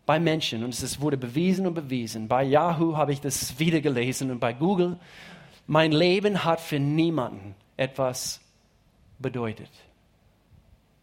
bei 0.06 0.20
Menschen, 0.20 0.62
und 0.62 0.74
es 0.74 1.00
wurde 1.00 1.16
bewiesen 1.16 1.66
und 1.66 1.74
bewiesen. 1.74 2.28
Bei 2.28 2.42
Yahoo 2.42 2.96
habe 2.96 3.12
ich 3.12 3.20
das 3.20 3.58
wieder 3.58 3.80
gelesen 3.80 4.30
und 4.30 4.38
bei 4.38 4.52
Google. 4.52 4.98
Mein 5.66 5.92
Leben 5.92 6.44
hat 6.44 6.60
für 6.60 6.78
niemanden 6.78 7.54
etwas 7.76 8.40
bedeutet. 9.18 9.70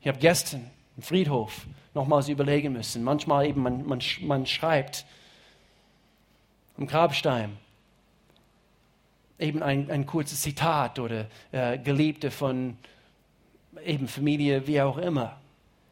Ich 0.01 0.07
habe 0.07 0.19
gestern 0.19 0.69
im 0.97 1.03
Friedhof 1.03 1.65
nochmals 1.93 2.29
überlegen 2.29 2.73
müssen. 2.73 3.03
Manchmal 3.03 3.47
eben, 3.47 3.63
man, 3.63 3.85
man, 3.85 3.99
man 4.21 4.45
schreibt 4.45 5.05
am 6.77 6.85
Grabstein 6.85 7.57
eben 9.39 9.63
ein, 9.63 9.89
ein 9.89 10.05
kurzes 10.05 10.41
Zitat 10.41 10.99
oder 10.99 11.25
äh, 11.51 11.79
Geliebte 11.79 12.29
von 12.29 12.77
eben 13.83 14.07
Familie, 14.07 14.67
wie 14.67 14.79
auch 14.81 14.97
immer. 14.97 15.40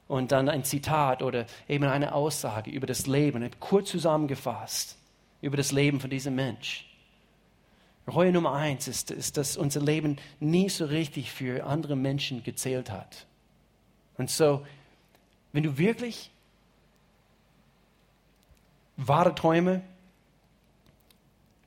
Und 0.09 0.33
dann 0.33 0.49
ein 0.49 0.65
Zitat 0.65 1.21
oder 1.21 1.45
eben 1.69 1.85
eine 1.85 2.13
Aussage 2.13 2.71
über 2.71 2.87
das 2.87 3.07
Leben, 3.07 3.49
kurz 3.61 3.91
zusammengefasst, 3.91 4.97
über 5.39 5.55
das 5.55 5.71
Leben 5.71 6.01
von 6.01 6.09
diesem 6.09 6.35
Mensch. 6.35 6.89
Reue 8.07 8.31
Nummer 8.31 8.53
eins 8.53 8.87
ist, 8.87 9.11
ist, 9.11 9.37
dass 9.37 9.55
unser 9.55 9.81
Leben 9.81 10.17
nie 10.39 10.67
so 10.67 10.85
richtig 10.85 11.31
für 11.31 11.63
andere 11.63 11.95
Menschen 11.95 12.43
gezählt 12.43 12.89
hat. 12.89 13.27
Und 14.17 14.31
so, 14.31 14.65
wenn 15.53 15.63
du 15.63 15.77
wirklich 15.77 16.31
wahre 18.97 19.33
Träume 19.35 19.83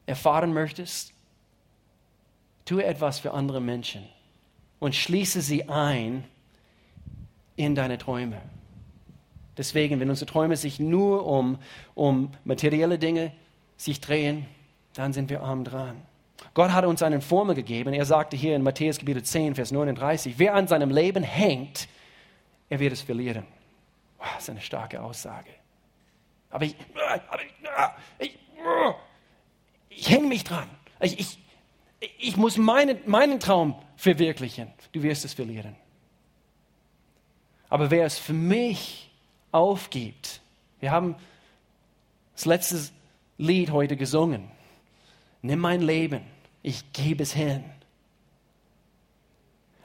erfahren 0.04 0.52
möchtest, 0.52 1.12
tue 2.64 2.84
etwas 2.84 3.20
für 3.20 3.32
andere 3.34 3.60
Menschen 3.60 4.04
und 4.80 4.96
schließe 4.96 5.40
sie 5.42 5.68
ein 5.68 6.24
in 7.56 7.74
deine 7.74 7.98
Träume. 7.98 8.40
Deswegen, 9.56 10.00
wenn 10.00 10.08
unsere 10.08 10.30
Träume 10.30 10.56
sich 10.56 10.80
nur 10.80 11.26
um, 11.26 11.58
um 11.94 12.30
materielle 12.44 12.98
Dinge 12.98 13.32
sich 13.76 14.00
drehen, 14.00 14.46
dann 14.94 15.12
sind 15.12 15.30
wir 15.30 15.42
arm 15.42 15.64
dran. 15.64 16.00
Gott 16.54 16.72
hat 16.72 16.84
uns 16.84 17.02
eine 17.02 17.20
Formel 17.20 17.54
gegeben. 17.54 17.92
Er 17.92 18.04
sagte 18.04 18.36
hier 18.36 18.56
in 18.56 18.62
Matthäus 18.62 18.98
Kapitel 18.98 19.22
10, 19.22 19.54
Vers 19.54 19.70
39, 19.72 20.38
wer 20.38 20.54
an 20.54 20.66
seinem 20.66 20.90
Leben 20.90 21.22
hängt, 21.22 21.88
er 22.68 22.80
wird 22.80 22.92
es 22.92 23.02
verlieren. 23.02 23.44
Das 24.18 24.44
ist 24.44 24.50
eine 24.50 24.60
starke 24.60 25.02
Aussage. 25.02 25.50
Aber 26.50 26.64
ich, 26.64 26.76
aber 27.28 27.42
ich, 28.18 28.28
ich, 28.28 28.38
ich 29.88 30.10
hänge 30.10 30.28
mich 30.28 30.44
dran. 30.44 30.68
Ich, 31.00 31.18
ich, 31.18 31.38
ich 32.18 32.36
muss 32.36 32.56
meine, 32.56 32.98
meinen 33.06 33.40
Traum 33.40 33.74
verwirklichen. 33.96 34.70
Du 34.92 35.02
wirst 35.02 35.24
es 35.24 35.34
verlieren. 35.34 35.76
Aber 37.72 37.90
wer 37.90 38.04
es 38.04 38.18
für 38.18 38.34
mich 38.34 39.10
aufgibt, 39.50 40.42
wir 40.80 40.90
haben 40.90 41.16
das 42.34 42.44
letzte 42.44 42.90
Lied 43.38 43.70
heute 43.70 43.96
gesungen. 43.96 44.50
Nimm 45.40 45.60
mein 45.60 45.80
Leben, 45.80 46.20
ich 46.62 46.92
gebe 46.92 47.22
es 47.22 47.32
hin. 47.32 47.64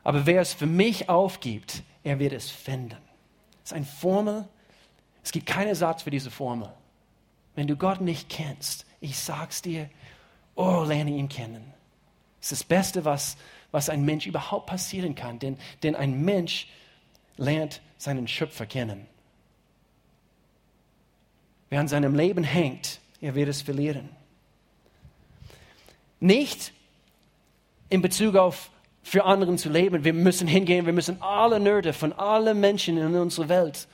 Aber 0.04 0.26
wer 0.26 0.42
es 0.42 0.54
für 0.54 0.66
mich 0.66 1.08
aufgibt, 1.08 1.82
er 2.04 2.20
wird 2.20 2.34
es 2.34 2.52
finden. 2.52 2.98
Das 3.62 3.72
ist 3.72 3.74
eine 3.74 3.86
Formel. 3.86 4.50
Es 5.24 5.32
gibt 5.32 5.46
keinen 5.46 5.74
Satz 5.74 6.04
für 6.04 6.12
diese 6.12 6.30
Formel. 6.30 6.70
Wenn 7.56 7.68
du 7.68 7.78
Gott 7.78 8.02
nicht 8.02 8.28
kennst, 8.28 8.86
ich 9.00 9.18
sag's 9.18 9.62
dir, 9.62 9.90
oh, 10.56 10.84
lerne 10.84 11.12
ihn 11.12 11.30
kennen. 11.30 11.64
Das 12.42 12.52
ist 12.52 12.64
das 12.64 12.68
Beste, 12.68 13.06
was, 13.06 13.38
was 13.72 13.88
ein 13.88 14.04
Mensch 14.04 14.28
überhaupt 14.28 14.66
passieren 14.66 15.16
kann, 15.16 15.40
denn, 15.40 15.58
denn 15.84 15.96
ein 15.96 16.26
Mensch 16.26 16.68
lernt 17.38 17.82
seinen 17.98 18.28
Schöpfer 18.28 18.66
kennen. 18.66 19.08
Wer 21.70 21.80
an 21.80 21.88
seinem 21.88 22.16
Leben 22.16 22.44
hängt, 22.44 23.00
er 23.22 23.36
wird 23.36 23.50
es 23.50 23.62
verlieren. 23.62 24.10
Nicht 26.20 26.74
in 27.90 28.02
Bezug 28.02 28.36
auf 28.36 28.70
für 29.04 29.24
anderen 29.24 29.58
zu 29.58 29.70
leben. 29.70 30.04
Wir 30.04 30.14
müssen 30.14 30.48
hingehen, 30.48 30.86
wir 30.86 30.92
müssen 30.92 31.22
alle 31.22 31.62
Nöte 31.62 31.94
von 31.94 32.12
allen 32.14 32.60
Menschen 32.60 32.98
in 32.98 33.16
unserer 33.16 33.48
Welt 33.48 33.88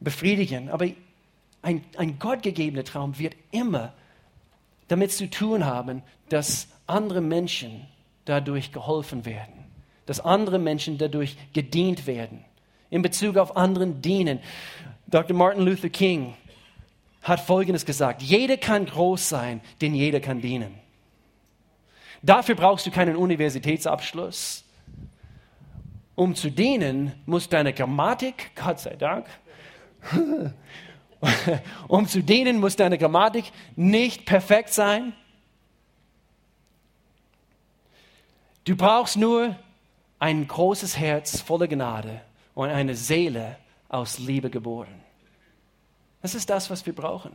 befriedigen. 0.00 0.68
Aber 0.68 0.86
ein, 1.62 1.84
ein 1.96 2.18
gottgegebener 2.18 2.84
Traum 2.84 3.18
wird 3.18 3.34
immer 3.52 3.94
damit 4.88 5.12
zu 5.12 5.30
tun 5.30 5.64
haben, 5.64 6.02
dass 6.28 6.68
andere 6.86 7.22
Menschen 7.22 7.86
dadurch 8.26 8.72
geholfen 8.72 9.24
werden, 9.24 9.64
dass 10.04 10.20
andere 10.20 10.58
Menschen 10.58 10.98
dadurch 10.98 11.36
gedient 11.54 12.06
werden, 12.06 12.44
in 12.90 13.02
Bezug 13.02 13.36
auf 13.36 13.56
anderen 13.56 14.00
dienen. 14.02 14.40
Dr. 15.06 15.36
Martin 15.36 15.64
Luther 15.64 15.88
King 15.88 16.34
hat 17.22 17.40
Folgendes 17.40 17.84
gesagt, 17.84 18.22
jeder 18.22 18.56
kann 18.56 18.86
groß 18.86 19.28
sein, 19.28 19.60
denn 19.80 19.94
jeder 19.94 20.20
kann 20.20 20.40
dienen. 20.40 20.74
Dafür 22.22 22.54
brauchst 22.54 22.86
du 22.86 22.90
keinen 22.90 23.16
Universitätsabschluss. 23.16 24.64
Um 26.14 26.34
zu 26.34 26.50
dienen, 26.50 27.12
muss 27.26 27.48
deine 27.48 27.72
Grammatik, 27.72 28.50
Gott 28.56 28.80
sei 28.80 28.96
Dank, 28.96 29.26
um 31.88 32.08
zu 32.08 32.22
dienen, 32.22 32.58
muss 32.58 32.74
deine 32.74 32.98
Grammatik 32.98 33.44
nicht 33.76 34.26
perfekt 34.26 34.72
sein. 34.72 35.12
Du 38.64 38.74
brauchst 38.74 39.16
nur 39.16 39.54
ein 40.18 40.46
großes 40.48 40.98
Herz 40.98 41.40
voller 41.40 41.68
Gnade 41.68 42.20
und 42.58 42.70
eine 42.70 42.96
Seele 42.96 43.56
aus 43.88 44.18
Liebe 44.18 44.50
geboren. 44.50 45.00
Das 46.22 46.34
ist 46.34 46.50
das, 46.50 46.68
was 46.70 46.84
wir 46.84 46.92
brauchen. 46.92 47.30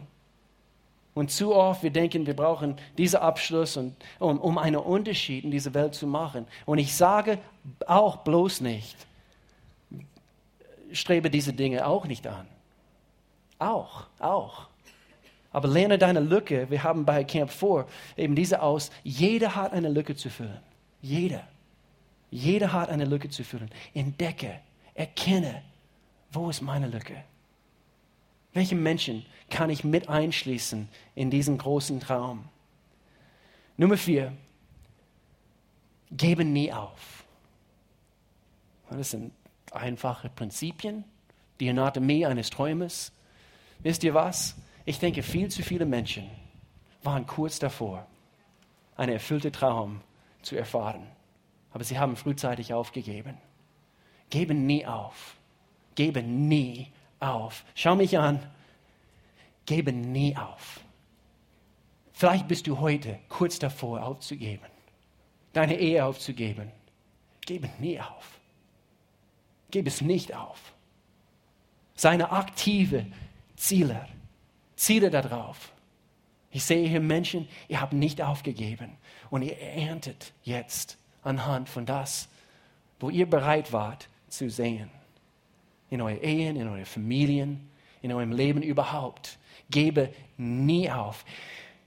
Und 1.14 1.32
zu 1.32 1.56
oft, 1.56 1.82
wir 1.82 1.92
denken, 1.92 2.26
wir 2.26 2.36
brauchen 2.36 2.76
diesen 2.98 3.22
Abschluss, 3.22 3.78
und, 3.78 3.96
um, 4.20 4.38
um 4.42 4.58
einen 4.58 4.76
Unterschied 4.76 5.46
in 5.46 5.52
dieser 5.52 5.74
Welt 5.74 5.96
zu 5.96 6.08
machen. 6.08 6.46
Und 6.66 6.78
ich 6.78 6.94
sage 6.94 7.40
auch 7.88 8.18
bloß 8.18 8.60
nicht, 8.60 8.98
strebe 10.92 11.30
diese 11.30 11.54
Dinge 11.54 11.88
auch 11.88 12.06
nicht 12.06 12.28
an. 12.28 12.46
Auch, 13.60 14.08
auch. 14.20 14.68
Aber 15.54 15.70
lerne 15.70 15.98
deine 15.98 16.20
Lücke. 16.20 16.70
Wir 16.70 16.84
haben 16.84 17.06
bei 17.06 17.24
Camp 17.24 17.50
4 17.50 17.86
eben 18.18 18.36
diese 18.36 18.62
aus. 18.62 18.92
Jeder 19.06 19.56
hat 19.56 19.72
eine 19.72 19.88
Lücke 19.88 20.18
zu 20.18 20.30
füllen. 20.30 20.60
Jeder. 21.02 21.48
Jeder 22.30 22.74
hat 22.74 22.90
eine 22.90 23.06
Lücke 23.06 23.30
zu 23.30 23.46
füllen. 23.46 23.72
Entdecke, 23.94 24.60
erkenne, 24.94 25.64
wo 26.32 26.50
ist 26.50 26.62
meine 26.62 26.88
Lücke? 26.88 27.24
Welche 28.54 28.76
Menschen 28.76 29.26
kann 29.50 29.70
ich 29.70 29.84
mit 29.84 30.10
einschließen 30.10 30.88
in 31.16 31.32
diesen 31.32 31.58
großen 31.58 32.00
Traum? 32.00 32.46
Nummer 33.78 33.98
vier, 33.98 34.34
gebe 36.12 36.46
nie 36.46 36.72
auf. 36.72 37.24
Das 38.90 39.12
sind 39.12 39.34
einfache 39.72 40.30
Prinzipien, 40.30 41.04
die 41.60 41.70
Anatomie 41.70 42.26
eines 42.26 42.52
Träumers. 42.52 43.12
Wisst 43.80 44.04
ihr 44.04 44.14
was? 44.14 44.56
Ich 44.86 45.00
denke, 45.00 45.24
viel 45.24 45.50
zu 45.50 45.64
viele 45.64 45.86
Menschen 45.86 46.30
waren 47.02 47.26
kurz 47.26 47.58
davor, 47.58 48.06
einen 48.96 49.14
erfüllten 49.14 49.52
Traum 49.52 50.02
zu 50.44 50.56
erfahren. 50.56 51.08
Aber 51.72 51.84
sie 51.84 51.98
haben 51.98 52.16
frühzeitig 52.16 52.74
aufgegeben. 52.74 53.38
Gebe 54.34 54.56
nie 54.56 54.84
auf. 54.84 55.36
Gebe 55.94 56.24
nie 56.24 56.88
auf. 57.20 57.64
Schau 57.76 57.96
mich 57.96 58.18
an. 58.18 58.40
Gebe 59.68 59.94
nie 59.94 60.36
auf. 60.36 60.80
Vielleicht 62.14 62.48
bist 62.48 62.66
du 62.66 62.80
heute 62.80 63.20
kurz 63.30 63.60
davor 63.60 64.02
aufzugeben, 64.02 64.66
deine 65.54 65.78
Ehe 65.78 66.04
aufzugeben. 66.04 66.72
Gebe 67.46 67.70
nie 67.78 68.00
auf. 68.00 68.40
Gebe 69.70 69.90
es 69.90 70.02
nicht 70.02 70.34
auf. 70.34 70.74
Seine 71.94 72.32
aktive 72.32 73.06
Ziele, 73.56 74.08
Ziele 74.76 75.12
darauf. 75.12 75.72
Ich 76.50 76.64
sehe 76.64 76.90
hier 76.90 77.02
Menschen, 77.02 77.48
ihr 77.68 77.82
habt 77.82 77.94
nicht 77.94 78.20
aufgegeben 78.20 78.98
und 79.30 79.44
ihr 79.44 79.60
erntet 79.60 80.34
jetzt 80.42 80.98
anhand 81.22 81.70
von 81.70 81.86
das, 81.86 82.30
wo 83.00 83.12
ihr 83.12 83.30
bereit 83.30 83.72
wart 83.72 84.10
zu 84.38 84.50
sehen 84.50 84.90
in 85.90 86.02
euren 86.02 86.22
Ehen, 86.22 86.56
in 86.56 86.68
euren 86.68 86.86
Familien, 86.86 87.70
in 88.02 88.12
eurem 88.12 88.32
Leben 88.32 88.62
überhaupt. 88.62 89.38
Gebe 89.70 90.14
nie 90.38 90.90
auf. 90.90 91.24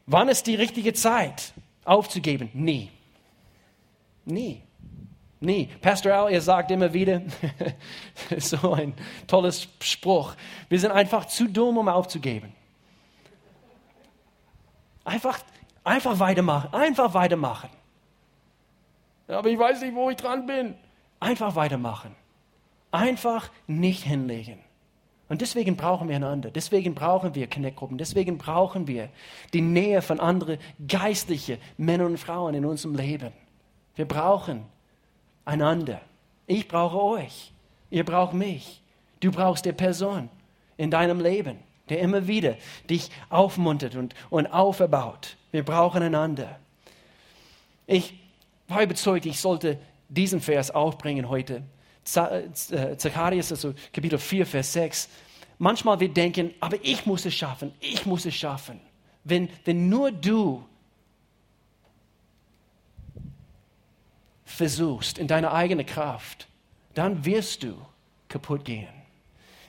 Wann 0.06 0.28
ist 0.28 0.46
die 0.46 0.54
richtige 0.54 0.92
Zeit 0.92 1.52
aufzugeben? 1.84 2.48
Nie. 2.54 2.90
Nie. 4.24 4.62
Nie. 5.40 5.66
Pastor 5.80 6.12
Al, 6.12 6.32
er 6.32 6.40
sagt 6.40 6.70
immer 6.70 6.92
wieder, 6.92 7.22
so 8.38 8.72
ein 8.72 8.94
tolles 9.26 9.68
Spruch, 9.80 10.34
wir 10.68 10.78
sind 10.78 10.92
einfach 10.92 11.26
zu 11.26 11.48
dumm, 11.48 11.76
um 11.76 11.88
aufzugeben. 11.88 12.52
Einfach, 15.04 15.40
einfach 15.84 16.18
weitermachen, 16.18 16.72
einfach 16.72 17.12
weitermachen. 17.12 17.70
Aber 19.28 19.48
ich 19.48 19.58
weiß 19.58 19.80
nicht, 19.82 19.94
wo 19.94 20.10
ich 20.10 20.16
dran 20.16 20.46
bin. 20.46 20.74
Einfach 21.18 21.54
weitermachen. 21.56 22.14
Einfach 22.96 23.50
nicht 23.66 24.04
hinlegen. 24.04 24.58
Und 25.28 25.42
deswegen 25.42 25.76
brauchen 25.76 26.08
wir 26.08 26.16
einander. 26.16 26.50
Deswegen 26.50 26.94
brauchen 26.94 27.34
wir 27.34 27.46
Connect-Gruppen. 27.46 27.98
Deswegen 27.98 28.38
brauchen 28.38 28.86
wir 28.86 29.10
die 29.52 29.60
Nähe 29.60 30.00
von 30.00 30.18
anderen 30.18 30.58
geistlichen 30.88 31.58
Männern 31.76 32.12
und 32.12 32.18
Frauen 32.18 32.54
in 32.54 32.64
unserem 32.64 32.94
Leben. 32.94 33.34
Wir 33.96 34.06
brauchen 34.06 34.64
einander. 35.44 36.00
Ich 36.46 36.68
brauche 36.68 37.02
euch. 37.02 37.52
Ihr 37.90 38.04
braucht 38.04 38.32
mich. 38.32 38.80
Du 39.20 39.30
brauchst 39.30 39.66
die 39.66 39.72
Person 39.72 40.30
in 40.78 40.90
deinem 40.90 41.20
Leben, 41.20 41.58
der 41.90 42.00
immer 42.00 42.26
wieder 42.26 42.54
dich 42.88 43.10
aufmuntert 43.28 43.94
und, 43.94 44.14
und 44.30 44.46
auferbaut. 44.46 45.36
Wir 45.50 45.66
brauchen 45.66 46.02
einander. 46.02 46.58
Ich 47.86 48.14
war 48.68 48.82
überzeugt, 48.82 49.26
ich 49.26 49.38
sollte 49.38 49.78
diesen 50.08 50.40
Vers 50.40 50.70
aufbringen 50.70 51.28
heute. 51.28 51.62
Äh, 52.14 52.96
Zacharias, 52.96 53.50
also 53.50 53.74
Kapitel 53.92 54.18
4, 54.18 54.46
Vers 54.46 54.72
6. 54.72 55.08
Manchmal 55.58 55.98
wir 55.98 56.08
denken, 56.08 56.54
aber 56.60 56.76
ich 56.82 57.04
muss 57.06 57.24
es 57.24 57.34
schaffen, 57.34 57.72
ich 57.80 58.06
muss 58.06 58.26
es 58.26 58.34
schaffen. 58.34 58.80
Wenn, 59.24 59.48
wenn 59.64 59.88
nur 59.88 60.12
du 60.12 60.64
versuchst 64.44 65.18
in 65.18 65.26
deiner 65.26 65.52
eigenen 65.52 65.84
Kraft, 65.84 66.46
dann 66.94 67.24
wirst 67.24 67.64
du 67.64 67.74
kaputt 68.28 68.64
gehen. 68.64 68.88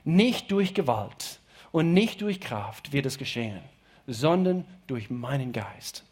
Nicht 0.03 0.51
durch 0.51 0.73
Gewalt 0.73 1.39
und 1.71 1.93
nicht 1.93 2.21
durch 2.21 2.39
Kraft 2.39 2.93
wird 2.93 3.05
es 3.05 3.17
geschehen, 3.17 3.61
sondern 4.05 4.65
durch 4.85 5.09
meinen 5.09 5.51
Geist 5.51 6.03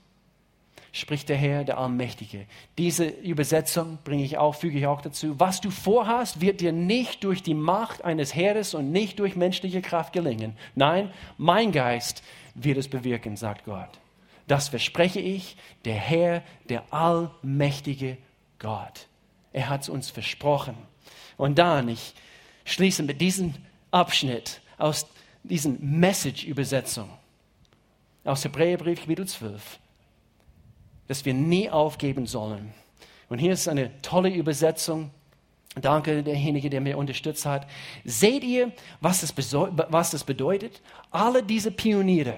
spricht 0.96 1.28
der 1.28 1.36
Herr, 1.36 1.66
der 1.66 1.78
Allmächtige. 1.78 2.46
Diese 2.78 3.06
Übersetzung 3.06 3.98
bringe 4.06 4.24
ich 4.24 4.38
auch, 4.38 4.56
füge 4.56 4.78
ich 4.78 4.88
auch 4.88 5.02
dazu. 5.02 5.38
Was 5.40 5.60
du 5.60 5.70
vorhast, 5.70 6.40
wird 6.40 6.62
dir 6.62 6.72
nicht 6.72 7.26
durch 7.26 7.44
die 7.44 7.54
Macht 7.54 8.06
eines 8.06 8.34
Heeres 8.34 8.74
und 8.74 8.92
nicht 8.94 9.20
durch 9.20 9.36
menschliche 9.36 9.82
Kraft 9.82 10.14
gelingen. 10.14 10.56
Nein, 10.74 11.12
mein 11.38 11.74
Geist 11.74 12.24
wird 12.54 12.78
es 12.78 12.88
bewirken, 12.88 13.36
sagt 13.36 13.66
Gott. 13.66 13.90
Das 14.48 14.70
verspreche 14.70 15.20
ich, 15.20 15.58
der 15.84 15.96
Herr, 15.96 16.44
der 16.70 16.84
allmächtige 16.94 18.18
Gott. 18.60 19.08
Er 19.52 19.68
hat 19.68 19.82
es 19.82 19.90
uns 19.90 20.10
versprochen. 20.10 20.76
Und 21.36 21.60
dann, 21.60 21.90
ich 21.90 22.14
schließe 22.64 23.04
mit 23.04 23.20
diesem 23.20 23.54
Abschnitt 23.92 24.62
aus 24.78 25.08
diesen 25.44 26.00
Message-Übersetzung 26.00 27.10
aus 28.24 28.44
Hebräerbrief 28.44 29.02
Kapitel 29.02 29.28
12, 29.28 29.80
dass 31.08 31.26
wir 31.26 31.34
nie 31.34 31.70
aufgeben 31.70 32.26
sollen. 32.26 32.74
Und 33.30 33.40
hier 33.40 33.54
ist 33.54 33.68
eine 33.68 33.92
tolle 34.02 34.30
Übersetzung. 34.30 35.12
Danke, 35.82 36.24
derjenige, 36.24 36.70
der 36.70 36.82
mir 36.82 36.98
unterstützt 36.98 37.46
hat. 37.46 37.68
Seht 38.06 38.44
ihr, 38.44 38.72
was 39.02 39.22
das, 39.22 39.34
was 39.36 40.12
das 40.12 40.24
bedeutet? 40.24 40.82
Alle 41.12 41.44
diese 41.44 41.72
Pioniere, 41.72 42.38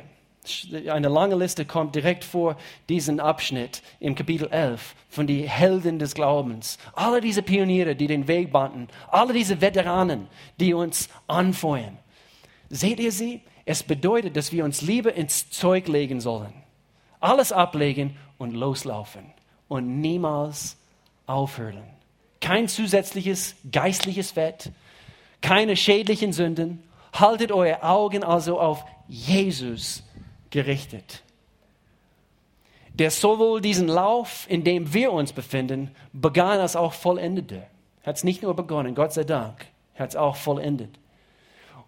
eine 0.89 1.09
lange 1.09 1.35
Liste 1.35 1.65
kommt 1.65 1.95
direkt 1.95 2.23
vor 2.23 2.57
diesen 2.89 3.19
Abschnitt 3.19 3.81
im 3.99 4.15
Kapitel 4.15 4.47
11 4.49 4.95
von 5.09 5.27
den 5.27 5.45
Helden 5.45 5.99
des 5.99 6.13
Glaubens. 6.13 6.77
Alle 6.93 7.21
diese 7.21 7.41
Pioniere, 7.41 7.95
die 7.95 8.07
den 8.07 8.27
Weg 8.27 8.51
banden, 8.51 8.87
alle 9.09 9.33
diese 9.33 9.61
Veteranen, 9.61 10.27
die 10.59 10.73
uns 10.73 11.09
anfeuern. 11.27 11.97
Seht 12.69 12.99
ihr 12.99 13.11
sie? 13.11 13.41
Es 13.65 13.83
bedeutet, 13.83 14.37
dass 14.37 14.51
wir 14.51 14.63
uns 14.63 14.81
lieber 14.81 15.13
ins 15.13 15.49
Zeug 15.49 15.87
legen 15.87 16.21
sollen. 16.21 16.53
Alles 17.19 17.51
ablegen 17.51 18.15
und 18.37 18.53
loslaufen 18.53 19.25
und 19.67 19.99
niemals 19.99 20.77
aufhören. 21.25 21.83
Kein 22.39 22.67
zusätzliches 22.67 23.55
geistliches 23.71 24.31
Fett, 24.31 24.71
keine 25.41 25.75
schädlichen 25.75 26.33
Sünden. 26.33 26.83
Haltet 27.13 27.51
eure 27.51 27.83
Augen 27.83 28.23
also 28.23 28.59
auf 28.59 28.83
Jesus 29.07 30.03
gerichtet, 30.49 31.23
der 32.93 33.11
sowohl 33.11 33.61
diesen 33.61 33.87
Lauf, 33.87 34.45
in 34.49 34.63
dem 34.63 34.93
wir 34.93 35.11
uns 35.11 35.33
befinden, 35.33 35.91
begann 36.13 36.59
als 36.59 36.75
auch 36.75 36.93
vollendete. 36.93 37.63
Er 38.03 38.07
hat 38.07 38.17
es 38.17 38.23
nicht 38.23 38.43
nur 38.43 38.55
begonnen, 38.55 38.95
Gott 38.95 39.13
sei 39.13 39.23
Dank, 39.23 39.65
er 39.95 40.03
hat 40.03 40.09
es 40.11 40.15
auch 40.15 40.35
vollendet. 40.35 40.91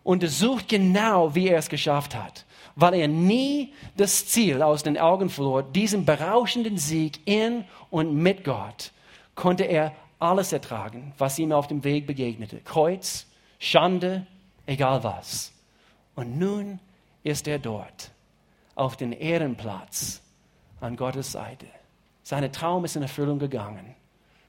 Untersucht 0.04 0.68
genau, 0.68 1.36
wie 1.36 1.50
er 1.50 1.60
es 1.60 1.70
geschafft 1.70 2.16
hat, 2.16 2.46
weil 2.80 2.94
er 2.94 3.08
nie 3.08 3.74
das 3.98 4.28
Ziel 4.28 4.62
aus 4.62 4.84
den 4.84 4.98
Augen 4.98 5.30
verlor, 5.30 5.64
diesen 5.64 6.06
berauschenden 6.06 6.78
Sieg 6.78 7.20
in 7.26 7.66
und 7.90 8.16
mit 8.16 8.46
Gott, 8.46 8.92
konnte 9.36 9.66
er 9.66 9.94
alles 10.18 10.54
ertragen, 10.54 11.14
was 11.18 11.40
ihm 11.40 11.52
auf 11.52 11.68
dem 11.68 11.84
Weg 11.84 12.08
begegnete. 12.08 12.62
Kreuz, 12.62 13.28
Schande, 13.58 14.26
egal 14.66 15.04
was. 15.04 15.52
Und 16.16 16.38
nun 16.38 16.80
ist 17.24 17.48
er 17.48 17.60
dort 17.60 18.12
auf 18.76 18.96
den 18.96 19.12
Ehrenplatz 19.12 20.22
an 20.80 20.96
Gottes 20.96 21.34
Seite. 21.34 21.68
Seine 22.24 22.52
Traum 22.52 22.86
ist 22.86 22.96
in 22.96 23.02
Erfüllung 23.02 23.40
gegangen. 23.40 23.96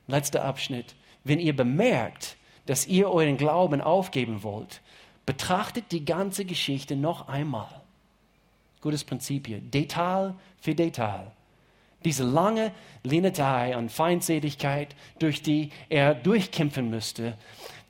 Letzter 0.06 0.44
Abschnitt. 0.44 0.94
Wenn 1.24 1.40
ihr 1.40 1.54
bemerkt, 1.54 2.36
dass 2.66 2.86
ihr 2.86 3.10
euren 3.10 3.36
Glauben 3.36 3.80
aufgeben 3.80 4.44
wollt, 4.44 4.82
betrachtet 5.26 5.90
die 5.90 6.04
ganze 6.04 6.44
Geschichte 6.44 6.94
noch 6.94 7.28
einmal. 7.28 7.79
Gutes 8.80 9.04
Prinzip 9.04 9.46
hier. 9.46 9.60
Detail 9.60 10.34
für 10.60 10.74
Detail. 10.74 11.32
Diese 12.04 12.24
lange 12.24 12.72
Linetei 13.02 13.76
an 13.76 13.88
Feindseligkeit, 13.90 14.96
durch 15.18 15.42
die 15.42 15.70
er 15.88 16.14
durchkämpfen 16.14 16.88
müsste, 16.88 17.36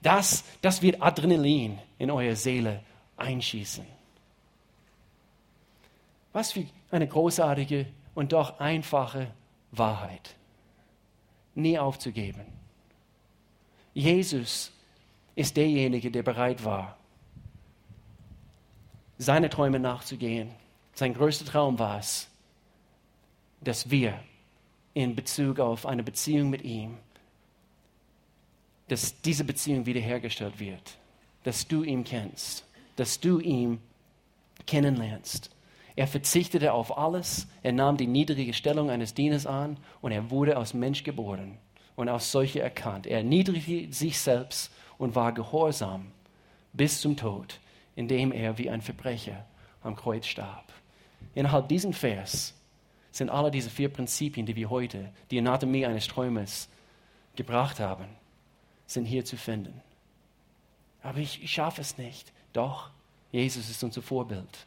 das, 0.03 0.45
das 0.63 0.83
wird 0.83 1.01
Adrenalin 1.01 1.79
in 1.99 2.11
eure 2.11 2.35
Seele 2.35 2.81
einschießen. 3.17 3.85
Was 6.33 6.53
für 6.53 6.65
eine 6.91 7.07
großartige 7.07 7.87
und 8.15 8.33
doch 8.33 8.59
einfache 8.59 9.29
Wahrheit. 9.73 10.35
Nie 11.55 11.79
aufzugeben. 11.79 12.45
Jesus 13.95 14.73
ist 15.35 15.57
derjenige, 15.57 16.11
der 16.11 16.23
bereit 16.23 16.65
war, 16.65 16.97
seine 19.19 19.51
Träume 19.51 19.79
nachzugehen. 19.79 20.51
Sein 20.95 21.15
größter 21.15 21.45
Traum 21.45 21.79
war 21.79 21.99
es, 21.99 22.29
dass 23.61 23.91
wir 23.91 24.19
in 24.95 25.15
Bezug 25.15 25.61
auf 25.61 25.87
eine 25.87 26.03
Beziehung 26.03 26.51
mit 26.51 26.63
ihm, 26.63 26.97
dass 28.89 29.21
diese 29.23 29.45
Beziehung 29.45 29.87
wiederhergestellt 29.87 30.59
wird, 30.59 30.99
dass 31.45 31.67
du 31.69 31.85
ihn 31.85 32.05
kennst, 32.05 32.67
dass 32.97 33.21
du 33.21 33.39
ihn 33.39 33.81
kennenlernst. 34.67 35.51
Er 35.97 36.07
verzichtete 36.07 36.73
auf 36.73 36.97
alles, 36.97 37.47
er 37.63 37.73
nahm 37.73 37.97
die 37.97 38.07
niedrige 38.07 38.55
Stellung 38.55 38.91
eines 38.91 39.15
Dieners 39.15 39.47
an 39.47 39.77
und 40.01 40.13
er 40.13 40.31
wurde 40.31 40.57
als 40.57 40.75
Mensch 40.75 41.05
geboren 41.05 41.59
und 41.97 42.09
als 42.09 42.33
solcher 42.33 42.63
erkannt. 42.63 43.07
Er 43.07 43.19
erniedrigte 43.19 43.93
sich 43.93 44.19
selbst 44.19 44.73
und 44.99 45.15
war 45.15 45.33
gehorsam 45.33 46.13
bis 46.73 47.01
zum 47.01 47.17
Tod, 47.17 47.61
indem 47.97 48.33
er 48.33 48.59
wie 48.59 48.71
ein 48.71 48.81
Verbrecher 48.81 49.45
am 49.83 49.97
Kreuz 49.97 50.27
starb. 50.27 50.73
Innerhalb 51.35 51.69
diesen 51.69 51.93
Vers 51.93 52.55
sind 53.11 53.31
alle 53.31 53.51
diese 53.51 53.71
vier 53.71 53.89
Prinzipien, 53.89 54.47
die 54.47 54.57
wir 54.57 54.71
heute, 54.71 55.13
die 55.31 55.39
Anatomie 55.39 55.87
eines 55.87 56.07
Träumers, 56.07 56.69
gebracht 57.37 57.81
haben, 57.81 58.07
sind 58.87 59.05
hier 59.05 59.25
zu 59.25 59.37
finden. 59.37 59.81
Aber 61.03 61.19
ich, 61.19 61.43
ich 61.43 61.53
schaffe 61.53 61.81
es 61.81 61.97
nicht. 61.99 62.33
Doch, 62.53 62.91
Jesus 63.33 63.71
ist 63.71 63.83
unser 63.83 64.03
Vorbild 64.03 64.67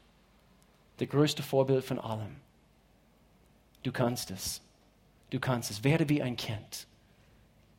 der 0.99 1.07
größte 1.07 1.43
Vorbild 1.43 1.83
von 1.83 1.99
allem. 1.99 2.37
Du 3.83 3.91
kannst 3.91 4.31
es. 4.31 4.61
Du 5.31 5.39
kannst 5.39 5.71
es. 5.71 5.83
Werde 5.83 6.07
wie 6.09 6.21
ein 6.21 6.35
Kind. 6.35 6.87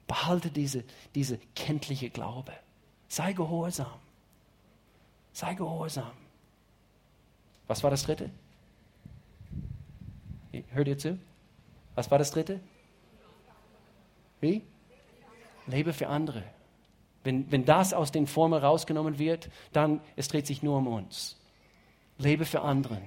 Behalte 0.06 0.50
diese, 0.50 0.84
diese 1.14 1.38
kindliche 1.54 2.10
Glaube. 2.10 2.52
Sei 3.08 3.32
gehorsam. 3.32 3.98
Sei 5.32 5.54
gehorsam. 5.54 6.12
Was 7.66 7.82
war 7.82 7.90
das 7.90 8.02
dritte? 8.02 8.30
Hört 10.72 10.88
ihr 10.88 10.98
zu? 10.98 11.18
Was 11.94 12.10
war 12.10 12.18
das 12.18 12.30
dritte? 12.30 12.60
Wie? 14.40 14.62
Lebe 15.66 15.92
für 15.92 16.08
andere. 16.08 16.42
Wenn, 17.22 17.50
wenn 17.50 17.64
das 17.64 17.94
aus 17.94 18.12
den 18.12 18.26
Formen 18.26 18.62
rausgenommen 18.62 19.18
wird, 19.18 19.48
dann 19.72 20.00
es 20.16 20.28
dreht 20.28 20.46
sich 20.46 20.62
nur 20.62 20.76
um 20.76 20.86
uns. 20.86 21.40
Lebe 22.18 22.44
für 22.44 22.60
anderen. 22.60 23.02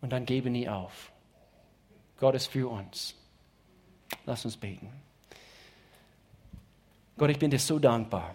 Und 0.00 0.10
dann 0.10 0.24
gebe 0.24 0.50
nie 0.50 0.68
auf. 0.68 1.12
Gott 2.18 2.34
ist 2.34 2.46
für 2.46 2.70
uns. 2.70 3.14
Lass 4.24 4.44
uns 4.44 4.56
beten. 4.56 4.88
Gott, 7.16 7.30
ich 7.30 7.38
bin 7.38 7.50
dir 7.50 7.58
so 7.58 7.78
dankbar, 7.78 8.34